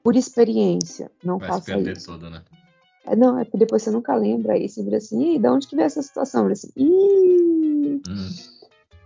[0.03, 2.07] por experiência, não Vai faça isso.
[2.07, 2.43] Toda, né?
[3.07, 5.67] É, não, é porque depois você nunca lembra, aí você vira assim, e de onde
[5.67, 6.43] que veio essa situação?
[6.43, 8.31] Vira assim, ih, hum.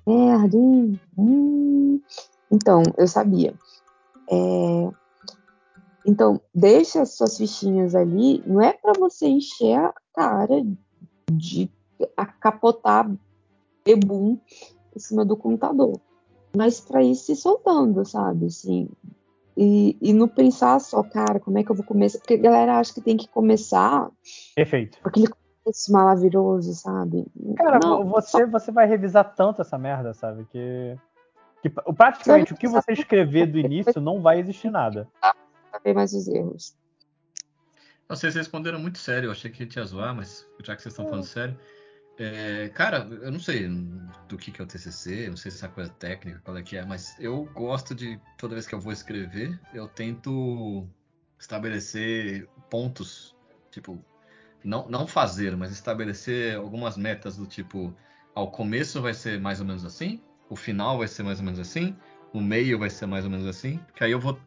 [0.06, 1.00] merda, hein?
[1.16, 2.00] Hum.
[2.50, 3.54] Então, eu sabia.
[4.30, 4.90] É,
[6.04, 10.64] então, deixa as suas fichinhas ali, não é para você encher a cara
[11.32, 11.70] de
[12.16, 13.10] a capotar
[13.84, 14.38] bebum
[14.94, 16.00] em cima do computador,
[16.56, 18.46] mas para ir se soltando, sabe?
[18.46, 18.88] Assim,
[19.56, 22.18] e, e não pensar só, cara, como é que eu vou começar?
[22.18, 24.10] Porque a galera acha que tem que começar.
[24.54, 24.98] Perfeito.
[25.04, 27.26] Aquele começo maravilhoso, sabe?
[27.56, 28.46] Cara, não, você, só...
[28.46, 30.46] você vai revisar tanto essa merda, sabe?
[30.46, 30.96] Que
[31.62, 35.08] que praticamente o que você escrever do início não vai existir nada.
[35.70, 36.76] Saber mais os erros.
[38.08, 41.24] Vocês responderam muito sério, eu achei que ia zoar, mas já que vocês estão falando
[41.24, 41.56] sério.
[42.18, 43.66] É, cara, eu não sei
[44.28, 46.76] do que, que é o TCC, não sei se é coisa técnica, qual é que
[46.76, 50.86] é, mas eu gosto de, toda vez que eu vou escrever, eu tento
[51.38, 53.34] estabelecer pontos,
[53.70, 54.04] tipo,
[54.62, 57.94] não, não fazer, mas estabelecer algumas metas do tipo,
[58.34, 61.58] ao começo vai ser mais ou menos assim, o final vai ser mais ou menos
[61.58, 61.96] assim,
[62.32, 64.38] o meio vai ser mais ou menos assim, que aí eu vou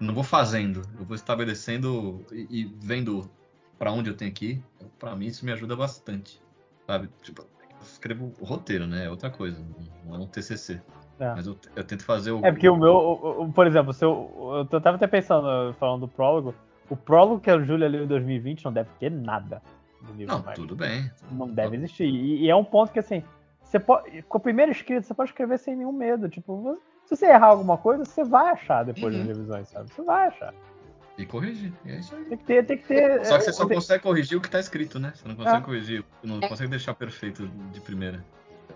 [0.00, 3.30] não vou fazendo, eu vou estabelecendo e, e vendo
[3.78, 4.64] para onde eu tenho que ir.
[4.98, 6.40] Para mim isso me ajuda bastante,
[6.86, 7.08] sabe?
[7.22, 9.06] Tipo, eu escrevo o roteiro, né?
[9.06, 9.60] É outra coisa,
[10.04, 10.80] não é um TCC.
[11.18, 11.34] É.
[11.34, 12.44] Mas eu, eu, tento fazer o.
[12.44, 16.00] É porque o meu, o, o, por exemplo, se eu, eu tava até pensando, falando
[16.00, 16.54] do prólogo,
[16.90, 19.62] o prólogo que a Júlia leu em 2020 não deve ter nada.
[20.26, 21.10] Não, tudo bem.
[21.30, 22.04] Não deve existir.
[22.04, 23.22] E, e, é um ponto que, assim,
[23.62, 26.28] você pode, com a primeira escrita, você pode escrever sem nenhum medo.
[26.28, 29.20] Tipo, se você errar alguma coisa, você vai achar depois uhum.
[29.20, 29.90] das revisões, sabe?
[29.90, 30.52] Você vai achar.
[31.16, 31.72] E corrigir.
[31.84, 32.24] E é isso aí.
[32.24, 33.24] Tem que ter, tem que ter.
[33.24, 33.76] Só que você só tem...
[33.76, 35.12] consegue corrigir o que está escrito, né?
[35.14, 35.60] Você não consegue é.
[35.60, 38.24] corrigir, não consegue deixar perfeito de primeira.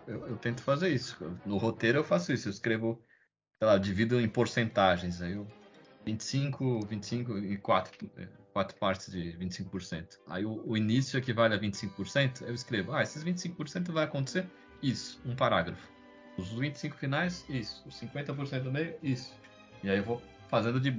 [0.07, 1.17] Eu, eu, tento fazer isso.
[1.45, 2.49] No roteiro eu faço isso.
[2.49, 3.03] Eu escrevo,
[3.59, 5.21] sei lá, divido em porcentagens.
[5.21, 5.47] Aí eu
[6.05, 8.11] 25, 25 e 4,
[8.53, 10.19] 4 partes de 25%.
[10.29, 14.47] Aí o, o início equivale a 25%, eu escrevo, ah, esses 25% vai acontecer
[14.83, 15.87] isso, um parágrafo.
[16.39, 17.87] Os 25 finais, isso.
[17.87, 19.35] Os 50% do meio, isso.
[19.83, 20.95] E aí eu vou fazendo de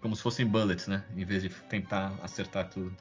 [0.00, 1.04] como se fossem bullets, né?
[1.16, 2.94] Em vez de tentar acertar tudo.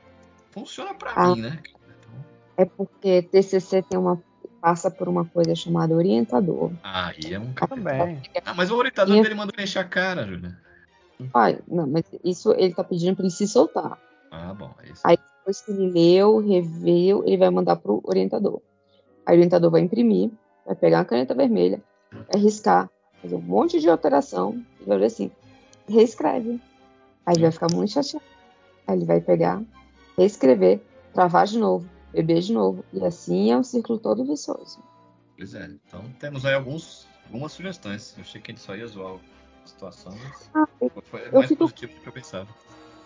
[0.51, 1.59] Funciona para ah, mim, né?
[1.61, 2.11] Então...
[2.55, 4.21] É porque TCC tem uma
[4.61, 6.71] passa por uma coisa chamada orientador.
[6.83, 8.21] Ah, e é um também.
[8.43, 9.21] Ah, mas o orientador e...
[9.21, 10.57] dele mandou encher a cara, Júlia.
[11.31, 13.97] Pai, não, mas isso ele tá pedindo para ele se soltar.
[14.31, 15.01] Ah, bom, é isso.
[15.03, 18.61] Aí depois que ele leu, reveu, ele vai mandar pro orientador.
[19.25, 20.29] Aí o orientador vai imprimir,
[20.65, 22.89] vai pegar uma caneta vermelha, vai riscar,
[23.21, 25.31] fazer um monte de alteração e vai ver assim,
[25.87, 26.61] reescreve.
[27.25, 28.25] Aí vai ficar muito chateado.
[28.87, 29.61] Aí ele vai pegar,
[30.17, 30.81] reescrever,
[31.13, 32.85] travar de novo, beber de novo.
[32.93, 34.81] E assim é um círculo todo vicioso.
[35.37, 38.15] Pois é, então temos aí alguns, algumas sugestões.
[38.17, 40.67] Eu achei que a gente só ia zoar a situação, mas ah,
[41.03, 41.63] foi mais fico...
[41.63, 42.47] positivo do que eu pensava.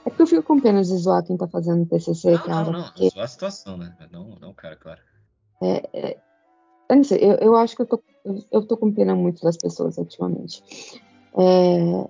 [0.05, 2.63] É porque eu fico com pena de zoar quem tá fazendo TCC, não, cara.
[2.65, 3.09] Não, não, porque...
[3.09, 3.95] zoar a situação, né?
[4.11, 5.01] Não, não, cara, claro.
[5.61, 6.17] É, é,
[6.89, 9.41] eu não sei, eu, eu acho que eu tô, eu, eu tô com pena muito
[9.43, 10.63] das pessoas ultimamente.
[11.37, 12.07] É,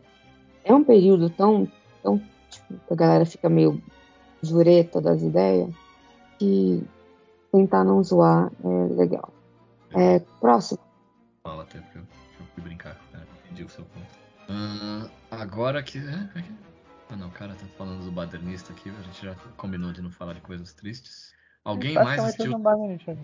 [0.64, 1.68] é um período tão,
[2.04, 3.82] tão tipo, a galera fica meio
[4.42, 5.70] jureta das ideias
[6.40, 6.84] que
[7.52, 9.32] tentar não zoar é legal.
[9.94, 10.80] É, próximo.
[11.44, 13.26] Fala até porque eu, eu fui brincar, né?
[13.46, 14.22] entendi o seu ponto.
[14.50, 15.98] Uh, agora que.
[15.98, 16.44] É,
[17.10, 17.30] ah, não.
[17.30, 20.74] cara tá falando do badernista aqui, a gente já combinou de não falar de coisas
[20.74, 21.34] tristes.
[21.64, 22.56] Alguém É, mais assistiu.
[22.56, 23.18] Um badernista.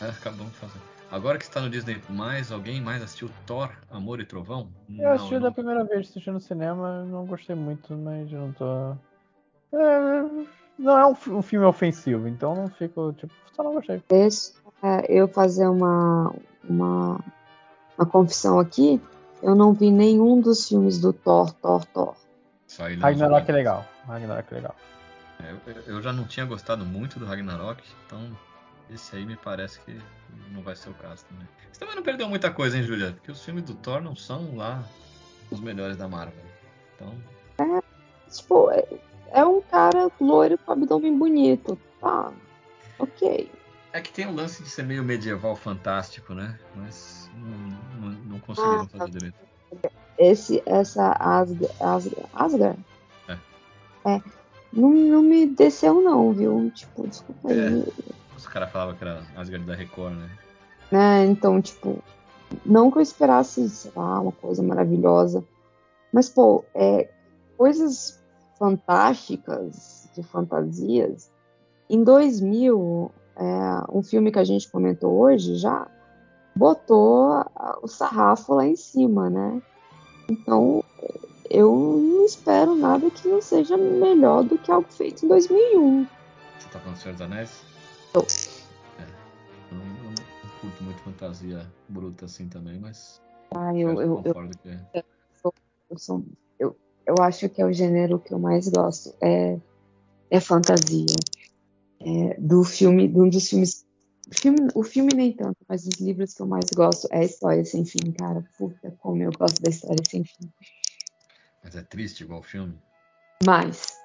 [0.00, 0.97] É, acabamos de fazer.
[1.10, 4.68] Agora que está no Disney mais, alguém mais assistiu Thor, Amor e Trovão?
[4.98, 8.40] Eu assisti eu da não- primeira vez assisti no cinema, não gostei muito, mas eu
[8.40, 8.96] não tô.
[9.72, 10.46] É,
[10.78, 14.02] não é um, um filme ofensivo, então não fico, tipo, só não gostei.
[14.08, 14.52] Deixa
[14.82, 16.34] é, eu fazer uma,
[16.68, 17.18] uma,
[17.96, 19.00] uma confissão aqui.
[19.42, 22.14] Eu não vi nenhum dos filmes do Thor, Thor, Thor.
[22.78, 23.86] Não Ragnarok é legal.
[24.06, 24.76] Ragnarok é legal.
[25.40, 28.20] É, eu- eu já não tinha gostado muito do Ragnarok, então
[28.90, 29.98] esse aí me parece que
[30.50, 31.46] não vai ser o caso também.
[31.72, 33.12] Você também não perdeu muita coisa, hein, Julia?
[33.12, 34.84] Porque os filmes do Thor não são lá
[35.50, 36.42] os melhores da Marvel.
[36.94, 37.14] Então,
[38.30, 38.84] Tipo, é,
[39.32, 41.78] é um cara loiro com abdômen bonito.
[42.00, 42.32] Tá,
[42.98, 43.50] ok.
[43.92, 46.58] é que tem o lance de ser meio medieval fantástico, né?
[46.76, 49.36] Mas não, não, não conseguiram Ah, fazer direito.
[50.18, 52.78] Esse, essa Asgard, Asgard, Asgard?
[53.28, 53.38] É.
[54.04, 54.22] É,
[54.72, 56.70] não, não me desceu não, viu?
[56.74, 57.58] Tipo, desculpa aí.
[57.58, 58.08] É.
[58.48, 60.30] Os caras falavam que era Asgard da Record, né?
[60.90, 61.26] né?
[61.26, 62.02] Então, tipo,
[62.64, 65.44] não que eu esperasse, sei lá, uma coisa maravilhosa,
[66.10, 67.10] mas, pô, é,
[67.58, 68.18] coisas
[68.58, 71.30] fantásticas, de fantasias.
[71.90, 73.44] Em 2000, é,
[73.92, 75.86] um filme que a gente comentou hoje já
[76.56, 77.44] botou
[77.82, 79.60] o sarrafo lá em cima, né?
[80.26, 80.82] Então,
[81.50, 86.06] eu não espero nada que não seja melhor do que algo feito em 2001.
[86.58, 87.67] Você tá falando do Senhor dos Anéis?
[88.14, 89.02] É.
[89.70, 93.20] Eu não, eu curto muito fantasia bruta assim também, mas
[93.54, 95.04] Ah, eu, eu, eu, concordo que é.
[95.90, 96.24] eu, sou,
[96.58, 96.76] eu,
[97.06, 99.14] eu acho que é o gênero que eu mais gosto.
[99.22, 99.58] É,
[100.30, 101.06] é fantasia.
[102.00, 103.84] É, do filme, de um dos filmes.
[104.30, 107.24] O filme, o filme nem tanto, mas os livros que eu mais gosto é a
[107.24, 108.44] História Sem Fim, cara.
[108.58, 110.52] Puta, como eu gosto da História Sem Fim.
[111.64, 112.78] Mas é triste igual o filme.
[113.44, 113.98] Mas,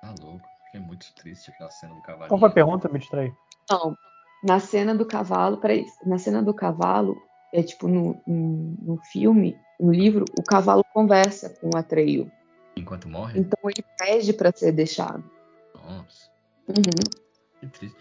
[0.00, 0.48] Tá louco.
[0.70, 2.28] Fiquei muito triste aquela cena do cavalinho.
[2.28, 2.88] Qual foi a pergunta?
[2.88, 3.32] Me distraí.
[3.70, 3.96] não.
[4.42, 7.14] Na cena do cavalo, peraí, na cena do cavalo,
[7.52, 12.32] é tipo no, no, no filme, no livro, o cavalo conversa com o Atreio.
[12.74, 13.38] Enquanto morre?
[13.38, 15.22] Então ele pede pra ser deixado.
[15.74, 16.30] Nossa,
[16.68, 16.84] Uhum.
[17.60, 17.96] que triste.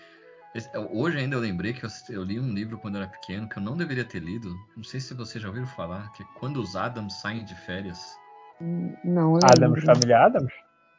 [0.73, 3.49] Eu- hoje ainda eu lembrei que eu, eu li um livro quando eu era pequeno
[3.49, 4.55] que eu não deveria ter lido.
[4.77, 7.99] Não sei se você já ouviu falar, que é Quando os Adams Saem de Férias.
[9.03, 9.81] Não Adams, lembro.
[9.85, 10.53] família Adams?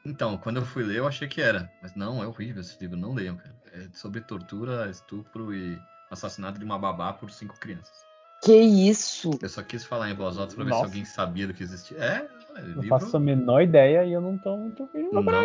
[0.04, 1.70] Então, quando eu fui ler, eu achei que era.
[1.82, 3.54] Mas não, é horrível esse livro, não leiam, cara.
[3.72, 8.04] É sobre tortura, estupro e assassinato de uma babá por cinco crianças.
[8.42, 9.30] Que isso?
[9.42, 10.82] Eu só quis falar em voz alta pra Nossa.
[10.82, 11.98] ver se alguém sabia do que existia.
[11.98, 12.82] É, é livro...
[12.82, 15.42] eu faço a menor ideia e eu não tô muito não, não.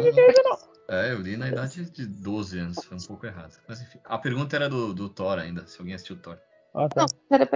[0.87, 3.59] É, eu li na idade de 12 anos, foi um pouco errado.
[3.67, 6.37] Mas enfim, a pergunta era do, do Thor ainda, se alguém assistiu o Thor.
[6.73, 7.01] Ah, tá.
[7.01, 7.49] Não, pera.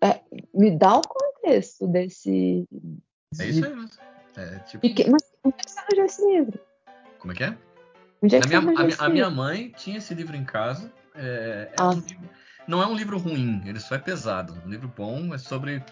[0.00, 0.20] É,
[0.54, 2.68] me dá o contexto desse,
[3.38, 3.90] é isso aí mesmo.
[4.36, 4.86] É tipo.
[4.86, 6.60] E que- mas onde é que você arranjou esse livro?
[7.18, 7.58] Como é que é?
[8.22, 9.36] Onde é A que minha, a, esse minha, a minha livro?
[9.36, 10.90] mãe tinha esse livro em casa.
[11.14, 11.90] É, é Ah.
[11.90, 12.30] um livro-
[12.66, 14.60] não é um livro ruim, ele só é pesado.
[14.64, 15.82] Um livro bom é sobre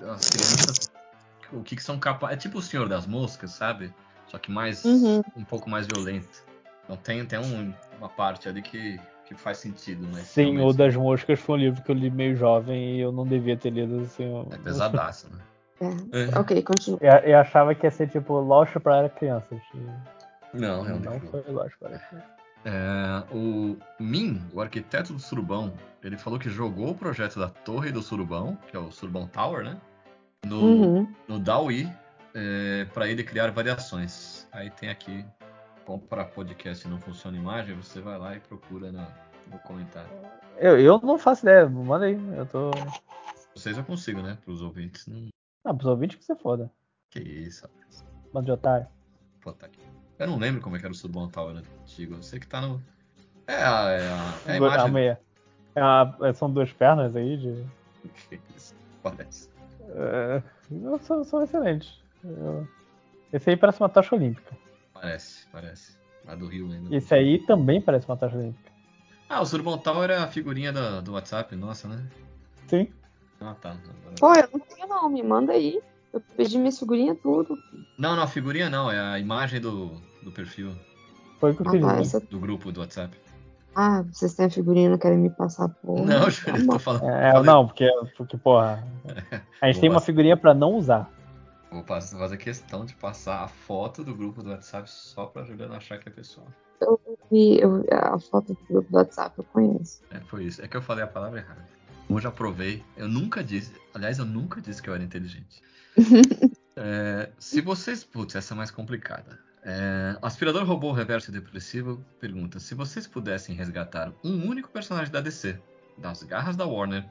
[0.00, 0.90] as crianças,
[1.52, 2.36] o que, que são capazes.
[2.36, 3.92] É tipo o Senhor das Moscas, sabe?
[4.28, 5.22] Só que mais Uhum.
[5.36, 6.42] um pouco mais violento.
[6.84, 10.04] Então tem, tem um- uma parte ali que, que faz sentido,
[10.34, 13.26] realmente o das moscas foi um livro que eu li meio jovem e eu não
[13.26, 14.24] devia ter lido assim.
[14.24, 15.38] eu- é pesadaço, né?
[15.84, 16.98] É, Ok, continua.
[17.02, 19.60] Eu, eu achava que ia ser tipo Lost para crianças.
[20.54, 22.32] Não, é um não foi Lost para crianças.
[22.64, 25.72] É, o Min, o arquiteto do Surubão,
[26.02, 29.64] ele falou que jogou o projeto da Torre do Surubão, que é o Surubão Tower,
[29.64, 29.76] né?
[30.46, 31.14] No, Uhum.
[31.26, 31.92] no DAWI,
[32.34, 34.46] é, para ele criar variações.
[34.52, 35.24] Aí tem aqui,
[35.84, 39.06] como para podcast não funciona imagem, você vai lá e procura no,
[39.50, 40.10] no comentário.
[40.58, 42.18] Eu, eu não faço ideia, manda aí.
[42.36, 42.70] Eu tô.
[43.54, 44.38] Vocês eu consigo, né?
[44.44, 45.06] Para os ouvintes.
[45.06, 45.28] Não...
[45.64, 46.70] Ah, pros ouvintes que você foda.
[47.10, 48.04] Que isso, rapaz.
[48.32, 48.86] Bando de otário.
[49.44, 49.80] Botar aqui.
[50.18, 52.14] Eu não lembro como é que era o Surubão Tower antigo.
[52.14, 52.82] Eu sei que tá no.
[53.46, 54.90] É a, é a, é a imagem.
[54.92, 55.20] meia.
[55.74, 57.64] É uma- é- são duas pernas aí de.
[58.28, 59.48] Que isso, parece.
[59.94, 60.42] É,
[61.02, 62.00] são, são excelentes.
[62.24, 62.66] Eu-
[63.32, 64.56] Esse aí parece uma tocha olímpica.
[64.94, 65.96] Parece, parece.
[66.26, 66.94] A do Rio ainda.
[66.94, 68.70] Esse aí também parece uma tocha olímpica.
[69.28, 72.06] Ah, o Surubão Tower é a figurinha da- do WhatsApp, nossa, né?
[72.68, 72.92] Sim.
[73.44, 73.76] Ah, tá.
[74.18, 75.80] Pô, eu não tenho não, me manda aí.
[76.12, 77.58] Eu pedi minha figurinha tudo.
[77.98, 79.92] Não, não, a figurinha não, é a imagem do,
[80.22, 80.72] do perfil,
[81.40, 81.84] Foi o que eu Ah, pedi.
[81.84, 82.00] tá, né?
[82.02, 82.20] essa...
[82.20, 83.16] do grupo do WhatsApp.
[83.74, 86.04] ah, vocês têm a figurinha, não querem me passar por.
[86.06, 87.04] não, tá eu tô falando.
[87.04, 88.86] É, falei- não, porque, porque, porra.
[89.60, 91.10] A gente Vou tem uma figurinha pra não usar.
[91.70, 95.98] Vou fazer questão de passar a foto do grupo do WhatsApp só pra Juliana achar
[95.98, 96.46] que é pessoal.
[97.30, 100.02] E eu, a foto do grupo do WhatsApp eu conheço.
[100.10, 100.60] É, foi isso.
[100.60, 101.64] É que eu falei a palavra errada.
[102.08, 102.84] Eu já provei.
[102.96, 103.72] Eu nunca disse.
[103.94, 105.62] Aliás, eu nunca disse que eu era inteligente.
[106.76, 108.04] é, se vocês.
[108.04, 109.38] Putz, essa é mais complicada.
[109.64, 115.58] É, aspirador robô reverso depressivo pergunta: se vocês pudessem resgatar um único personagem da DC,
[115.96, 117.04] das garras da Warner,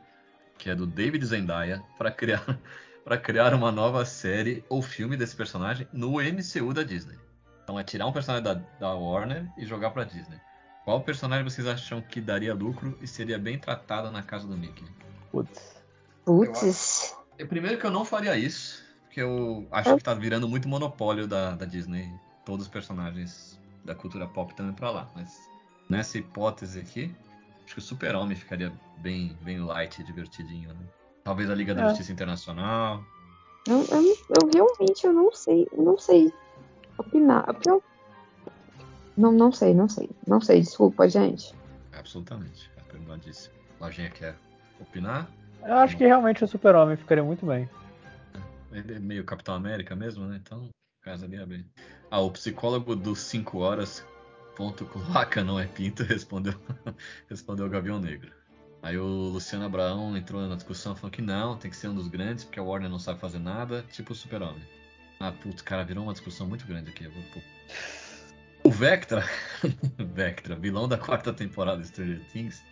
[0.57, 2.59] que é do David Zendaya, para criar,
[3.03, 7.17] para criar uma nova série ou filme desse personagem no MCU da Disney.
[7.63, 10.39] Então é tirar um personagem da, da Warner e jogar pra Disney.
[10.83, 14.83] Qual personagem vocês acham que daria lucro e seria bem tratado na casa do Mickey?
[15.31, 15.75] Putz.
[16.25, 17.15] Putz.
[17.47, 21.51] Primeiro que eu não faria isso, porque eu acho que tá virando muito monopólio da,
[21.55, 22.11] da Disney.
[22.45, 25.07] Todos os personagens da cultura pop também pra lá.
[25.15, 25.37] Mas
[25.89, 27.15] nessa hipótese aqui,
[27.63, 30.85] acho que o Super-Homem ficaria bem, bem light, divertidinho, né?
[31.23, 31.89] Talvez a Liga da É.
[31.89, 33.03] Justiça Internacional.
[33.67, 36.33] Eu, eu, eu realmente eu não sei, eu não sei
[36.97, 37.45] opinar.
[37.47, 37.81] É pior-
[39.21, 40.09] Não, não sei, não sei.
[40.25, 41.53] Não sei, desculpa, gente.
[41.93, 42.71] Absolutamente.
[42.75, 43.51] A pergunta disse.
[43.79, 44.35] Lojinha quer
[44.79, 45.29] opinar?
[45.63, 47.69] Eu acho que realmente o Super-Homem ficaria muito bem.
[48.71, 50.39] Ele é meio Capitão América mesmo, né?
[50.41, 50.69] Então,
[51.01, 51.63] casaria bem.
[52.09, 54.03] Ah, o psicólogo dos 5 horas,
[54.55, 56.55] ponto cloaca não é pinto, respondeu,
[57.29, 58.31] respondeu o Gavião Negro.
[58.81, 62.07] Aí o Luciano Abraão entrou na discussão falando que não, tem que ser um dos
[62.07, 64.63] grandes, porque a Warner não sabe fazer nada, tipo o Super-Homem.
[65.19, 67.03] Ah, putz, cara, virou uma discussão muito grande aqui.
[67.03, 67.21] eu vou
[68.85, 69.23] Vectra,
[69.99, 72.63] Vectra, vilão da quarta temporada de Stranger Things,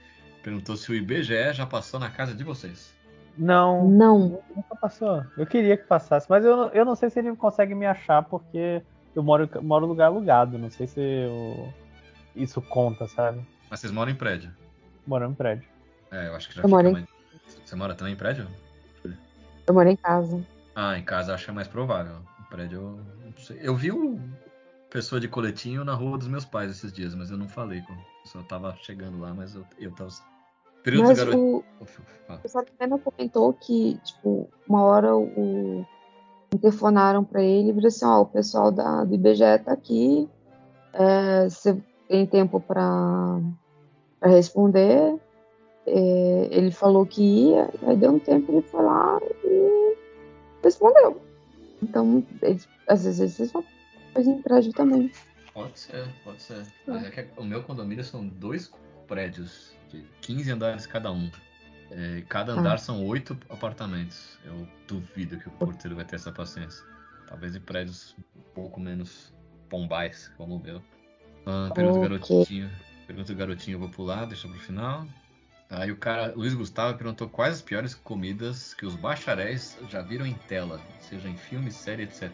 [0.41, 2.91] perguntou se o IBGE já passou na casa de vocês.
[3.37, 4.41] Não, Não.
[4.55, 5.23] nunca passou.
[5.37, 8.23] Eu queria que passasse, mas eu, não- eu não sei se ele consegue me achar
[8.23, 8.81] porque
[9.15, 10.57] eu moro, moro em lugar alugado.
[10.57, 11.71] Não sei se eu-
[12.35, 13.45] isso conta, sabe?
[13.69, 14.51] Mas vocês moram em prédio.
[15.05, 15.63] Morando em prédio.
[16.11, 17.05] É, eu acho que já Eu fica moro em- mais.
[17.63, 18.47] Você mora também em prédio?
[19.67, 20.43] Eu moro em casa.
[20.75, 22.15] Ah, em casa acho que é mais provável.
[22.41, 23.59] Em prédio eu não sei.
[23.61, 24.19] Eu vi o
[24.89, 27.93] pessoa de coletinho na rua dos meus pais esses dias, mas eu não falei com.
[28.25, 30.09] Só tava chegando lá, mas eu, eu tava.
[30.83, 31.37] Período Mas garoto.
[31.37, 31.85] o,
[32.25, 32.41] Fala.
[32.43, 35.85] o Salimena comentou que, tipo, uma hora o
[36.53, 40.27] interfonaram pra ele e falou assim, ó, o pessoal da, do IBGE tá aqui,
[40.93, 43.39] é, você tem tempo pra,
[44.19, 45.19] pra responder.
[45.85, 49.95] É, ele falou que ia, aí deu um tempo, ele foi lá e
[50.63, 51.21] respondeu.
[51.81, 53.51] Então, eles, às vezes eles
[54.13, 55.11] fazem em prédio também.
[55.53, 56.65] Pode ser, pode ser.
[56.87, 58.71] É que o meu condomínio são dois
[59.07, 61.29] prédios de 15 andares cada um.
[61.91, 62.77] É, cada andar Ah.
[62.77, 64.37] são oito apartamentos.
[64.45, 66.85] Eu duvido que o porteiro vai ter essa paciência.
[67.27, 69.33] Talvez em prédios um pouco menos
[69.69, 70.81] pombais, como o meu.
[71.45, 72.19] Ah, pergunta do Ok.
[72.37, 72.69] garotinho.
[73.07, 75.07] Pergunta do garotinho, eu vou pular, deixa pro final.
[75.71, 80.25] Aí o cara, Luiz Gustavo, perguntou quais as piores comidas que os bacharéis já viram
[80.27, 82.31] em tela, seja em filme, série, etc.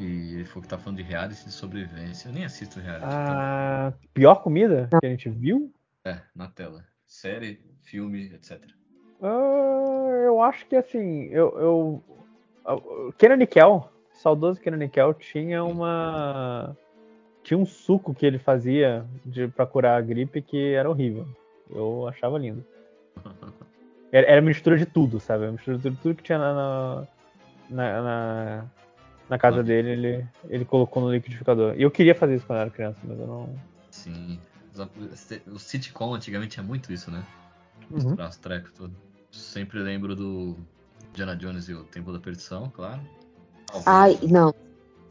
[0.00, 2.28] E ele falou que tá falando de reality de sobrevivência.
[2.28, 3.04] Eu nem assisto reality.
[3.06, 5.72] então- A pior comida que a gente viu?
[6.04, 6.84] É, na tela.
[7.06, 8.60] Série, filme, etc.
[9.22, 11.58] Ah, eu acho que assim, eu.
[11.58, 12.04] eu
[12.64, 16.76] o Kenan Nickel, saudoso Kenan Nickel, tinha uma.
[17.42, 21.26] Tinha um suco que ele fazia de, pra curar a gripe que era horrível.
[21.70, 22.64] Eu achava lindo.
[24.10, 25.50] Era, era mistura de tudo, sabe?
[25.50, 27.06] Mistura de tudo, tudo que tinha na,
[27.68, 28.64] na, na,
[29.28, 29.62] na- casa Ah.
[29.62, 31.74] dele, ele, ele colocou no liquidificador.
[31.76, 33.48] E eu queria fazer isso quando eu era criança, mas eu não.
[33.90, 34.38] Sim.
[35.46, 37.22] O sitcom antigamente tinha muito isso, né?
[37.90, 37.96] Uhum.
[37.96, 38.94] Misturar os trecos tudo.
[39.32, 40.56] Sempre lembro do
[41.12, 43.00] Diana Jones e o Templo da Perdição, claro.
[43.66, 44.54] Talvez Ai, não.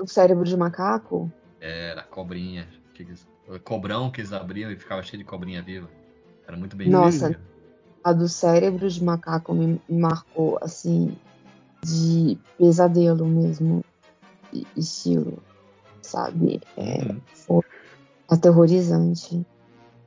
[0.02, 1.32] O cérebro de macaco?
[1.60, 2.68] Era cobrinha.
[2.94, 3.28] que eles-
[3.64, 5.88] Cobrão que eles abriam e ficava cheio de cobrinha viva.
[6.48, 7.40] Era muito bem Nossa.
[8.04, 11.16] A do cérebro de macaco me marcou, assim,
[11.84, 13.84] de pesadelo mesmo.
[14.54, 15.42] E- Estilo,
[16.02, 16.62] sabe?
[16.78, 17.22] É, Uhum.
[17.46, 17.62] foi
[18.30, 19.46] aterrorizante.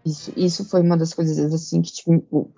[0.04, 2.52] Isso, isso foi uma das coisas, assim, que, tipo,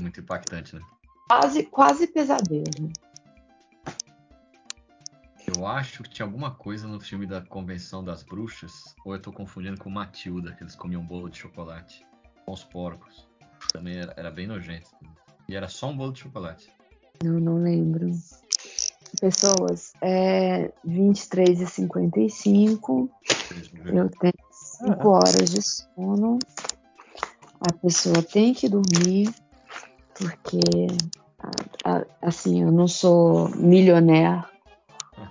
[0.00, 0.82] Muito impactante, né?
[1.28, 2.90] quase, quase pesadelo.
[5.46, 9.32] Eu acho que tinha alguma coisa no filme da Convenção das Bruxas, ou eu tô
[9.32, 12.04] confundindo com Matilda, que eles comiam bolo de chocolate
[12.44, 13.26] com os porcos.
[13.72, 14.90] Também era, era bem nojento.
[15.48, 16.70] E era só um bolo de chocolate.
[17.24, 18.10] Eu não lembro.
[19.20, 23.10] Pessoas, é 23 e 55.
[23.86, 26.38] Eu tenho 5 horas de sono.
[27.60, 29.34] A pessoa tem que dormir,
[30.14, 30.86] porque,
[32.22, 34.44] assim, eu não sou milionaire,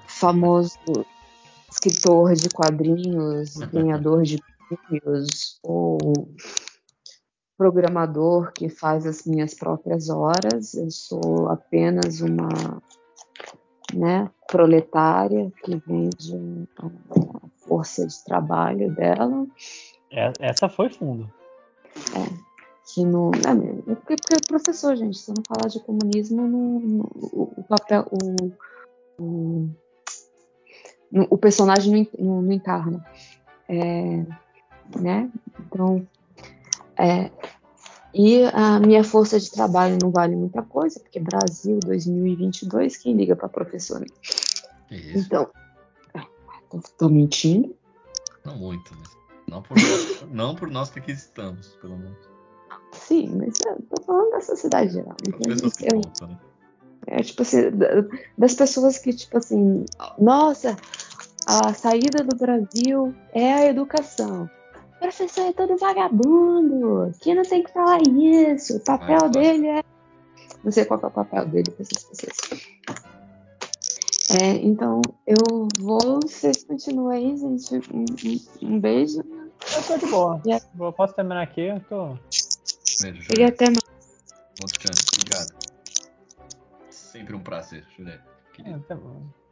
[0.07, 0.77] famoso
[1.71, 4.41] escritor de quadrinhos, ganhador de
[4.89, 5.97] prêmios, ou
[7.57, 10.73] programador que faz as minhas próprias horas.
[10.73, 12.81] Eu sou apenas uma
[13.93, 16.89] né, proletária que vende a
[17.68, 19.45] força de trabalho dela.
[20.11, 21.31] É- Essa foi fundo.
[22.93, 23.31] que no.
[23.31, 27.03] Né, é porque, é professor, gente, se não falar de comunismo, no, no,
[27.57, 28.05] o, papel.
[28.11, 28.51] O,
[29.22, 29.69] o,
[31.30, 33.05] o personagem não, não encarna.
[33.68, 34.23] É,
[34.99, 35.30] né?
[35.59, 36.07] Então,
[36.97, 37.30] é,
[38.13, 43.35] e a minha força de trabalho não vale muita coisa, porque Brasil 2022, quem liga
[43.35, 43.99] para professor?
[43.99, 44.07] Né?
[44.91, 45.19] Isso.
[45.19, 45.49] Então,
[46.69, 47.75] tô, tô, mentindo?
[48.45, 49.17] Não muito, mas
[49.49, 52.17] não por nós, não por nós que aqui estamos, pelo menos.
[52.93, 55.15] Sim, mas eu tô falando da sociedade geral.
[55.43, 56.39] Pessoas que eu, contam, né?
[57.07, 57.71] É tipo assim,
[58.38, 59.85] das pessoas que, tipo assim,
[60.19, 60.75] nossa,
[61.47, 64.49] a saída do Brasil é a educação.
[64.99, 68.78] Professor é todo vagabundo, que não tem que falar isso.
[68.78, 69.84] O papel dele é.
[70.64, 72.78] Não sei qual é o papel dele para essas pessoas.
[74.30, 77.76] É, então, eu vou, vocês continuam aí, gente.
[77.94, 79.19] Um, um, um beijo.
[79.22, 80.41] Eu tô de boa.
[80.45, 80.65] Yeah.
[80.91, 81.61] Posso terminar aqui?
[81.61, 82.18] Eu tô.
[83.02, 83.88] Beijo, E até mais.
[84.80, 85.53] Chance, obrigado.
[86.90, 88.24] Sempre um prazer, Juliette.
[88.65, 88.98] É, até,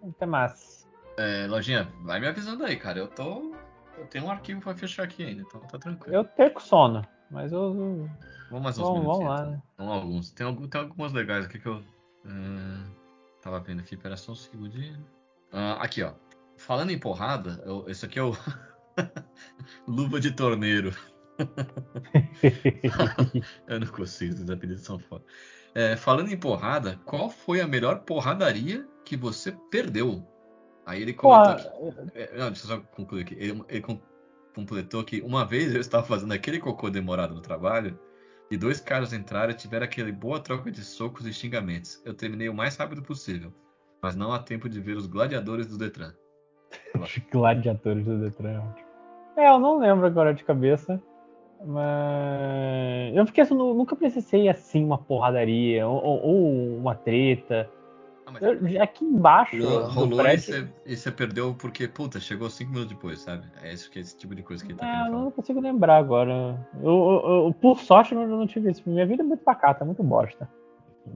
[0.09, 0.85] até mais.
[1.17, 2.99] É, Lojinha, vai me avisando aí, cara.
[2.99, 3.53] Eu tô.
[3.97, 6.15] Eu tenho um arquivo pra fechar aqui ainda, então tá tranquilo.
[6.15, 8.09] Eu tenho sono, mas eu.
[8.49, 9.05] Vamos mais uns vamos, minutinhos.
[9.05, 9.51] Vamos lá, então.
[9.51, 9.61] né?
[9.77, 10.31] Vamos alguns.
[10.31, 11.77] Tem, algum, tem algumas legais aqui que eu.
[11.77, 12.91] Uh,
[13.41, 14.99] tava vendo aqui, pera só um segundinho.
[15.53, 16.13] Uh, aqui, ó.
[16.57, 18.35] Falando em porrada, eu, esse aqui é o.
[19.87, 20.93] Luva de torneiro.
[23.67, 25.23] eu não consigo, os apelidos são foda.
[25.73, 30.25] É, falando em porrada, qual foi a melhor porradaria que você perdeu?
[30.85, 31.67] Aí ele comentou aqui.
[32.13, 33.35] É, não, deixa eu só concluir aqui.
[33.35, 33.83] Ele, ele
[34.53, 37.99] completou que uma vez eu estava fazendo aquele cocô demorado no trabalho
[38.51, 42.01] e dois caras entraram e tiveram aquele boa troca de socos e xingamentos.
[42.05, 43.51] Eu terminei o mais rápido possível,
[44.01, 46.13] mas não há tempo de ver os gladiadores do Detran.
[46.99, 48.61] Os gladiadores do Detran.
[49.35, 51.01] É, eu não lembro agora de cabeça.
[51.65, 57.69] Mas eu fiquei assim, nunca precisei assim uma porradaria ou, ou uma treta.
[58.27, 59.55] Ah, eu, aqui embaixo.
[59.89, 60.69] Rolou prédio...
[60.85, 63.45] e, você, perdeu porque, puta, chegou cinco minutos depois, sabe?
[63.61, 65.97] É esse, é esse tipo de coisa que ele tá é, Eu não consigo lembrar
[65.97, 66.59] agora.
[66.81, 68.81] Eu, eu, por sorte, eu não tive isso.
[68.85, 70.49] Minha vida é muito pacata, muito bosta.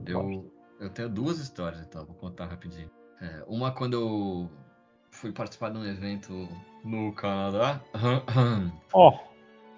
[0.06, 2.90] Eu, eu tenho duas histórias, então, vou contar rapidinho.
[3.20, 4.50] É, uma quando eu
[5.10, 6.48] fui participar de um evento
[6.84, 7.80] no Canadá.
[8.92, 9.12] Ó.
[9.12, 9.30] Oh.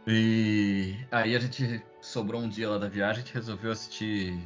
[0.07, 4.37] E aí a gente sobrou um dia lá da viagem, a gente resolveu assistir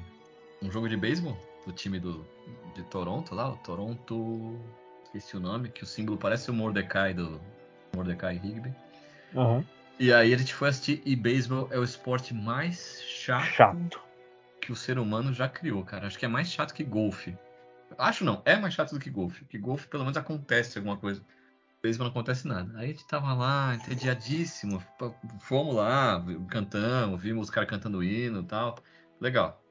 [0.63, 1.37] um jogo de beisebol
[1.67, 2.27] do time do,
[2.75, 4.59] de Toronto lá, o Toronto.
[5.05, 7.41] Esqueci o nome, que o símbolo parece o Mordecai do
[7.95, 8.75] Mordecai Rigby.
[9.35, 9.65] Uhum.
[9.99, 14.01] E aí a gente foi assistir e beisebol é o esporte mais chato, chato,
[14.61, 16.07] que o ser humano já criou, cara.
[16.07, 17.37] Acho que é mais chato que golfe.
[17.97, 19.45] Acho não, é mais chato do que golfe.
[19.47, 21.23] Que golfe pelo menos acontece alguma coisa
[21.87, 22.73] beisebol não acontece nada.
[22.77, 24.83] Aí a gente tava lá, entediadíssimo,
[25.41, 28.77] fomos lá, cantamos, vimos os caras cantando hino e tal.
[29.21, 29.63] Legal.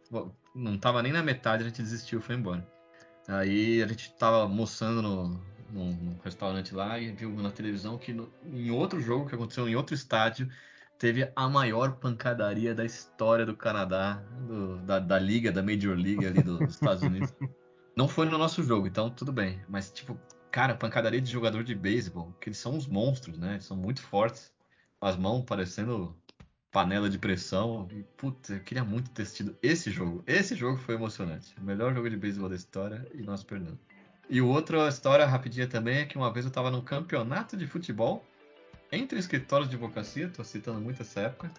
[0.55, 2.65] Não tava nem na metade, a gente desistiu, foi embora.
[3.27, 5.27] Aí a gente tava almoçando no,
[5.69, 9.67] no, no restaurante lá e viu na televisão que no, em outro jogo que aconteceu
[9.67, 10.49] em outro estádio
[10.97, 16.25] teve a maior pancadaria da história do Canadá, do, da, da liga, da Major League
[16.25, 17.33] ali dos Estados Unidos.
[17.95, 19.61] Não foi no nosso jogo, então tudo bem.
[19.67, 20.17] Mas, tipo,
[20.51, 23.53] cara, pancadaria de jogador de beisebol, que eles são uns monstros, né?
[23.53, 24.53] Eles são muito fortes.
[25.01, 26.15] As mãos parecendo
[26.75, 27.87] panela de pressão.
[27.89, 30.21] E, putz, eu queria muito ter assistido esse jogo.
[30.27, 31.55] Esse jogo foi emocionante.
[31.57, 33.79] O melhor jogo de beisebol da história e nós perdemos.
[34.29, 38.25] E outra história rapidinha também é que uma vez eu estava num campeonato de futebol
[38.91, 41.49] entre escritórios de advocacia, tô citando muito essa época.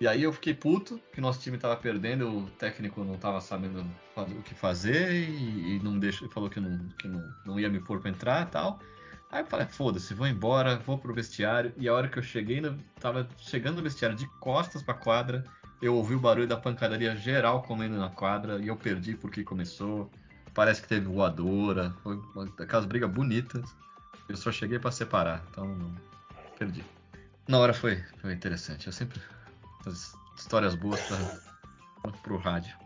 [0.00, 3.84] E aí eu fiquei puto que nosso time tava perdendo, o técnico não tava sabendo
[4.16, 7.80] o que fazer e, e não deixou, falou que, não, que não, não ia me
[7.80, 8.78] pôr pra entrar e tal.
[9.32, 11.72] Aí eu falei, foda-se, vou embora, vou pro vestiário.
[11.78, 15.42] E a hora que eu cheguei, no, tava chegando no vestiário de costas pra quadra,
[15.80, 20.10] eu ouvi o barulho da pancadaria geral comendo na quadra e eu perdi porque começou.
[20.52, 23.74] Parece que teve voadora, foi uma, aquelas brigas bonitas.
[24.28, 25.90] Eu só cheguei para separar, então
[26.58, 26.84] perdi.
[27.48, 28.86] Na hora foi, foi interessante.
[28.86, 29.18] Eu sempre
[29.86, 32.81] as histórias boas para pro rádio.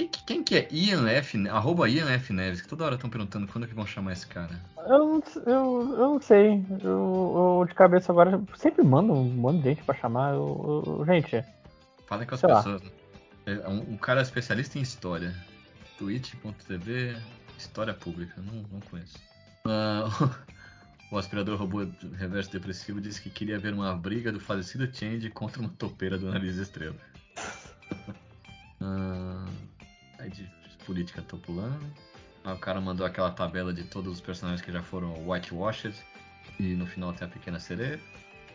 [0.00, 2.62] Quem, quem, que é Ian F, arroba Ian F Neves?
[2.62, 4.58] Que toda hora estão perguntando quando é que vão chamar esse cara.
[4.86, 6.64] Eu não, eu, eu não sei.
[6.82, 10.34] Eu, eu, de cabeça agora sempre mando um monte de gente pra chamar.
[10.34, 11.44] Eu, gente.
[12.06, 12.82] Falem com as pessoas.
[12.82, 12.90] Né?
[13.46, 15.34] É um, um, cara especialista em história.
[15.98, 17.16] Twitch.tv
[17.58, 18.34] História Pública.
[18.38, 19.18] Não, não conheço.
[19.66, 20.30] Uh,
[21.12, 21.84] O aspirador robô
[22.16, 26.30] reverso depressivo disse que queria ver uma briga do falecido Change contra uma topeira do
[26.30, 26.94] nariz estrela.
[30.30, 30.50] De
[30.86, 31.84] política tô pulando.
[32.44, 35.94] Ah, o cara mandou aquela tabela de todos os personagens que já foram whitewashed.
[36.58, 38.00] E no final tem a pequena sereia.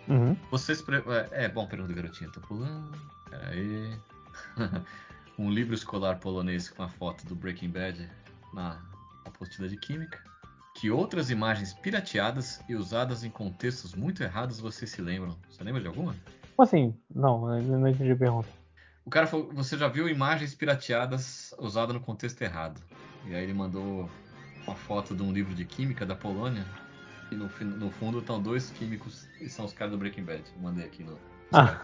[0.08, 0.36] Uhum.
[0.52, 0.82] Vocês.
[0.82, 0.98] Pre...
[0.98, 2.98] É, é, bom, pergunta do garotinho, tô pulando.
[3.30, 3.98] Peraí.
[5.38, 8.10] um livro escolar polonês com a foto do Breaking Bad
[8.54, 8.82] na
[9.26, 10.20] apostila de química.
[10.76, 15.38] Que outras imagens pirateadas e usadas em contextos muito errados vocês se lembram?
[15.50, 16.14] Você lembra de alguma?
[16.56, 16.96] Como assim?
[17.14, 18.50] Não, não entendi a pergunta.
[19.06, 22.82] O cara falou, você já viu imagens pirateadas usadas no contexto errado?
[23.28, 24.10] E aí ele mandou
[24.66, 26.66] uma foto de um livro de química da Polônia.
[27.32, 30.44] E no, no fundo estão dois químicos e são os caras do Breaking Bad.
[30.56, 31.18] Eu mandei aqui no.
[31.54, 31.80] Ah.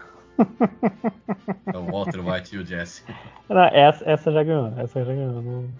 [1.72, 3.04] É o Walter White e o Jesse.
[3.48, 5.42] Não, essa, essa já ganhou, essa já ganhou.
[5.42, 5.70] não-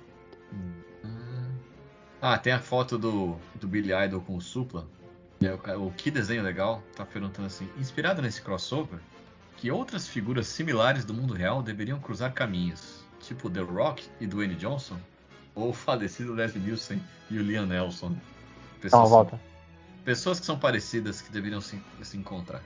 [2.20, 4.86] Ah, tem a foto do, do Billy Idol com o Supla.
[5.76, 9.00] O, o que desenho legal, tá perguntando assim: inspirado nesse crossover,
[9.62, 14.56] que outras figuras similares do mundo real deveriam cruzar caminhos, tipo The Rock e Dwayne
[14.56, 14.96] Johnson?
[15.54, 18.16] Ou o falecido Leslie Nielsen e o Liam Nelson?
[18.80, 19.40] Pessoas, volta.
[20.04, 22.60] pessoas que são parecidas que deveriam se, se encontrar.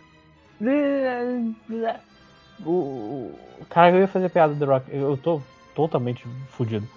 [2.64, 4.86] O, o- cara, eu ia fazer piada do The Rock.
[4.90, 5.42] Eu tô
[5.74, 6.88] totalmente fudido.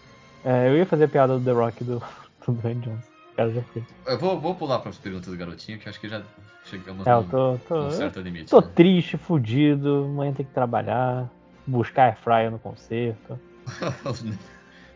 [0.46, 2.02] É, eu ia fazer piada do The Rock do,
[2.48, 3.09] do Dwayne Johnson.
[3.40, 3.82] Cara, já fui.
[4.06, 6.22] Eu vou, vou pular para as perguntas do garotinho, que acho que já
[6.66, 8.52] chegamos É, eu tô, tô, num certo limite.
[8.52, 8.70] tô né?
[8.76, 10.10] triste, fudido.
[10.11, 11.32] Amanhã tem que trabalhar.
[11.66, 13.40] Buscar air fryer no concerto.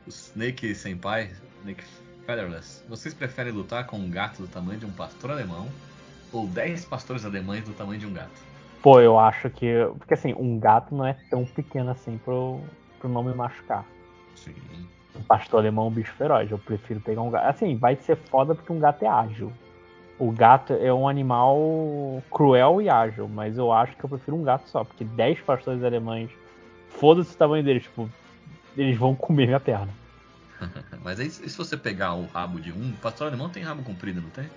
[0.05, 1.85] o Snake Senpai, Snake
[2.25, 5.69] Featherless, vocês preferem lutar com um gato do tamanho de um pastor alemão
[6.33, 8.41] ou 10 pastores alemães do tamanho de um gato?
[8.81, 9.71] Pô, eu acho que.
[9.97, 12.59] Porque assim, um gato não é tão pequeno assim pro,
[12.99, 13.85] pro não me machucar.
[14.35, 14.53] Sim.
[15.15, 16.49] Um pastor alemão é um bicho feroz.
[16.49, 17.45] Eu prefiro pegar um gato.
[17.47, 19.51] Assim, vai ser foda porque um gato é ágil.
[20.19, 21.57] O gato é um animal
[22.31, 25.83] cruel e ágil, mas eu acho que eu prefiro um gato só, porque 10 pastores
[25.83, 26.29] alemães,
[26.87, 28.09] foda-se o tamanho deles, tipo,
[28.77, 29.89] eles vão comer minha perna.
[31.03, 33.83] Mas aí, e se você pegar o rabo de um, o pastor alemão tem rabo
[33.83, 34.49] comprido, não tem?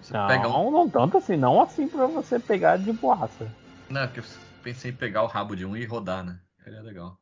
[0.00, 0.70] Você Não, um.
[0.70, 3.50] não tanto assim, não assim pra você pegar de boaça.
[3.90, 4.24] Não, é porque eu
[4.62, 6.38] pensei em pegar o rabo de um e rodar, né?
[6.64, 7.18] Seria legal.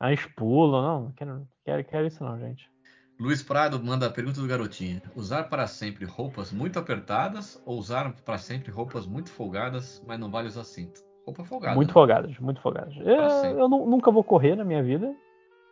[0.00, 2.68] Aí pulam, não, não quero, quero, quero isso não, gente.
[3.18, 8.12] Luiz Prado manda a pergunta do garotinho: usar para sempre roupas muito apertadas ou usar
[8.24, 11.00] para sempre roupas muito folgadas, mas não vale usar cinto?
[11.24, 11.74] Roupa folgada.
[11.74, 11.94] muito né?
[11.94, 12.94] folgadas, muito folgadas.
[12.98, 15.14] Eu, eu nu- nunca vou correr na minha vida.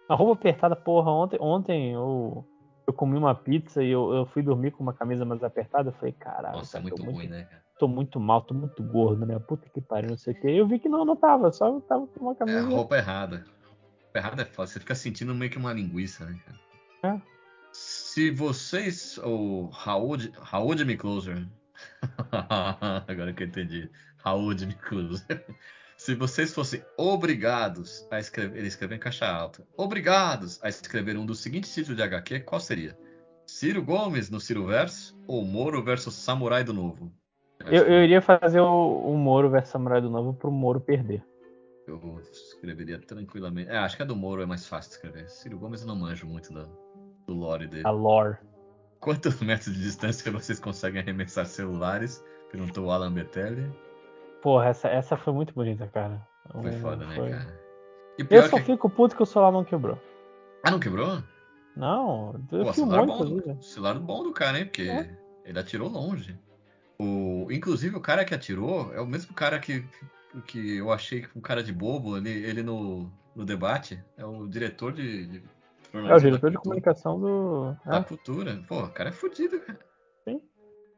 [0.08, 2.44] A roupa apertada, porra, ontem, ontem eu,
[2.86, 5.90] eu comi uma pizza e eu, eu fui dormir com uma camisa mais apertada.
[5.90, 7.62] Eu falei, caralho, Nossa, é cara, tô muito muito, ruim, né, cara?
[7.78, 9.38] tô muito mal, tô muito gordo, né?
[9.40, 10.48] Puta que pariu, não sei o quê.
[10.48, 12.60] Eu vi que não, não tava, só eu tava com uma É camisa.
[12.60, 13.44] a roupa errada.
[14.14, 14.74] Errada é fácil.
[14.74, 17.16] Você fica sentindo meio que uma linguiça, né, cara?
[17.16, 17.20] É.
[17.72, 19.18] Se vocês.
[19.18, 21.46] O Raul, de- Raul de Me Closer.
[23.08, 23.90] Agora que eu entendi.
[24.18, 25.44] Raul de Me Closer.
[25.96, 28.58] Se vocês fossem obrigados a escrever.
[28.58, 29.64] Ele escreveu em caixa alta.
[29.76, 32.96] Obrigados a escrever um dos seguintes títulos de HQ, qual seria?
[33.46, 37.12] Ciro Gomes no Ciro Verso ou Moro versus Samurai do Novo?
[37.66, 41.24] Eu, eu iria fazer o, o Moro versus Samurai do Novo pro Moro perder.
[41.86, 43.70] Eu escreveria tranquilamente.
[43.70, 45.28] É, acho que a do Moro é mais fácil de escrever.
[45.28, 46.66] Ciro Gomes eu não manjo muito do,
[47.26, 47.86] do lore dele.
[47.86, 48.36] A lore.
[49.00, 52.22] Quantos metros de distância vocês conseguem arremessar celulares?
[52.50, 53.68] Perguntou o Alan Betelli.
[54.40, 56.26] Porra, essa, essa foi muito bonita, cara.
[56.50, 57.60] Foi foda, né, foi- cara?
[58.18, 58.64] E Eu só que...
[58.64, 59.98] fico puto que o celular não quebrou.
[60.62, 61.22] Ah, não quebrou?
[61.74, 64.66] Não, eu Pô, celular bom, do, celular bom do cara, hein?
[64.66, 65.18] Porque É.
[65.44, 66.38] ele atirou longe.
[66.98, 69.84] O, inclusive, o cara que atirou é o mesmo cara que,
[70.40, 74.02] que eu achei um cara de bobo ali, ele no, no debate.
[74.16, 75.26] É o diretor de.
[75.26, 75.42] de
[75.92, 77.76] É o diretor de comunicação do.
[77.84, 78.62] Da É, cultura.
[78.66, 79.78] Pô, o cara é fudido, cara.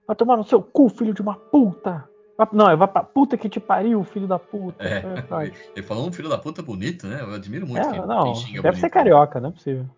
[0.06, 2.06] Vai tomar no seu cu, filho de uma puta!
[2.52, 4.84] Não, é vai pra puta que te pariu, filho da puta.
[4.84, 7.20] É, É, ele falou um filho da puta bonito, né?
[7.22, 8.92] Eu admiro muito É, quem, não, quem deve ser bonito.
[8.92, 9.88] carioca, não é possível.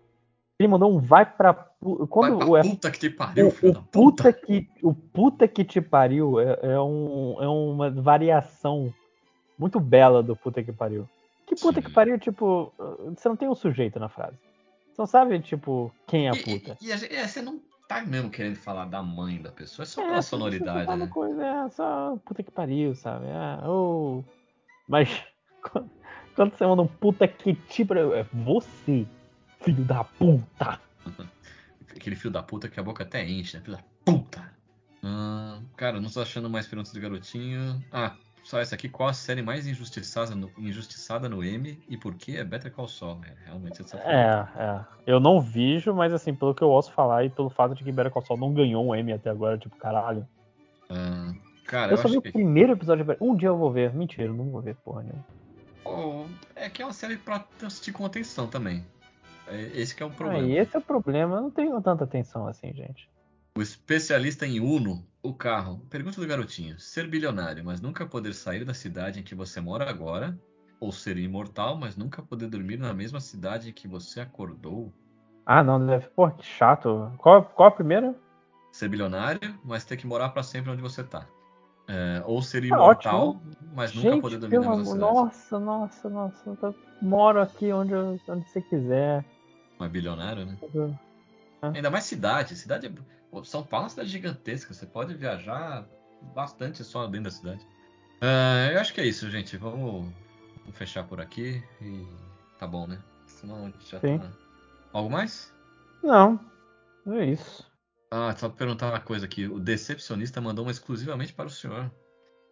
[0.59, 1.99] Ele mandou um vai pra puta.
[1.99, 4.33] Vai Quando pra o, puta que te pariu, o, filho o da puta puta.
[4.33, 8.93] que, o puta que te pariu é, é, um, é uma variação
[9.57, 11.07] muito bela do puta que pariu.
[11.45, 11.87] Que puta Sim.
[11.87, 12.73] que pariu, tipo,
[13.15, 14.37] você não tem um sujeito na frase.
[14.91, 16.77] Você não sabe, tipo, quem é a E- puta.
[16.81, 19.85] E, e, gente- é, você não tá mesmo querendo falar da mãe da pessoa, é
[19.85, 21.07] só É, pela você- sonoridade, né?
[21.07, 23.25] Coisa, é, só puta que pariu, sabe?
[23.29, 24.23] Ah, ô.
[24.89, 25.07] Mas
[25.71, 25.89] quando-
[26.35, 27.55] quando você manda um puta que
[27.85, 29.05] pariu, é você,
[29.61, 30.81] filho da puta.
[31.95, 33.63] Aquele filho da puta que a boca até enche, né?
[33.63, 34.53] Filho da puta.
[35.03, 37.81] Ah, cara, não tô achando mais perguntas do garotinho.
[37.91, 38.15] Ah,
[38.47, 38.87] só essa aqui.
[38.87, 42.87] Qual a série mais injustiçada no, injustiçada no M e por que é Better Call
[42.87, 43.19] Saul?
[43.25, 43.97] É, realmente essa.
[43.97, 44.85] É, é.
[45.05, 47.91] Eu não vejo, mas assim, pelo que eu ouço falar e pelo fato de que
[47.91, 50.25] Better Call Saul não ganhou um M até agora, tipo, caralho.
[50.89, 51.33] Ah,
[51.65, 52.31] cara, Eu, eu, só vi o que.
[52.31, 53.93] primeiro episódio de Better Um dia eu vou ver.
[53.93, 55.25] Mentira, não vou ver porra nenhuma.
[55.83, 56.25] Oh,
[56.55, 58.85] é que é uma série pra assistir com atenção também.
[59.49, 60.47] É, esse que é o Ah, problema.
[60.47, 61.35] e esse é o problema.
[61.35, 63.09] Eu não tenho tanta atenção assim, gente.
[63.57, 65.79] O especialista em Uno, o carro.
[65.89, 69.89] Pergunta do garotinho: ser bilionário, mas nunca poder sair da cidade em que você mora
[69.89, 70.37] agora,
[70.79, 74.93] ou ser imortal, mas nunca poder dormir na mesma cidade em que você acordou.
[75.43, 76.05] Ah, não, deve.
[76.09, 77.11] Pô, que chato.
[77.17, 78.13] Qual, qual a primeira?
[78.71, 81.27] Ser bilionário, mas ter que morar para sempre onde você tá.
[81.87, 83.41] É, ou ser Tá imortal,
[83.73, 85.01] mas nunca Gente, poder dormir na mesma cidade.
[85.01, 86.57] nossa, nossa, nossa.
[86.61, 89.25] Eu moro aqui onde, eu- onde você quiser.
[89.79, 90.55] Mas bilionário, né?
[90.71, 90.93] Eu-
[91.61, 92.55] Ainda mais cidade.
[92.55, 93.16] Cidade é...
[93.31, 94.73] Pô, São Paulo é uma cidade gigantesca.
[94.73, 95.87] Você pode viajar
[96.33, 97.67] bastante só dentro da cidade.
[98.21, 99.57] Ah, eu acho que é isso, gente.
[99.57, 100.11] Vamos,
[100.61, 102.07] vamos fechar por aqui e
[102.57, 103.01] tá bom, né?
[103.25, 104.19] Senão a gente já Sim.
[104.19, 104.31] tá.
[104.93, 105.53] Algo mais?
[106.01, 106.39] Não,
[107.07, 107.69] é isso.
[108.09, 109.45] Ah, só pra perguntar uma coisa aqui.
[109.47, 111.91] O decepcionista mandou uma exclusivamente para o senhor.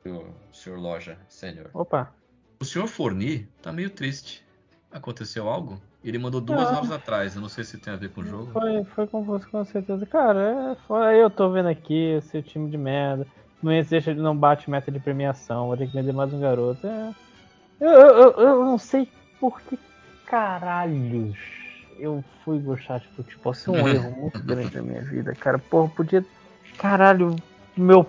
[0.05, 1.69] O senhor Loja Sênior.
[1.73, 2.13] Opa.
[2.59, 4.45] O senhor Forni tá meio triste.
[4.91, 5.81] Aconteceu algo?
[6.05, 6.77] Ele mandou duas Ah.
[6.77, 7.35] horas atrás.
[7.35, 8.51] Eu não sei se tem a ver com o jogo.
[8.51, 10.05] Foi, foi com você, com certeza.
[10.05, 13.25] Cara, é, foi, eu tô vendo aqui, seu time de merda.
[13.61, 16.85] Não existe, ele não bate meta de premiação, vou ter que vender mais um garoto.
[16.85, 17.09] É,
[17.79, 19.09] eu, eu, eu, eu não sei
[19.39, 19.79] por que
[20.27, 21.35] caralhos
[21.97, 23.53] eu fui gostar de futebol.
[23.53, 25.57] Isso é um erro muito grande na minha vida, cara.
[25.57, 26.23] Porra, podia.
[26.77, 27.35] Caralho,
[27.75, 28.05] meu,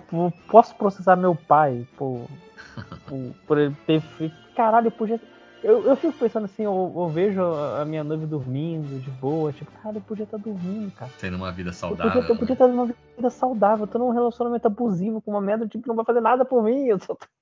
[0.51, 2.27] posso processar meu pai por,
[3.07, 4.35] por, por ele ter feito.
[4.55, 5.19] Caralho, eu podia.
[5.63, 9.71] Eu, eu fico pensando assim, eu, eu vejo a minha noiva dormindo de boa, tipo,
[9.81, 11.11] cara, eu podia estar dormindo, cara.
[11.19, 12.11] Tendo uma vida Eu saudável.
[12.13, 15.67] podia, eu podia estar numa vida saudável, eu tô num relacionamento abusivo com uma merda
[15.67, 17.25] tipo, que não vai fazer nada por mim, eu só tô.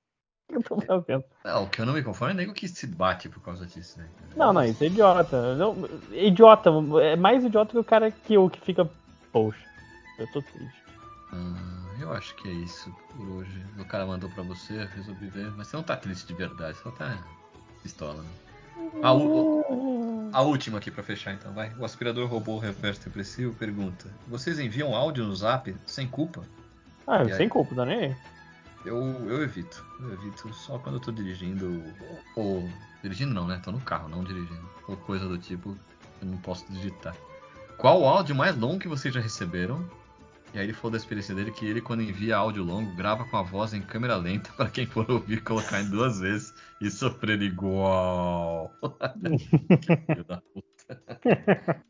[0.47, 1.23] Eu tô fazendo.
[1.43, 3.97] Não, o que eu não me conformo é nego que se bate por causa disso,
[3.99, 4.07] né?
[4.35, 5.55] Não, não, isso é idiota.
[5.55, 5.75] Não,
[6.11, 6.69] idiota,
[7.01, 8.87] é mais idiota que o cara que eu que fica.
[9.31, 9.65] Poxa,
[10.19, 10.83] eu tô triste.
[11.33, 13.65] Ah, eu acho que é isso por hoje.
[13.79, 15.51] O cara mandou pra você, resolvi ver.
[15.57, 17.17] Mas você não tá triste de verdade, só tá
[17.86, 18.30] pistola, né?
[19.03, 21.72] A, a última aqui pra fechar então, vai.
[21.78, 26.41] O aspirador robô reverso depressivo pergunta: Vocês enviam áudio no zap sem culpa?
[27.07, 27.38] Ah, E aí?
[27.38, 28.16] sem culpa, não nem.
[28.84, 28.98] Eu,
[29.30, 29.84] eu evito.
[29.99, 31.84] Eu evito só quando eu tô dirigindo.
[32.36, 32.45] Ou.
[32.64, 32.70] ou-
[33.03, 33.62] Dirigindo não, né?
[33.64, 34.68] Tô no carro, não dirigindo.
[34.88, 35.78] Ou coisa do tipo,
[36.22, 37.16] eu não posso digitar.
[37.78, 39.88] Qual o áudio mais longo que vocês já receberam?
[40.56, 43.36] E aí ele falou da experiência dele que ele, quando envia áudio longo, grava com
[43.36, 47.41] a voz em câmera lenta para quem for ouvir colocar em duas vezes e sofrer
[47.41, 48.72] igual.
[50.07, 51.84] Filho da puta.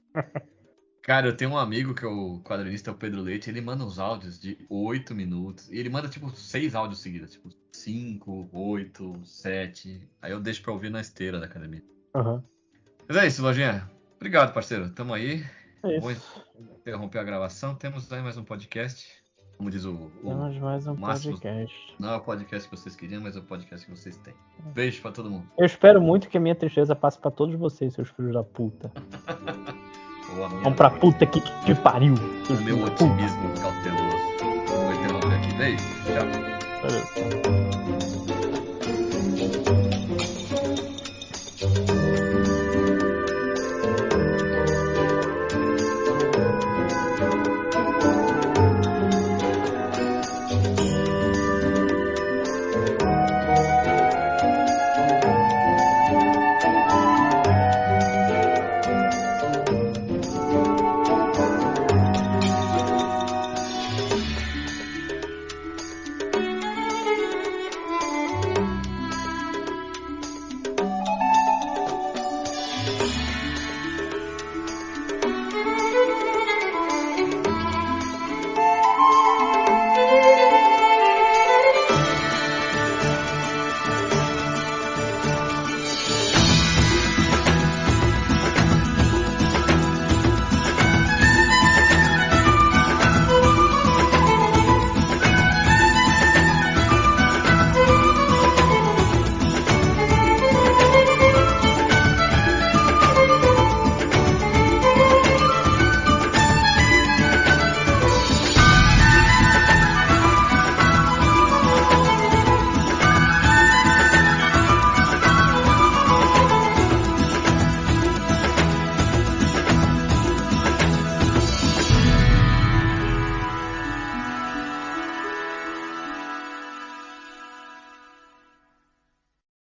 [1.03, 3.85] Cara, eu tenho um amigo que é o quadrinista, é o Pedro Leite, ele manda
[3.85, 5.71] uns áudios de 8 minutos.
[5.71, 10.09] E ele manda tipo seis áudios seguidos, tipo 5, 8, 7.
[10.23, 11.83] Aí eu deixo pra ouvir na esteira da academia.
[12.15, 12.43] Aham.
[13.07, 13.87] Mas é isso, Lojinha.
[14.15, 14.89] Obrigado, parceiro.
[14.89, 15.45] Tamo aí.
[15.83, 16.44] É isso.
[16.59, 17.75] Interromper a gravação.
[17.75, 19.07] Temos aí mais um podcast.
[19.57, 19.93] Como diz o.
[19.93, 21.95] o- Temos mais um Máximo- podcast.
[21.99, 24.33] Não é o podcast que vocês queriam, mas é o podcast que vocês têm.
[24.73, 25.47] Beijo pra todo mundo.
[25.57, 28.91] Eu espero muito que a minha tristeza passe pra todos vocês, seus filhos da puta.
[30.35, 32.15] Vamos pra puta que te pariu.
[32.49, 33.05] O meu da puta.
[33.05, 34.65] otimismo cauteloso.
[34.67, 35.53] Vou interromper aqui.
[35.53, 35.85] Beijo.
[36.03, 36.81] Tchau.
[36.81, 37.64] Valeu.